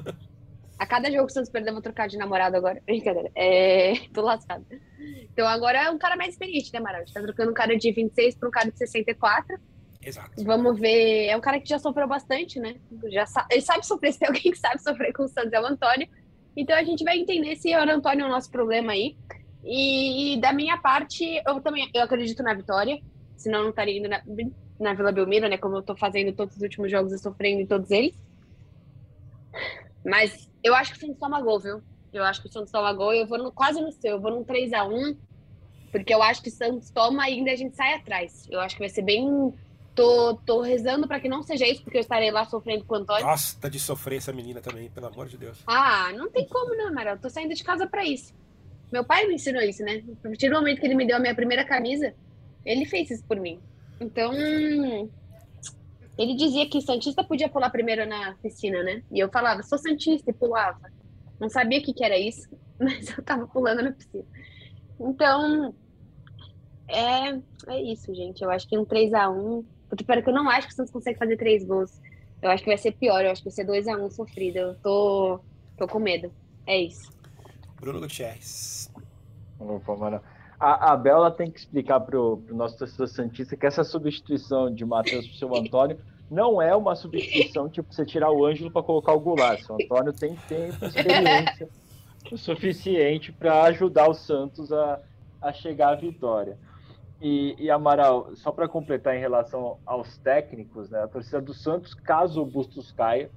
A 0.79 0.87
cada 0.87 1.11
jogo 1.11 1.27
que 1.27 1.33
o 1.33 1.35
Santos 1.35 1.51
perder, 1.51 1.71
eu 1.71 1.75
vou 1.75 1.83
trocar 1.83 2.07
de 2.07 2.17
namorado 2.17 2.57
agora. 2.57 2.81
Brincadeira. 2.87 3.31
É... 3.35 3.95
Tô 4.15 4.23
lascado. 4.23 4.65
Então, 5.33 5.47
agora 5.47 5.85
é 5.85 5.91
um 5.91 5.99
cara 5.99 6.17
mais 6.17 6.31
experiente, 6.31 6.73
né, 6.73 6.79
Mara? 6.79 6.99
A 6.99 7.01
gente 7.01 7.13
tá 7.13 7.21
trocando 7.21 7.51
um 7.51 7.55
cara 7.55 7.77
de 7.77 7.91
26 7.91 8.37
para 8.37 8.49
um 8.49 8.53
cara 8.53 8.71
de 8.71 8.79
64. 8.79 9.59
Exato. 10.01 10.45
Vamos 10.45 10.79
ver. 10.79 11.27
É 11.27 11.37
um 11.37 11.41
cara 11.41 11.61
que 11.61 11.69
já 11.69 11.81
sofreu 11.81 12.07
bastante, 12.07 12.61
né? 12.61 12.77
Já 13.11 13.27
sa... 13.27 13.45
Ele 13.51 13.61
sabe 13.61 13.85
sofrer. 13.85 14.13
Se 14.13 14.21
tem 14.21 14.29
alguém 14.29 14.53
que 14.53 14.59
sabe 14.59 14.81
sofrer 14.81 15.13
com 15.13 15.25
o 15.25 15.29
Santos, 15.29 15.53
é 15.53 15.61
o 15.61 15.67
Antônio. 15.67 16.09
Então, 16.57 16.77
a 16.77 16.85
gente 16.85 17.03
vai 17.03 17.19
entender 17.19 17.57
se 17.57 17.75
o 17.75 17.91
Antônio 17.91 18.25
é 18.25 18.27
o 18.27 18.31
nosso 18.31 18.51
problema 18.51 18.93
aí. 18.93 19.17
E, 19.65 20.35
e, 20.35 20.41
da 20.41 20.53
minha 20.53 20.79
parte, 20.79 21.25
eu 21.47 21.61
também 21.61 21.91
eu 21.93 22.03
acredito 22.03 22.43
na 22.43 22.55
vitória, 22.55 23.01
senão 23.37 23.59
eu 23.59 23.63
não 23.65 23.71
estaria 23.71 23.99
indo 23.99 24.09
na, 24.09 24.23
na 24.79 24.95
Vila 24.95 25.13
Belmiro, 25.13 25.49
né? 25.49 25.59
Como 25.59 25.77
eu 25.77 25.83
tô 25.83 25.97
fazendo 25.97 26.33
todos 26.33 26.57
os 26.57 26.63
últimos 26.63 26.91
jogos 26.91 27.13
e 27.13 27.19
sofrendo 27.19 27.61
em 27.61 27.67
todos 27.67 27.91
eles. 27.91 28.15
Mas 30.05 30.49
eu 30.63 30.75
acho 30.75 30.93
que 30.93 30.99
o 30.99 31.01
Santos 31.01 31.19
toma 31.19 31.41
gol, 31.41 31.61
viu? 31.61 31.83
Eu 32.13 32.25
acho 32.25 32.41
que 32.41 32.49
o 32.49 32.53
Santos 32.53 32.71
toma 32.71 32.93
gol 32.93 33.13
e 33.13 33.21
eu 33.21 33.27
vou 33.27 33.39
no, 33.39 33.53
quase 33.53 33.81
no 33.81 33.93
seu, 33.93 34.13
eu 34.13 34.21
vou 34.21 34.31
num 34.31 34.45
3x1, 34.45 35.17
porque 35.91 36.15
eu 36.15 36.23
acho 36.23 36.43
que 36.43 36.49
o 36.49 36.53
Santos 36.53 36.91
toma 36.91 37.29
e 37.29 37.35
ainda 37.35 37.53
a 37.53 37.57
gente 37.57 37.77
sai 37.77 37.95
atrás. 37.95 38.47
Eu 38.51 38.61
acho 38.61 38.77
que 38.77 38.83
vai 38.83 38.89
ser 38.89 39.03
bem. 39.03 39.53
Tô, 39.95 40.37
tô 40.47 40.61
rezando 40.61 41.09
para 41.09 41.19
que 41.19 41.29
não 41.29 41.43
seja 41.43 41.67
isso, 41.67 41.83
porque 41.83 41.97
eu 41.97 42.01
estarei 42.01 42.31
lá 42.31 42.45
sofrendo 42.45 42.85
com 42.85 42.95
o 42.95 42.99
Antônio. 42.99 43.25
Gosta 43.25 43.69
de 43.69 43.81
sofrer 43.81 44.19
essa 44.19 44.33
menina 44.33 44.61
também, 44.61 44.89
pelo 44.89 45.09
amor 45.09 45.27
de 45.27 45.37
Deus. 45.37 45.59
Ah, 45.67 46.13
não 46.13 46.31
tem 46.31 46.47
como, 46.47 46.77
não, 46.77 46.95
Mara. 46.95 47.13
Eu 47.13 47.19
tô 47.19 47.29
saindo 47.29 47.53
de 47.53 47.65
casa 47.65 47.85
para 47.85 48.05
isso. 48.05 48.33
Meu 48.91 49.05
pai 49.05 49.27
me 49.27 49.35
ensinou 49.35 49.63
isso, 49.63 49.83
né? 49.83 50.03
A 50.25 50.29
partir 50.29 50.49
do 50.49 50.55
momento 50.55 50.81
que 50.81 50.87
ele 50.87 50.95
me 50.95 51.07
deu 51.07 51.17
a 51.17 51.21
minha 51.21 51.35
primeira 51.35 51.65
camisa, 51.65 52.15
ele 52.65 52.85
fez 52.85 53.11
isso 53.11 53.25
por 53.25 53.39
mim. 53.39 53.61
Então, 54.01 54.33
ele 56.17 56.35
dizia 56.35 56.69
que 56.69 56.81
Santista 56.81 57.23
podia 57.23 57.49
pular 57.49 57.71
primeiro 57.71 58.07
na 58.07 58.35
piscina, 58.43 58.83
né? 58.83 59.03
E 59.11 59.19
eu 59.19 59.29
falava, 59.29 59.63
sou 59.63 59.79
Santista, 59.79 60.31
e 60.31 60.35
pulava. 60.35 60.91
Não 61.39 61.49
sabia 61.49 61.79
o 61.79 61.83
que, 61.83 61.93
que 61.93 62.05
era 62.05 62.19
isso, 62.19 62.49
mas 62.79 63.17
eu 63.17 63.23
tava 63.23 63.47
pulando 63.47 63.83
na 63.83 63.93
piscina. 63.93 64.25
Então, 64.99 65.75
é, 66.89 67.39
é 67.69 67.83
isso, 67.83 68.13
gente. 68.15 68.43
Eu 68.43 68.51
acho 68.51 68.69
que 68.69 68.79
um 68.79 68.85
3x1. 68.85 69.65
Porque 69.89 70.05
que 70.05 70.29
eu 70.29 70.35
não 70.35 70.49
acho 70.51 70.67
que 70.67 70.73
o 70.73 70.77
Santos 70.77 70.93
consegue 70.93 71.19
fazer 71.19 71.37
três 71.37 71.65
gols. 71.65 72.01
Eu 72.43 72.51
acho 72.51 72.63
que 72.63 72.71
vai 72.71 72.79
ser 72.79 72.93
pior, 72.93 73.25
eu 73.25 73.31
acho 73.31 73.43
que 73.43 73.49
vai 73.49 73.55
ser 73.55 73.67
2x1 73.67 74.11
sofrido. 74.11 74.57
Eu 74.57 74.75
tô, 74.77 75.41
tô 75.77 75.87
com 75.87 75.99
medo. 75.99 76.33
É 76.67 76.79
isso. 76.79 77.11
Bruno 77.81 78.01
Gutierrez. 78.01 78.91
A, 80.59 80.93
a 80.93 80.97
Bela 80.97 81.31
tem 81.31 81.51
que 81.51 81.59
explicar 81.59 82.01
para 82.01 82.19
o 82.19 82.43
nosso 82.51 82.77
torcedor 82.77 83.07
Santista 83.07 83.57
que 83.57 83.67
essa 83.67 83.85
substituição 83.85 84.73
de 84.73 84.85
Matheus 84.85 85.27
para 85.27 85.35
o 85.35 85.39
seu 85.39 85.57
Antônio 85.57 85.99
não 86.31 86.61
é 86.61 86.75
uma 86.75 86.95
substituição 86.95 87.69
tipo 87.69 87.93
você 87.93 88.05
tirar 88.05 88.31
o 88.31 88.45
Ângelo 88.45 88.71
para 88.71 88.83
colocar 88.83 89.13
o 89.13 89.21
Goulart. 89.21 89.63
O 89.71 89.75
Antônio 89.75 90.13
tem 90.13 90.35
tempo, 90.49 90.85
experiência 90.85 91.69
o 92.31 92.37
suficiente 92.37 93.33
para 93.33 93.63
ajudar 93.65 94.09
o 94.09 94.15
Santos 94.15 94.73
a, 94.73 95.01
a 95.41 95.53
chegar 95.53 95.91
à 95.93 95.95
vitória. 95.95 96.59
E, 97.21 97.57
e 97.59 97.71
Amaral, 97.71 98.35
só 98.37 98.53
para 98.53 98.69
completar 98.69 99.17
em 99.17 99.21
relação 99.21 99.79
aos 99.85 100.19
técnicos, 100.19 100.91
né, 100.91 101.03
a 101.03 101.09
torcida 101.09 101.41
do 101.41 101.55
Santos, 101.55 101.95
caso 101.95 102.43
o 102.43 102.47
Bustos 102.47 102.93
caia, 102.93 103.31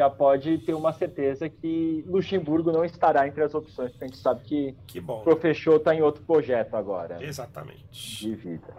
já 0.00 0.08
pode 0.08 0.56
ter 0.58 0.72
uma 0.72 0.94
certeza 0.94 1.46
que 1.46 2.02
Luxemburgo 2.08 2.72
não 2.72 2.82
estará 2.86 3.28
entre 3.28 3.44
as 3.44 3.54
opções, 3.54 3.90
porque 3.90 4.04
a 4.04 4.06
gente 4.06 4.16
sabe 4.16 4.40
que, 4.40 4.74
que 4.86 4.98
bom. 4.98 5.18
o 5.18 5.22
Profechou 5.22 5.76
está 5.76 5.94
em 5.94 6.00
outro 6.00 6.24
projeto 6.24 6.74
agora. 6.74 7.22
Exatamente. 7.22 8.24
De 8.26 8.34
vida. 8.34 8.72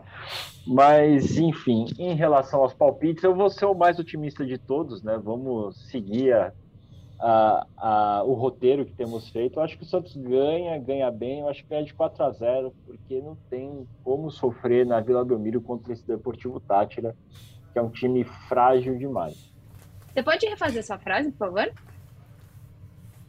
Mas, 0.66 1.38
enfim, 1.38 1.86
em 2.00 2.16
relação 2.16 2.62
aos 2.62 2.74
palpites, 2.74 3.24
eu 3.24 3.36
vou 3.36 3.52
ser 3.52 3.66
o 3.66 3.76
mais 3.76 4.00
otimista 4.00 4.44
de 4.44 4.58
todos, 4.58 5.04
né? 5.04 5.16
Vamos 5.24 5.78
seguir 5.92 6.34
a, 6.34 6.52
a, 7.20 7.68
a, 7.78 8.24
o 8.24 8.34
roteiro 8.34 8.84
que 8.84 8.94
temos 8.94 9.30
feito. 9.30 9.60
Eu 9.60 9.64
acho 9.64 9.78
que 9.78 9.84
o 9.84 9.88
Santos 9.88 10.16
ganha, 10.16 10.76
ganha 10.80 11.12
bem. 11.12 11.42
Eu 11.42 11.50
acho 11.50 11.62
que 11.62 11.70
ganha 11.70 11.84
de 11.84 11.94
4 11.94 12.24
a 12.24 12.32
0 12.32 12.74
porque 12.84 13.22
não 13.22 13.38
tem 13.48 13.88
como 14.04 14.32
sofrer 14.32 14.88
na 14.88 15.00
Vila 15.00 15.24
Belmiro 15.24 15.62
contra 15.62 15.94
esse 15.94 16.08
Deportivo 16.08 16.60
Tátira 16.60 17.16
que 17.72 17.80
é 17.80 17.82
um 17.82 17.90
time 17.90 18.24
frágil 18.50 18.98
demais. 18.98 19.52
Você 20.14 20.24
pode 20.24 20.46
refazer 20.46 20.86
sua 20.86 20.98
frase, 21.00 21.32
por 21.32 21.38
favor? 21.48 21.72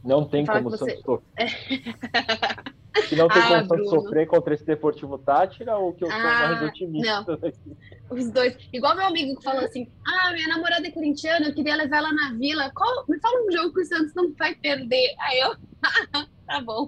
Não 0.03 0.25
tem 0.25 0.45
Fala 0.45 0.59
como 0.61 0.73
o 0.73 0.77
você- 0.77 0.91
Santos 0.97 1.03
sofrer. 1.05 1.33
Que 3.09 3.15
não 3.15 3.27
tem 3.27 3.41
Ah, 3.41 3.45
como 3.47 3.55
Santos 3.61 3.67
Bruno. 3.89 3.89
sofrer 4.03 4.27
contra 4.27 4.53
esse 4.53 4.63
Deportivo 4.63 5.17
Tátira 5.17 5.75
ou 5.77 5.93
que 5.93 6.03
eu 6.03 6.11
sou 6.11 6.15
Ah, 6.19 6.47
mais 6.49 6.61
otimista 6.61 7.37
daqui? 7.37 7.75
Os 8.07 8.29
dois. 8.29 8.55
Igual 8.71 8.95
meu 8.95 9.07
amigo 9.07 9.35
que 9.35 9.43
falou 9.43 9.63
assim: 9.65 9.91
Ah, 10.05 10.31
minha 10.31 10.47
namorada 10.47 10.87
é 10.87 10.91
corintiana, 10.91 11.47
eu 11.47 11.55
queria 11.55 11.75
levar 11.75 11.97
ela 11.97 12.13
na 12.13 12.33
vila. 12.33 12.71
Qual... 12.71 13.03
Me 13.09 13.19
fala 13.19 13.47
um 13.47 13.51
jogo 13.51 13.73
que 13.73 13.81
o 13.81 13.85
Santos 13.85 14.13
não 14.13 14.31
vai 14.35 14.53
perder. 14.53 15.15
Aí 15.21 15.39
eu, 15.39 15.55
tá 16.45 16.61
bom. 16.61 16.85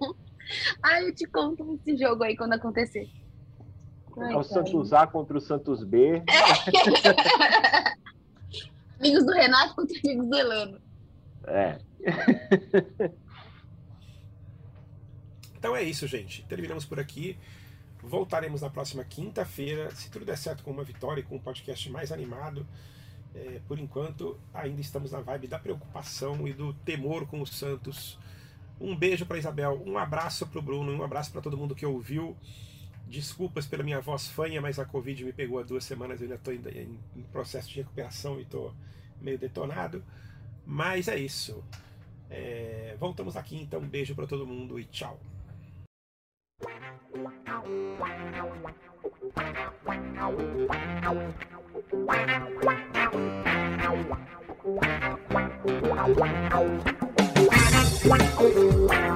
Aí 0.84 1.08
eu 1.08 1.16
te 1.16 1.26
conto 1.26 1.80
esse 1.84 1.98
jogo 1.98 2.24
aí 2.24 2.36
quando 2.38 2.54
acontecer. 2.54 3.10
Ai, 4.20 4.26
É 4.26 4.28
o 4.28 4.30
cara. 4.30 4.44
Santos 4.44 4.94
A 4.94 5.08
contra 5.08 5.36
o 5.36 5.42
Santos 5.42 5.84
B. 5.84 6.22
Amigos 9.00 9.26
do 9.26 9.32
Renato 9.32 9.76
contra 9.76 10.00
amigos 10.00 10.28
do 10.28 10.36
Elano. 10.36 10.82
É. 11.48 11.78
Então 15.66 15.76
é 15.76 15.82
isso, 15.82 16.06
gente. 16.06 16.44
Terminamos 16.44 16.86
por 16.86 17.00
aqui. 17.00 17.40
Voltaremos 18.04 18.62
na 18.62 18.70
próxima 18.70 19.04
quinta-feira, 19.04 19.90
se 19.96 20.12
tudo 20.12 20.24
der 20.24 20.38
certo 20.38 20.64
com 20.64 20.70
uma 20.70 20.84
vitória 20.84 21.22
e 21.22 21.24
com 21.24 21.38
um 21.38 21.40
podcast 21.40 21.90
mais 21.90 22.12
animado. 22.12 22.68
É, 23.34 23.60
por 23.68 23.80
enquanto, 23.80 24.40
ainda 24.54 24.80
estamos 24.80 25.12
na 25.12 25.22
vibe 25.22 25.48
da 25.48 25.58
preocupação 25.58 26.48
e 26.48 26.54
do 26.54 26.72
temor 26.72 27.26
com 27.26 27.42
o 27.42 27.48
Santos. 27.48 28.20
Um 28.80 28.96
beijo 28.96 29.26
para 29.26 29.40
Isabel, 29.40 29.82
um 29.84 29.98
abraço 29.98 30.46
para 30.46 30.60
o 30.60 30.62
Bruno, 30.62 30.94
um 30.94 31.02
abraço 31.02 31.32
para 31.32 31.42
todo 31.42 31.58
mundo 31.58 31.74
que 31.74 31.84
ouviu. 31.84 32.38
Desculpas 33.08 33.66
pela 33.66 33.84
minha 33.84 34.02
voz 34.02 34.28
fanha, 34.28 34.62
mas 34.62 34.80
a 34.80 34.86
Covid 34.86 35.24
me 35.24 35.34
pegou 35.34 35.60
há 35.60 35.64
duas 35.64 35.84
semanas. 35.84 36.20
Eu 36.20 36.26
ainda 36.26 36.36
estou 36.36 36.54
em, 36.54 37.00
em 37.16 37.24
processo 37.32 37.70
de 37.70 37.76
recuperação 37.78 38.40
e 38.40 38.44
estou 38.44 38.74
meio 39.22 39.38
detonado. 39.38 40.04
Mas 40.66 41.08
é 41.08 41.18
isso. 41.18 41.64
É, 42.30 42.96
voltamos 43.00 43.38
aqui, 43.38 43.58
então. 43.58 43.80
Um 43.80 43.88
beijo 43.88 44.16
para 44.16 44.28
todo 44.28 44.48
mundo 44.48 44.80
e 44.80 44.86
tchau. 44.86 45.20